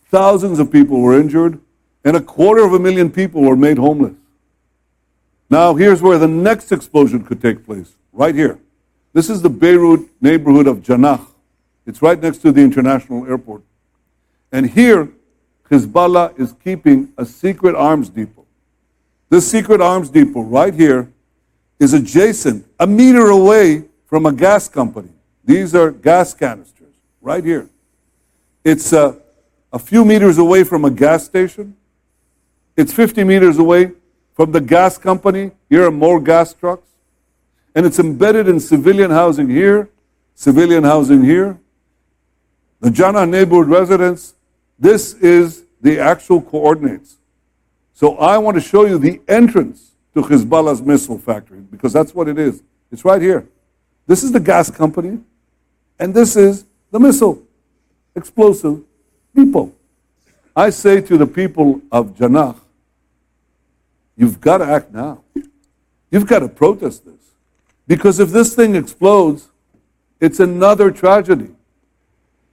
thousands 0.09 0.59
of 0.59 0.71
people 0.71 0.99
were 0.99 1.17
injured, 1.19 1.59
and 2.03 2.17
a 2.17 2.21
quarter 2.21 2.63
of 2.63 2.73
a 2.73 2.79
million 2.79 3.09
people 3.09 3.41
were 3.41 3.55
made 3.55 3.77
homeless. 3.77 4.13
Now, 5.49 5.75
here's 5.75 6.01
where 6.01 6.17
the 6.17 6.27
next 6.27 6.71
explosion 6.71 7.23
could 7.23 7.41
take 7.41 7.65
place, 7.65 7.93
right 8.11 8.33
here. 8.33 8.59
This 9.13 9.29
is 9.29 9.41
the 9.41 9.49
Beirut 9.49 10.09
neighborhood 10.19 10.67
of 10.67 10.77
Janah. 10.77 11.27
It's 11.85 12.01
right 12.01 12.19
next 12.19 12.39
to 12.39 12.51
the 12.51 12.61
international 12.61 13.27
airport. 13.27 13.61
And 14.51 14.69
here, 14.69 15.09
Hezbollah 15.69 16.39
is 16.39 16.53
keeping 16.63 17.13
a 17.17 17.25
secret 17.25 17.75
arms 17.75 18.09
depot. 18.09 18.45
This 19.29 19.49
secret 19.49 19.81
arms 19.81 20.09
depot 20.09 20.41
right 20.41 20.73
here 20.73 21.11
is 21.79 21.93
adjacent, 21.93 22.65
a 22.79 22.87
meter 22.87 23.27
away 23.27 23.85
from 24.05 24.25
a 24.25 24.31
gas 24.31 24.67
company. 24.67 25.09
These 25.43 25.75
are 25.75 25.91
gas 25.91 26.33
canisters 26.33 26.93
right 27.21 27.43
here. 27.43 27.67
It's 28.63 28.93
uh, 28.93 29.15
a 29.71 29.79
few 29.79 30.05
meters 30.05 30.37
away 30.37 30.63
from 30.63 30.85
a 30.85 30.91
gas 30.91 31.25
station. 31.25 31.75
It's 32.75 32.91
50 32.91 33.23
meters 33.23 33.57
away 33.59 33.91
from 34.33 34.51
the 34.51 34.61
gas 34.61 34.97
company. 34.97 35.51
Here 35.69 35.85
are 35.85 35.91
more 35.91 36.19
gas 36.19 36.53
trucks. 36.53 36.87
And 37.75 37.85
it's 37.85 37.99
embedded 37.99 38.47
in 38.47 38.59
civilian 38.59 39.11
housing 39.11 39.49
here, 39.49 39.89
civilian 40.35 40.83
housing 40.83 41.23
here. 41.23 41.59
The 42.79 42.91
Jannah 42.91 43.25
neighborhood 43.25 43.67
residents, 43.67 44.35
this 44.77 45.13
is 45.15 45.63
the 45.81 45.99
actual 45.99 46.41
coordinates. 46.41 47.17
So 47.93 48.17
I 48.17 48.37
want 48.37 48.55
to 48.55 48.61
show 48.61 48.85
you 48.85 48.97
the 48.97 49.21
entrance 49.27 49.91
to 50.13 50.21
Hezbollah's 50.21 50.81
missile 50.81 51.17
factory 51.17 51.59
because 51.59 51.93
that's 51.93 52.13
what 52.13 52.27
it 52.27 52.37
is. 52.37 52.61
It's 52.91 53.05
right 53.05 53.21
here. 53.21 53.47
This 54.05 54.23
is 54.23 54.31
the 54.31 54.39
gas 54.39 54.69
company, 54.69 55.19
and 55.99 56.13
this 56.13 56.35
is 56.35 56.65
the 56.91 56.99
missile 56.99 57.41
explosive 58.15 58.81
depot. 59.35 59.71
I 60.55 60.69
say 60.69 61.01
to 61.01 61.17
the 61.17 61.25
people 61.25 61.81
of 61.91 62.15
Janah, 62.15 62.59
you've 64.15 64.39
got 64.39 64.59
to 64.59 64.65
act 64.65 64.91
now. 64.91 65.23
You've 66.11 66.27
got 66.27 66.39
to 66.39 66.47
protest 66.47 67.05
this. 67.05 67.31
Because 67.87 68.19
if 68.19 68.29
this 68.29 68.55
thing 68.55 68.75
explodes, 68.75 69.49
it's 70.19 70.39
another 70.39 70.91
tragedy. 70.91 71.51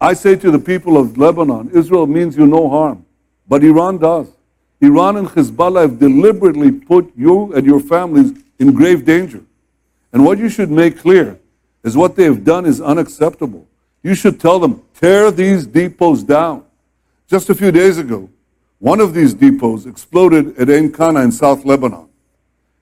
I 0.00 0.14
say 0.14 0.34
to 0.36 0.50
the 0.50 0.58
people 0.58 0.96
of 0.96 1.18
Lebanon, 1.18 1.70
Israel 1.72 2.06
means 2.06 2.36
you 2.36 2.46
no 2.46 2.68
harm, 2.68 3.04
but 3.46 3.62
Iran 3.62 3.98
does. 3.98 4.28
Iran 4.80 5.18
and 5.18 5.28
Hezbollah 5.28 5.82
have 5.82 5.98
deliberately 5.98 6.72
put 6.72 7.12
you 7.16 7.52
and 7.52 7.66
your 7.66 7.80
families 7.80 8.32
in 8.58 8.72
grave 8.72 9.04
danger. 9.04 9.42
And 10.12 10.24
what 10.24 10.38
you 10.38 10.48
should 10.48 10.70
make 10.70 10.98
clear 10.98 11.38
is 11.84 11.96
what 11.96 12.16
they 12.16 12.24
have 12.24 12.44
done 12.44 12.64
is 12.66 12.80
unacceptable. 12.80 13.66
You 14.02 14.14
should 14.14 14.40
tell 14.40 14.58
them, 14.58 14.82
tear 14.94 15.30
these 15.30 15.66
depots 15.66 16.26
down. 16.26 16.64
Just 17.28 17.50
a 17.50 17.54
few 17.54 17.70
days 17.70 17.98
ago, 17.98 18.30
one 18.81 18.99
of 19.01 19.14
these 19.14 19.35
depots 19.35 19.87
exploded 19.87 20.59
at 20.59 20.68
Ein 20.68 20.91
Kana 20.91 21.20
in 21.20 21.31
South 21.31 21.64
Lebanon. 21.64 22.09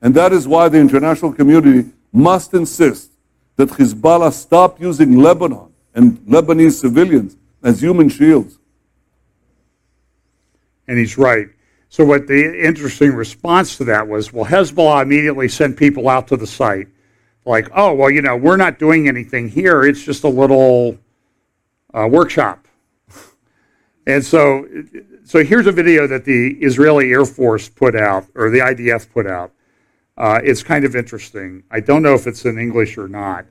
And 0.01 0.15
that 0.15 0.33
is 0.33 0.49
why 0.49 0.69
the 0.69 0.79
international 0.79 1.33
community 1.33 1.91
must 2.13 2.55
insist 2.55 3.11
that 3.57 3.69
Hezbollah 3.69 4.33
stop 4.33 4.81
using 4.81 5.19
Lebanon 5.19 5.73
and 5.95 6.19
Lebanese 6.21 6.81
civilians 6.81 7.37
as 7.65 7.83
human 7.83 8.09
shields. 8.09 8.59
And 10.87 10.99
he's 10.99 11.19
right. 11.19 11.49
So, 11.89 12.05
what 12.05 12.29
the 12.29 12.65
interesting 12.65 13.15
response 13.15 13.77
to 13.79 13.85
that 13.85 14.07
was 14.07 14.33
well, 14.33 14.45
Hezbollah 14.45 15.03
immediately 15.03 15.49
sent 15.49 15.77
people 15.77 16.09
out 16.09 16.29
to 16.29 16.37
the 16.37 16.47
site, 16.47 16.87
like, 17.45 17.69
oh, 17.75 17.95
well, 17.95 18.11
you 18.11 18.23
know, 18.23 18.37
we're 18.37 18.57
not 18.57 18.79
doing 18.79 19.09
anything 19.09 19.49
here. 19.49 19.83
It's 19.83 20.03
just 20.03 20.23
a 20.23 20.29
little 20.29 20.97
uh, 21.93 22.07
workshop. 22.11 22.68
And 24.09 24.25
so, 24.25 24.67
so 25.25 25.45
here's 25.45 25.67
a 25.67 25.73
video 25.73 26.07
that 26.07 26.25
the 26.25 26.55
Israeli 26.55 27.13
Air 27.13 27.27
Force 27.27 27.69
put 27.69 27.95
out, 27.95 28.27
or 28.35 28.49
the 28.49 28.61
IDF 28.61 29.13
put 29.13 29.27
out. 29.27 29.53
Uh, 30.17 30.41
it's 30.43 30.63
kind 30.63 30.87
of 30.87 30.97
interesting. 30.97 31.63
I 31.71 31.81
don't 31.81 32.03
know 32.03 32.15
if 32.15 32.27
it's 32.27 32.47
in 32.47 32.59
English 32.59 32.97
or 32.97 33.07
not. 33.07 33.45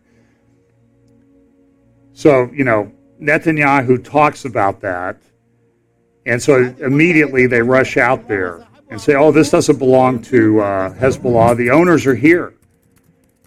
So, 2.14 2.50
you 2.52 2.64
know, 2.64 2.92
Netanyahu 3.22 4.04
talks 4.04 4.46
about 4.46 4.82
that. 4.82 5.22
And 6.26 6.42
so 6.42 6.74
immediately 6.80 7.46
they 7.46 7.62
rush 7.62 7.96
out 7.96 8.28
there 8.28 8.68
and 8.90 9.00
say, 9.00 9.14
oh, 9.14 9.32
this 9.32 9.52
doesn't 9.52 9.78
belong 9.78 10.24
to 10.24 10.60
uh, 10.60 10.94
Hezbollah. 10.96 11.56
The 11.56 11.70
owners 11.70 12.08
are 12.08 12.16
here. 12.16 12.56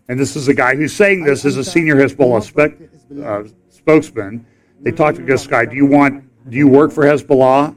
And 0.08 0.18
this 0.18 0.36
is 0.36 0.46
a 0.46 0.54
guy 0.54 0.76
who's 0.76 0.92
saying 0.92 1.24
this 1.24 1.44
is 1.44 1.56
a 1.56 1.64
senior 1.64 1.96
Hezbollah 1.96 2.44
spec, 2.44 2.74
uh, 3.20 3.48
spokesman. 3.68 4.46
They 4.80 4.92
talked 4.92 5.18
to 5.18 5.24
this 5.24 5.48
guy, 5.48 5.64
do 5.64 5.74
you 5.74 5.86
want, 5.86 6.29
do 6.48 6.56
you 6.56 6.68
work 6.68 6.92
for 6.92 7.04
Hezbollah? 7.04 7.76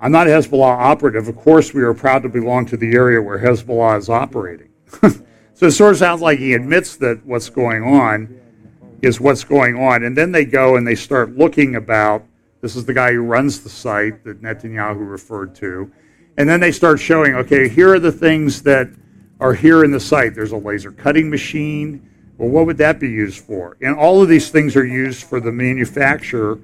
I'm 0.00 0.12
not 0.12 0.26
a 0.26 0.30
Hezbollah 0.30 0.78
operative. 0.78 1.28
Of 1.28 1.36
course, 1.36 1.72
we 1.72 1.82
are 1.82 1.94
proud 1.94 2.22
to 2.24 2.28
belong 2.28 2.66
to 2.66 2.76
the 2.76 2.94
area 2.94 3.20
where 3.22 3.38
Hezbollah 3.38 3.98
is 3.98 4.08
operating. 4.08 4.68
so 5.54 5.66
it 5.66 5.72
sort 5.72 5.92
of 5.92 5.98
sounds 5.98 6.20
like 6.20 6.38
he 6.38 6.52
admits 6.54 6.96
that 6.96 7.24
what's 7.24 7.48
going 7.48 7.82
on 7.82 8.40
is 9.00 9.20
what's 9.20 9.44
going 9.44 9.78
on. 9.78 10.04
And 10.04 10.16
then 10.16 10.32
they 10.32 10.44
go 10.44 10.76
and 10.76 10.86
they 10.86 10.94
start 10.94 11.36
looking 11.36 11.76
about 11.76 12.24
this 12.60 12.76
is 12.76 12.84
the 12.84 12.94
guy 12.94 13.12
who 13.12 13.20
runs 13.20 13.60
the 13.60 13.68
site 13.68 14.24
that 14.24 14.42
Netanyahu 14.42 15.08
referred 15.08 15.54
to. 15.56 15.90
And 16.36 16.48
then 16.48 16.60
they 16.60 16.72
start 16.72 16.98
showing, 16.98 17.34
okay, 17.34 17.68
here 17.68 17.92
are 17.94 17.98
the 17.98 18.12
things 18.12 18.62
that 18.62 18.88
are 19.40 19.54
here 19.54 19.84
in 19.84 19.90
the 19.90 20.00
site. 20.00 20.34
There's 20.34 20.52
a 20.52 20.56
laser 20.56 20.90
cutting 20.90 21.28
machine. 21.28 22.10
Well, 22.38 22.48
what 22.48 22.66
would 22.66 22.78
that 22.78 22.98
be 22.98 23.08
used 23.08 23.44
for? 23.44 23.76
And 23.82 23.94
all 23.94 24.22
of 24.22 24.28
these 24.28 24.50
things 24.50 24.76
are 24.76 24.86
used 24.86 25.24
for 25.24 25.40
the 25.40 25.52
manufacture 25.52 26.58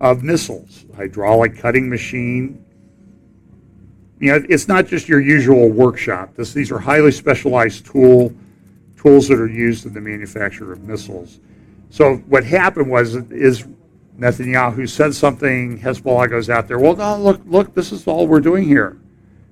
of 0.00 0.22
missiles, 0.22 0.84
hydraulic 0.96 1.56
cutting 1.58 1.88
machine. 1.88 2.64
You 4.20 4.32
know, 4.32 4.46
it's 4.48 4.68
not 4.68 4.86
just 4.86 5.08
your 5.08 5.20
usual 5.20 5.68
workshop. 5.68 6.34
This, 6.36 6.52
these 6.52 6.70
are 6.70 6.78
highly 6.78 7.12
specialized 7.12 7.86
tool 7.86 8.34
tools 8.96 9.28
that 9.28 9.38
are 9.38 9.48
used 9.48 9.86
in 9.86 9.92
the 9.92 10.00
manufacture 10.00 10.72
of 10.72 10.82
missiles. 10.84 11.40
So 11.90 12.16
what 12.28 12.44
happened 12.44 12.90
was 12.90 13.16
is 13.16 13.66
Netanyahu 14.18 14.88
said 14.88 15.14
something, 15.14 15.78
Hezbollah 15.78 16.30
goes 16.30 16.48
out 16.48 16.68
there, 16.68 16.78
well, 16.78 16.96
no, 16.96 17.18
look, 17.18 17.40
look, 17.44 17.74
this 17.74 17.92
is 17.92 18.06
all 18.06 18.26
we're 18.26 18.40
doing 18.40 18.64
here. 18.64 18.98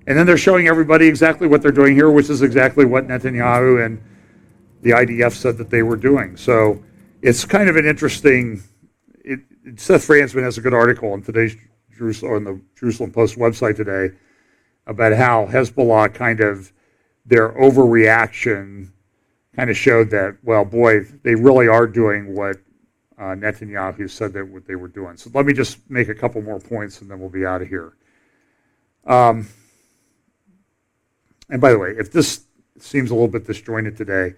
And 0.06 0.18
then 0.18 0.26
they're 0.26 0.38
showing 0.38 0.68
everybody 0.68 1.06
exactly 1.06 1.46
what 1.46 1.62
they're 1.62 1.70
doing 1.70 1.94
here, 1.94 2.10
which 2.10 2.30
is 2.30 2.42
exactly 2.42 2.84
what 2.84 3.06
Netanyahu 3.06 3.84
and 3.84 4.02
the 4.82 4.90
IDF 4.90 5.32
said 5.32 5.56
that 5.58 5.70
they 5.70 5.82
were 5.82 5.96
doing. 5.96 6.36
So 6.36 6.82
it's 7.20 7.44
kind 7.44 7.68
of 7.68 7.76
an 7.76 7.86
interesting. 7.86 8.62
It, 9.24 9.40
Seth 9.76 10.06
Frantzman 10.06 10.42
has 10.42 10.58
a 10.58 10.60
good 10.60 10.74
article 10.74 11.12
on 11.12 11.22
today's 11.22 11.56
on 12.00 12.42
the 12.44 12.60
Jerusalem 12.74 13.12
Post 13.12 13.36
website 13.38 13.76
today 13.76 14.14
about 14.86 15.12
how 15.12 15.46
Hezbollah 15.46 16.12
kind 16.12 16.40
of 16.40 16.72
their 17.24 17.50
overreaction 17.50 18.90
kind 19.54 19.70
of 19.70 19.76
showed 19.76 20.10
that 20.10 20.38
well, 20.42 20.64
boy, 20.64 21.04
they 21.22 21.36
really 21.36 21.68
are 21.68 21.86
doing 21.86 22.34
what 22.34 22.56
uh, 23.18 23.36
Netanyahu 23.36 24.10
said 24.10 24.32
that 24.32 24.48
what 24.48 24.66
they 24.66 24.74
were 24.74 24.88
doing. 24.88 25.16
So 25.16 25.30
let 25.32 25.46
me 25.46 25.52
just 25.52 25.78
make 25.88 26.08
a 26.08 26.14
couple 26.14 26.42
more 26.42 26.58
points 26.58 27.00
and 27.00 27.10
then 27.10 27.20
we'll 27.20 27.28
be 27.28 27.46
out 27.46 27.62
of 27.62 27.68
here. 27.68 27.92
Um, 29.06 29.48
and 31.48 31.60
by 31.60 31.70
the 31.70 31.78
way, 31.78 31.94
if 31.96 32.10
this 32.10 32.46
seems 32.78 33.10
a 33.10 33.14
little 33.14 33.28
bit 33.28 33.46
disjointed 33.46 33.96
today, 33.96 34.34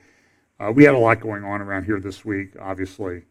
uh, 0.61 0.71
we 0.71 0.85
had 0.85 0.95
a 0.95 0.99
lot 0.99 1.21
going 1.21 1.45
on 1.45 1.63
around 1.63 1.85
here 1.85 1.99
this 1.99 2.25
week, 2.25 2.51
obviously, 2.61 3.23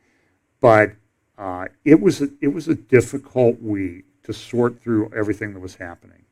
but 0.59 0.93
uh, 1.37 1.65
it 1.83 1.99
was 1.99 2.21
a, 2.21 2.29
it 2.41 2.49
was 2.49 2.67
a 2.67 2.75
difficult 2.75 3.61
week 3.61 4.05
to 4.23 4.33
sort 4.33 4.81
through 4.81 5.11
everything 5.15 5.53
that 5.53 5.59
was 5.59 5.75
happening. 5.75 6.23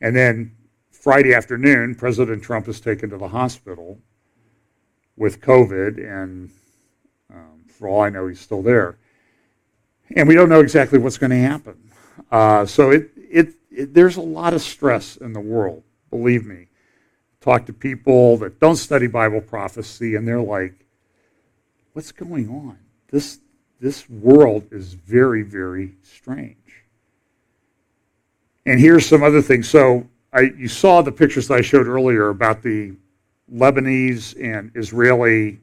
And 0.00 0.14
then 0.14 0.54
Friday 0.90 1.34
afternoon, 1.34 1.94
President 1.94 2.42
Trump 2.42 2.68
is 2.68 2.80
taken 2.80 3.10
to 3.10 3.16
the 3.16 3.28
hospital 3.28 3.98
with 5.16 5.40
COVID, 5.40 5.98
and 5.98 6.50
for 7.78 7.88
all 7.88 8.00
I 8.02 8.10
know, 8.10 8.26
he's 8.26 8.40
still 8.40 8.62
there. 8.62 8.98
And 10.16 10.26
we 10.26 10.34
don't 10.34 10.48
know 10.48 10.60
exactly 10.60 10.98
what's 10.98 11.18
going 11.18 11.30
to 11.30 11.38
happen. 11.38 11.90
Uh, 12.30 12.66
so 12.66 12.90
it, 12.90 13.10
it, 13.16 13.54
it, 13.70 13.94
there's 13.94 14.16
a 14.16 14.22
lot 14.22 14.52
of 14.52 14.60
stress 14.62 15.16
in 15.16 15.32
the 15.32 15.40
world, 15.40 15.84
believe 16.10 16.44
me. 16.44 16.66
Talk 17.40 17.66
to 17.66 17.72
people 17.72 18.36
that 18.38 18.58
don't 18.58 18.76
study 18.76 19.06
Bible 19.06 19.40
prophecy, 19.40 20.16
and 20.16 20.26
they're 20.26 20.40
like, 20.40 20.74
what's 21.92 22.10
going 22.10 22.48
on? 22.48 22.78
This, 23.10 23.38
this 23.80 24.08
world 24.08 24.66
is 24.70 24.94
very, 24.94 25.42
very 25.42 25.94
strange. 26.02 26.56
And 28.66 28.78
here's 28.80 29.06
some 29.06 29.22
other 29.22 29.40
things. 29.40 29.68
So 29.68 30.06
I, 30.32 30.52
you 30.56 30.68
saw 30.68 31.00
the 31.00 31.12
pictures 31.12 31.48
that 31.48 31.54
I 31.54 31.60
showed 31.60 31.86
earlier 31.86 32.28
about 32.28 32.62
the 32.62 32.94
Lebanese 33.52 34.34
and 34.42 34.70
Israeli 34.74 35.60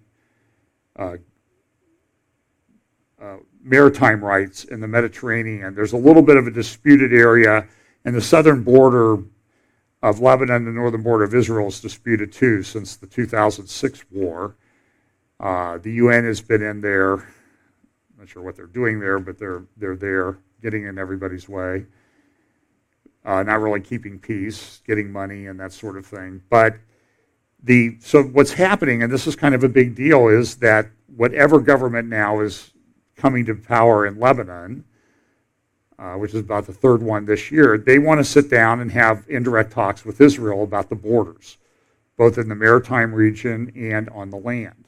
uh, 0.97 1.17
uh, 3.21 3.37
maritime 3.63 4.23
rights 4.23 4.63
in 4.65 4.79
the 4.79 4.87
Mediterranean. 4.87 5.75
There's 5.75 5.93
a 5.93 5.97
little 5.97 6.21
bit 6.21 6.37
of 6.37 6.47
a 6.47 6.51
disputed 6.51 7.13
area, 7.13 7.67
and 8.05 8.15
the 8.15 8.21
southern 8.21 8.63
border 8.63 9.17
of 10.01 10.19
Lebanon, 10.19 10.55
and 10.55 10.67
the 10.67 10.71
northern 10.71 11.01
border 11.01 11.23
of 11.23 11.33
Israel, 11.33 11.67
is 11.67 11.81
disputed 11.81 12.31
too 12.31 12.63
since 12.63 12.95
the 12.95 13.07
2006 13.07 14.05
war. 14.11 14.55
Uh, 15.39 15.77
the 15.79 15.93
UN 15.93 16.23
has 16.25 16.41
been 16.41 16.61
in 16.61 16.81
there. 16.81 17.27
Not 18.25 18.31
sure 18.31 18.41
what 18.41 18.55
they're 18.55 18.65
doing 18.65 18.99
there, 18.99 19.19
but 19.19 19.37
they're 19.37 19.65
they're 19.77 19.95
there, 19.95 20.39
getting 20.59 20.87
in 20.87 20.97
everybody's 20.97 21.47
way. 21.47 21.85
Uh, 23.23 23.43
not 23.43 23.61
really 23.61 23.81
keeping 23.81 24.17
peace, 24.17 24.81
getting 24.87 25.11
money, 25.11 25.45
and 25.45 25.59
that 25.59 25.71
sort 25.71 25.95
of 25.95 26.07
thing. 26.07 26.41
But 26.49 26.75
the 27.61 27.97
so 27.99 28.23
what's 28.23 28.53
happening, 28.53 29.03
and 29.03 29.13
this 29.13 29.27
is 29.27 29.35
kind 29.35 29.53
of 29.53 29.63
a 29.63 29.69
big 29.69 29.93
deal, 29.93 30.27
is 30.27 30.55
that 30.55 30.87
whatever 31.15 31.59
government 31.59 32.09
now 32.09 32.39
is 32.39 32.71
coming 33.15 33.45
to 33.45 33.53
power 33.53 34.07
in 34.07 34.19
Lebanon, 34.19 34.85
uh, 35.99 36.13
which 36.13 36.33
is 36.33 36.39
about 36.39 36.65
the 36.65 36.73
third 36.73 37.03
one 37.03 37.25
this 37.25 37.51
year, 37.51 37.77
they 37.77 37.99
want 37.99 38.19
to 38.19 38.23
sit 38.23 38.49
down 38.49 38.79
and 38.79 38.91
have 38.91 39.23
indirect 39.29 39.71
talks 39.71 40.03
with 40.03 40.19
Israel 40.19 40.63
about 40.63 40.89
the 40.89 40.95
borders, 40.95 41.59
both 42.17 42.39
in 42.39 42.49
the 42.49 42.55
maritime 42.55 43.13
region 43.13 43.71
and 43.75 44.09
on 44.09 44.31
the 44.31 44.37
land. 44.37 44.85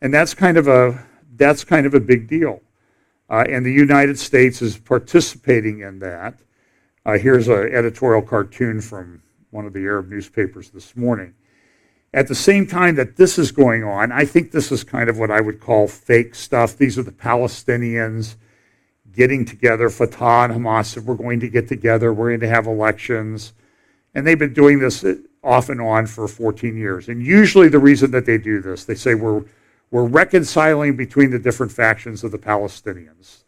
And 0.00 0.14
that's 0.14 0.32
kind 0.32 0.56
of 0.56 0.68
a 0.68 1.06
that's 1.36 1.64
kind 1.64 1.86
of 1.86 1.94
a 1.94 2.00
big 2.00 2.28
deal. 2.28 2.60
Uh, 3.28 3.44
and 3.48 3.66
the 3.66 3.72
United 3.72 4.18
States 4.18 4.62
is 4.62 4.78
participating 4.78 5.80
in 5.80 5.98
that. 5.98 6.38
Uh, 7.04 7.18
here's 7.18 7.48
an 7.48 7.72
editorial 7.72 8.22
cartoon 8.22 8.80
from 8.80 9.22
one 9.50 9.66
of 9.66 9.72
the 9.72 9.80
Arab 9.80 10.08
newspapers 10.08 10.70
this 10.70 10.96
morning. 10.96 11.34
At 12.14 12.28
the 12.28 12.34
same 12.34 12.66
time 12.66 12.94
that 12.96 13.16
this 13.16 13.38
is 13.38 13.52
going 13.52 13.84
on, 13.84 14.12
I 14.12 14.24
think 14.24 14.50
this 14.50 14.72
is 14.72 14.84
kind 14.84 15.10
of 15.10 15.18
what 15.18 15.30
I 15.30 15.40
would 15.40 15.60
call 15.60 15.86
fake 15.88 16.34
stuff. 16.34 16.76
These 16.76 16.98
are 16.98 17.02
the 17.02 17.12
Palestinians 17.12 18.36
getting 19.12 19.44
together. 19.44 19.90
Fatah 19.90 20.52
and 20.52 20.64
Hamas 20.64 20.86
said, 20.86 21.06
We're 21.06 21.14
going 21.14 21.40
to 21.40 21.48
get 21.48 21.68
together, 21.68 22.12
we're 22.12 22.30
going 22.30 22.40
to 22.40 22.48
have 22.48 22.66
elections. 22.66 23.52
And 24.14 24.26
they've 24.26 24.38
been 24.38 24.54
doing 24.54 24.78
this 24.78 25.04
off 25.42 25.68
and 25.68 25.80
on 25.80 26.06
for 26.06 26.26
14 26.26 26.76
years. 26.76 27.08
And 27.08 27.22
usually 27.22 27.68
the 27.68 27.78
reason 27.78 28.10
that 28.12 28.24
they 28.24 28.38
do 28.38 28.60
this, 28.60 28.84
they 28.84 28.94
say, 28.94 29.14
We're, 29.14 29.44
we're 29.90 30.04
reconciling 30.04 30.96
between 30.96 31.30
the 31.30 31.38
different 31.38 31.72
factions 31.72 32.24
of 32.24 32.32
the 32.32 32.38
Palestinians. 32.38 33.44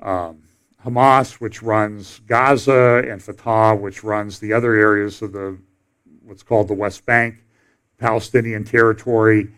Um, 0.00 0.42
Hamas, 0.84 1.34
which 1.34 1.62
runs 1.62 2.20
Gaza, 2.20 3.04
and 3.06 3.22
Fatah, 3.22 3.76
which 3.78 4.02
runs 4.02 4.38
the 4.38 4.52
other 4.52 4.74
areas 4.74 5.20
of 5.22 5.32
the 5.32 5.58
what's 6.22 6.42
called 6.42 6.68
the 6.68 6.74
West 6.74 7.04
Bank 7.04 7.44
Palestinian 7.98 8.64
territory. 8.64 9.50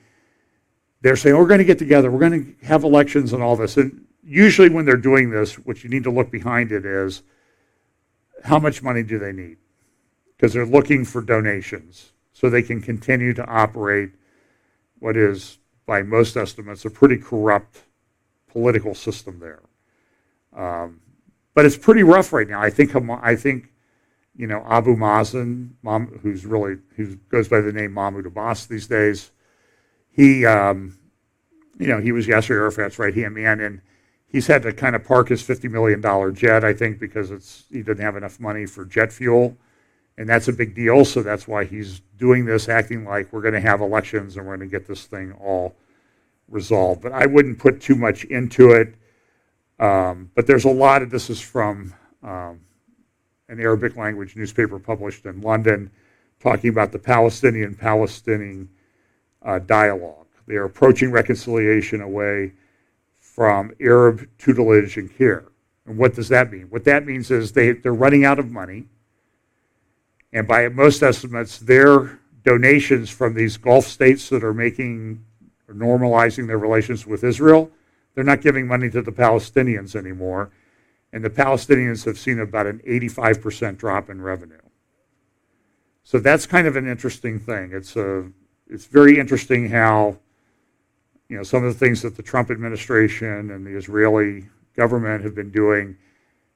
They're 1.02 1.16
saying, 1.16 1.36
we're 1.36 1.46
going 1.46 1.58
to 1.58 1.64
get 1.64 1.78
together, 1.78 2.10
we're 2.10 2.28
going 2.28 2.56
to 2.56 2.66
have 2.66 2.84
elections 2.84 3.32
and 3.32 3.42
all 3.42 3.56
this. 3.56 3.76
And 3.76 4.06
usually, 4.24 4.68
when 4.68 4.84
they're 4.84 4.96
doing 4.96 5.30
this, 5.30 5.54
what 5.54 5.84
you 5.84 5.90
need 5.90 6.04
to 6.04 6.10
look 6.10 6.30
behind 6.30 6.72
it 6.72 6.84
is 6.84 7.22
how 8.44 8.58
much 8.58 8.82
money 8.82 9.02
do 9.02 9.18
they 9.18 9.32
need? 9.32 9.58
Because 10.36 10.52
they're 10.52 10.66
looking 10.66 11.04
for 11.04 11.22
donations 11.22 12.12
so 12.32 12.50
they 12.50 12.62
can 12.62 12.80
continue 12.80 13.32
to 13.34 13.46
operate 13.46 14.10
what 14.98 15.16
is, 15.16 15.58
by 15.92 16.02
most 16.02 16.38
estimates, 16.38 16.86
a 16.86 16.90
pretty 16.90 17.18
corrupt 17.18 17.82
political 18.50 18.94
system 18.94 19.38
there. 19.40 19.60
Um, 20.56 21.02
but 21.54 21.66
it's 21.66 21.76
pretty 21.76 22.02
rough 22.02 22.32
right 22.32 22.48
now. 22.48 22.62
I 22.62 22.70
think 22.70 22.96
I 23.22 23.36
think 23.36 23.68
you 24.34 24.46
know 24.46 24.64
Abu 24.66 24.96
Mazen, 24.96 25.72
who's 26.22 26.46
really 26.46 26.78
who 26.96 27.16
goes 27.28 27.46
by 27.46 27.60
the 27.60 27.72
name 27.72 27.92
Mahmoud 27.92 28.24
Abbas 28.24 28.64
these 28.64 28.86
days. 28.86 29.32
He, 30.10 30.46
um, 30.46 30.98
you 31.78 31.88
know, 31.88 32.00
he 32.00 32.10
was 32.10 32.26
Yasser 32.26 32.56
Arafat's 32.56 32.98
right 32.98 33.14
hand 33.14 33.34
man, 33.34 33.60
and 33.60 33.82
he's 34.26 34.46
had 34.46 34.62
to 34.62 34.72
kind 34.72 34.96
of 34.96 35.04
park 35.04 35.28
his 35.28 35.42
fifty 35.42 35.68
million 35.68 36.00
dollar 36.00 36.32
jet, 36.32 36.64
I 36.64 36.72
think, 36.72 37.00
because 37.00 37.30
it's 37.30 37.64
he 37.70 37.82
didn't 37.82 38.00
have 38.02 38.16
enough 38.16 38.40
money 38.40 38.64
for 38.64 38.86
jet 38.86 39.12
fuel, 39.12 39.58
and 40.16 40.26
that's 40.26 40.48
a 40.48 40.54
big 40.54 40.74
deal. 40.74 41.04
So 41.04 41.22
that's 41.22 41.46
why 41.46 41.66
he's 41.66 42.00
doing 42.16 42.46
this, 42.46 42.70
acting 42.70 43.04
like 43.04 43.30
we're 43.30 43.42
going 43.42 43.52
to 43.52 43.60
have 43.60 43.82
elections 43.82 44.38
and 44.38 44.46
we're 44.46 44.56
going 44.56 44.70
to 44.70 44.78
get 44.78 44.86
this 44.86 45.04
thing 45.04 45.32
all 45.32 45.76
resolved. 46.48 47.02
But 47.02 47.12
I 47.12 47.26
wouldn't 47.26 47.58
put 47.58 47.80
too 47.80 47.94
much 47.94 48.24
into 48.24 48.70
it. 48.70 48.94
Um, 49.78 50.30
but 50.34 50.46
there's 50.46 50.64
a 50.64 50.70
lot 50.70 51.02
of 51.02 51.10
this 51.10 51.30
is 51.30 51.40
from 51.40 51.94
um, 52.22 52.60
an 53.48 53.60
Arabic 53.60 53.96
language 53.96 54.36
newspaper 54.36 54.78
published 54.78 55.26
in 55.26 55.40
London 55.40 55.90
talking 56.40 56.70
about 56.70 56.92
the 56.92 56.98
Palestinian 56.98 57.74
Palestinian 57.74 58.68
uh, 59.42 59.58
dialogue. 59.60 60.26
They 60.46 60.54
are 60.54 60.64
approaching 60.64 61.10
reconciliation 61.10 62.00
away 62.00 62.52
from 63.18 63.72
Arab 63.80 64.28
tutelage 64.38 64.96
and 64.96 65.14
care. 65.16 65.44
And 65.86 65.96
what 65.96 66.14
does 66.14 66.28
that 66.28 66.52
mean? 66.52 66.66
What 66.68 66.84
that 66.84 67.06
means 67.06 67.30
is 67.30 67.52
they, 67.52 67.72
they're 67.72 67.94
running 67.94 68.24
out 68.24 68.38
of 68.38 68.50
money. 68.50 68.86
And 70.32 70.46
by 70.46 70.68
most 70.68 71.02
estimates, 71.02 71.58
their 71.58 72.20
donations 72.44 73.10
from 73.10 73.34
these 73.34 73.56
Gulf 73.56 73.86
states 73.86 74.28
that 74.30 74.44
are 74.44 74.54
making 74.54 75.24
or 75.72 75.74
normalizing 75.74 76.46
their 76.46 76.58
relations 76.58 77.06
with 77.06 77.24
Israel 77.24 77.70
they're 78.14 78.24
not 78.24 78.40
giving 78.40 78.66
money 78.66 78.90
to 78.90 79.02
the 79.02 79.12
Palestinians 79.12 79.96
anymore. 79.96 80.50
And 81.12 81.24
the 81.24 81.30
Palestinians 81.30 82.04
have 82.04 82.18
seen 82.18 82.40
about 82.40 82.66
an 82.66 82.80
85% 82.86 83.78
drop 83.78 84.10
in 84.10 84.20
revenue. 84.20 84.56
So 86.04 86.18
that's 86.18 86.46
kind 86.46 86.66
of 86.66 86.76
an 86.76 86.88
interesting 86.88 87.38
thing. 87.38 87.70
It's, 87.72 87.96
a, 87.96 88.30
it's 88.68 88.86
very 88.86 89.18
interesting 89.18 89.68
how 89.68 90.18
you 91.28 91.36
know, 91.36 91.42
some 91.42 91.64
of 91.64 91.72
the 91.72 91.78
things 91.78 92.02
that 92.02 92.16
the 92.16 92.22
Trump 92.22 92.50
administration 92.50 93.50
and 93.50 93.66
the 93.66 93.76
Israeli 93.76 94.48
government 94.74 95.22
have 95.24 95.34
been 95.34 95.50
doing 95.50 95.96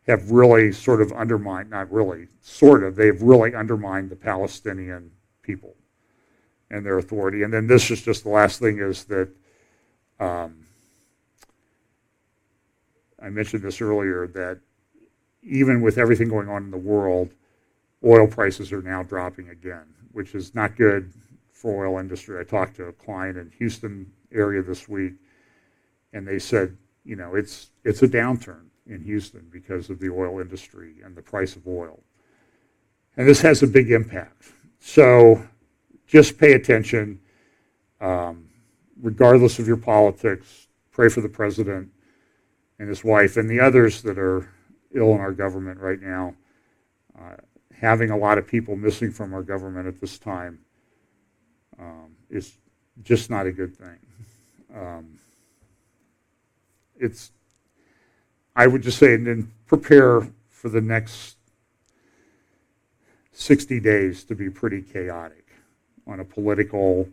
have 0.06 0.30
really 0.30 0.72
sort 0.72 1.00
of 1.00 1.12
undermined, 1.12 1.70
not 1.70 1.90
really, 1.90 2.28
sort 2.40 2.84
of, 2.84 2.96
they've 2.96 3.20
really 3.22 3.54
undermined 3.54 4.10
the 4.10 4.16
Palestinian 4.16 5.10
people 5.42 5.74
and 6.70 6.84
their 6.84 6.98
authority. 6.98 7.42
And 7.42 7.52
then 7.52 7.66
this 7.66 7.90
is 7.90 8.02
just 8.02 8.24
the 8.24 8.30
last 8.30 8.58
thing 8.60 8.78
is 8.78 9.04
that 9.04 9.28
um, 10.18 10.66
I 13.22 13.28
mentioned 13.28 13.62
this 13.62 13.80
earlier 13.80 14.26
that 14.28 14.58
even 15.42 15.80
with 15.80 15.98
everything 15.98 16.28
going 16.28 16.48
on 16.48 16.64
in 16.64 16.70
the 16.70 16.76
world, 16.76 17.30
oil 18.04 18.26
prices 18.26 18.72
are 18.72 18.82
now 18.82 19.02
dropping 19.02 19.48
again, 19.50 19.86
which 20.12 20.34
is 20.34 20.54
not 20.54 20.76
good 20.76 21.12
for 21.52 21.86
oil 21.86 21.98
industry. 21.98 22.38
I 22.38 22.44
talked 22.44 22.76
to 22.76 22.86
a 22.86 22.92
client 22.92 23.38
in 23.38 23.50
Houston 23.58 24.12
area 24.32 24.62
this 24.62 24.88
week, 24.88 25.14
and 26.12 26.26
they 26.26 26.38
said, 26.38 26.76
you 27.04 27.16
know, 27.16 27.34
it's 27.34 27.70
it's 27.84 28.02
a 28.02 28.08
downturn 28.08 28.66
in 28.86 29.02
Houston 29.02 29.48
because 29.52 29.88
of 29.90 29.98
the 29.98 30.10
oil 30.10 30.40
industry 30.40 30.96
and 31.04 31.16
the 31.16 31.22
price 31.22 31.56
of 31.56 31.66
oil, 31.66 32.00
and 33.16 33.28
this 33.28 33.40
has 33.40 33.62
a 33.62 33.66
big 33.66 33.90
impact. 33.90 34.52
So, 34.80 35.46
just 36.06 36.38
pay 36.38 36.52
attention, 36.52 37.20
um, 38.00 38.48
regardless 39.00 39.58
of 39.58 39.66
your 39.66 39.76
politics. 39.76 40.68
Pray 40.92 41.08
for 41.08 41.20
the 41.20 41.28
president 41.28 41.90
and 42.78 42.88
his 42.88 43.04
wife 43.04 43.36
and 43.36 43.50
the 43.50 43.60
others 43.60 44.02
that 44.02 44.18
are 44.18 44.48
ill 44.94 45.12
in 45.12 45.20
our 45.20 45.32
government 45.32 45.78
right 45.80 46.00
now. 46.00 46.34
Uh, 47.18 47.36
having 47.78 48.10
a 48.10 48.16
lot 48.16 48.38
of 48.38 48.46
people 48.46 48.76
missing 48.76 49.10
from 49.10 49.34
our 49.34 49.42
government 49.42 49.86
at 49.86 50.00
this 50.00 50.18
time 50.18 50.58
um, 51.78 52.16
is 52.30 52.56
just 53.02 53.28
not 53.28 53.46
a 53.46 53.52
good 53.52 53.76
thing. 53.76 53.98
Um, 54.74 55.18
it's, 56.98 57.32
I 58.54 58.66
would 58.66 58.82
just 58.82 58.98
say, 58.98 59.14
and 59.14 59.26
then 59.26 59.52
prepare 59.66 60.26
for 60.48 60.68
the 60.70 60.80
next 60.80 61.36
60 63.32 63.80
days 63.80 64.24
to 64.24 64.34
be 64.34 64.48
pretty 64.48 64.80
chaotic 64.80 65.45
on 66.06 66.20
a 66.20 66.24
political, 66.24 67.08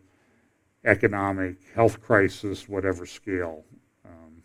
economic, 0.86 1.56
health 1.74 2.02
crisis, 2.02 2.68
whatever 2.70 3.06
scale. 3.06 3.64
Um, 4.06 4.44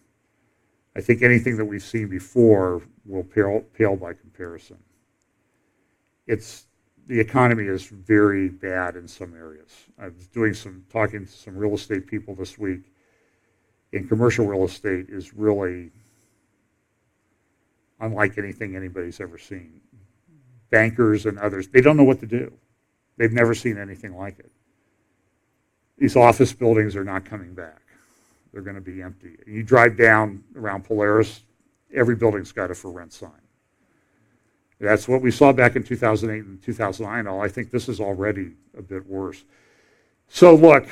I 0.97 1.01
think 1.01 1.23
anything 1.23 1.57
that 1.57 1.65
we've 1.65 1.83
seen 1.83 2.09
before 2.09 2.83
will 3.05 3.25
pale, 3.25 3.63
pale 3.77 3.97
by 3.97 4.15
comparison. 4.15 4.79
It's 6.27 6.67
the 7.07 7.19
economy 7.19 7.65
is 7.65 7.87
very 7.87 8.49
bad 8.51 8.97
in 8.97 9.09
some 9.09 9.35
areas. 9.35 9.73
I 9.99 10.09
was 10.09 10.27
doing 10.29 10.53
some 10.53 10.85
talking 10.93 11.25
to 11.25 11.33
some 11.33 11.57
real 11.57 11.75
estate 11.75 12.07
people 12.07 12.35
this 12.35 12.59
week, 12.59 12.83
and 13.93 14.09
commercial 14.09 14.47
real 14.47 14.65
estate 14.65 15.07
is 15.09 15.33
really 15.33 15.91
unlike 18.01 18.39
anything 18.39 18.77
anybody's 18.77 19.21
ever 19.21 19.39
seen. 19.39 19.81
Bankers 20.71 21.25
and 21.25 21.39
others, 21.39 21.69
they 21.69 21.81
don't 21.81 21.97
know 21.97 22.05
what 22.05 22.21
to 22.21 22.27
do. 22.27 22.53
They've 23.19 23.33
never 23.33 23.55
seen 23.55 23.77
anything 23.77 24.17
like 24.17 24.39
it. 24.39 24.51
These 25.99 26.17
office 26.17 26.53
buildings 26.53 26.97
are 26.97 27.05
not 27.05 27.27
coming 27.27 27.53
back 27.53 27.83
they're 28.53 28.63
going 28.63 28.75
to 28.75 28.81
be 28.81 29.03
empty. 29.03 29.37
You 29.47 29.63
drive 29.63 29.97
down 29.97 30.43
around 30.57 30.85
Polaris, 30.85 31.43
every 31.95 32.17
building's 32.17 32.53
got 32.53 32.71
a 32.71 32.75
for 32.75 32.91
rent 32.91 33.13
sign. 33.13 33.31
That's 34.81 35.09
what 35.09 35.23
we 35.23 35.31
saw 35.31 35.53
back 35.53 35.75
in 35.77 35.83
2008 35.83 36.45
and 36.45 36.63
2009. 36.63 37.27
All 37.27 37.41
I 37.41 37.49
think 37.49 37.71
this 37.71 37.89
is 37.89 38.01
already 38.01 38.53
a 38.77 38.83
bit 38.83 39.07
worse. 39.07 39.45
So 40.29 40.55
look, 40.55 40.89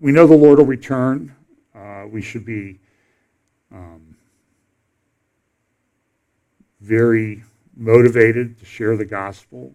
we 0.00 0.12
know 0.12 0.26
the 0.26 0.36
Lord 0.36 0.58
will 0.58 0.66
return. 0.66 1.34
Uh, 1.74 2.04
we 2.10 2.20
should 2.20 2.44
be 2.44 2.78
um, 3.72 4.16
very 6.80 7.42
motivated 7.74 8.58
to 8.58 8.66
share 8.66 8.96
the 8.96 9.04
gospel, 9.04 9.74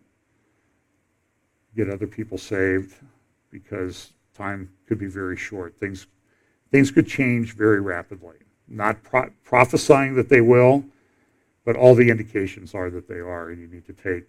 get 1.77 1.89
other 1.89 2.07
people 2.07 2.37
saved, 2.37 2.95
because 3.51 4.11
time 4.35 4.69
could 4.87 4.99
be 4.99 5.05
very 5.05 5.37
short. 5.37 5.75
Things 5.79 6.07
things 6.71 6.91
could 6.91 7.07
change 7.07 7.55
very 7.55 7.79
rapidly. 7.79 8.35
Not 8.67 9.01
pro- 9.03 9.31
prophesying 9.45 10.15
that 10.15 10.27
they 10.27 10.41
will, 10.41 10.83
but 11.63 11.77
all 11.77 11.95
the 11.95 12.09
indications 12.09 12.75
are 12.75 12.89
that 12.89 13.07
they 13.07 13.19
are, 13.19 13.51
and 13.51 13.61
you 13.61 13.67
need 13.67 13.85
to 13.85 13.93
take 13.93 14.25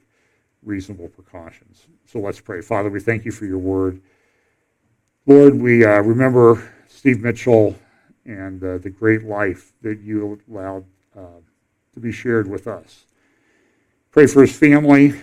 reasonable 0.62 1.08
precautions. 1.08 1.86
So 2.04 2.20
let's 2.20 2.40
pray. 2.40 2.60
Father, 2.60 2.90
we 2.90 3.00
thank 3.00 3.24
you 3.24 3.32
for 3.32 3.46
your 3.46 3.58
word. 3.58 4.00
Lord, 5.26 5.54
we 5.54 5.84
uh, 5.84 6.00
remember 6.00 6.70
Steve 6.86 7.20
Mitchell 7.20 7.76
and 8.24 8.62
uh, 8.62 8.78
the 8.78 8.90
great 8.90 9.24
life 9.24 9.72
that 9.82 10.00
you 10.00 10.38
allowed 10.48 10.84
uh, 11.16 11.40
to 11.94 12.00
be 12.00 12.12
shared 12.12 12.48
with 12.48 12.66
us. 12.66 13.06
Pray 14.10 14.26
for 14.26 14.42
his 14.42 14.56
family. 14.56 15.14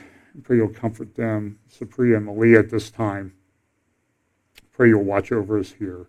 Pray 0.43 0.57
you'll 0.57 0.69
comfort 0.69 1.15
them, 1.15 1.59
Supriya 1.71 2.17
and 2.17 2.25
Malia 2.25 2.59
at 2.59 2.69
this 2.69 2.89
time. 2.91 3.33
Pray 4.73 4.89
you'll 4.89 5.03
watch 5.03 5.31
over 5.31 5.57
us 5.57 5.71
here 5.71 6.07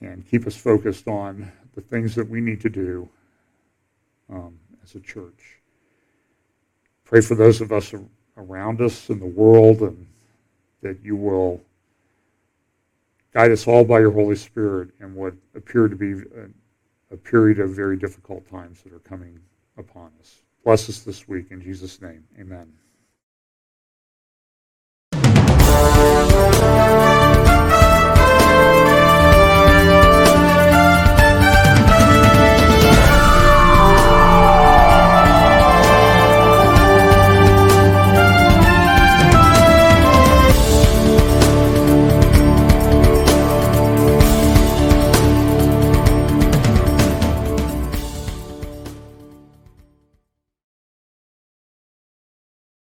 and 0.00 0.26
keep 0.26 0.46
us 0.46 0.56
focused 0.56 1.08
on 1.08 1.50
the 1.74 1.80
things 1.80 2.14
that 2.14 2.28
we 2.28 2.40
need 2.40 2.60
to 2.60 2.68
do 2.68 3.08
um, 4.28 4.58
as 4.82 4.94
a 4.94 5.00
church. 5.00 5.60
Pray 7.04 7.20
for 7.20 7.34
those 7.34 7.60
of 7.60 7.72
us 7.72 7.94
around 8.36 8.80
us 8.80 9.08
in 9.10 9.18
the 9.18 9.26
world 9.26 9.80
and 9.80 10.06
that 10.82 10.98
you 11.02 11.16
will 11.16 11.60
guide 13.32 13.50
us 13.50 13.66
all 13.66 13.84
by 13.84 14.00
your 14.00 14.10
Holy 14.10 14.36
Spirit 14.36 14.90
in 15.00 15.14
what 15.14 15.34
appear 15.54 15.88
to 15.88 15.96
be 15.96 16.12
a, 16.12 17.14
a 17.14 17.16
period 17.16 17.58
of 17.58 17.70
very 17.70 17.96
difficult 17.96 18.48
times 18.48 18.82
that 18.82 18.92
are 18.92 18.98
coming 19.00 19.38
upon 19.78 20.10
us. 20.20 20.42
Bless 20.64 20.88
us 20.88 21.00
this 21.00 21.26
week 21.28 21.46
in 21.50 21.60
Jesus' 21.60 22.00
name. 22.00 22.24
Amen. 22.38 22.72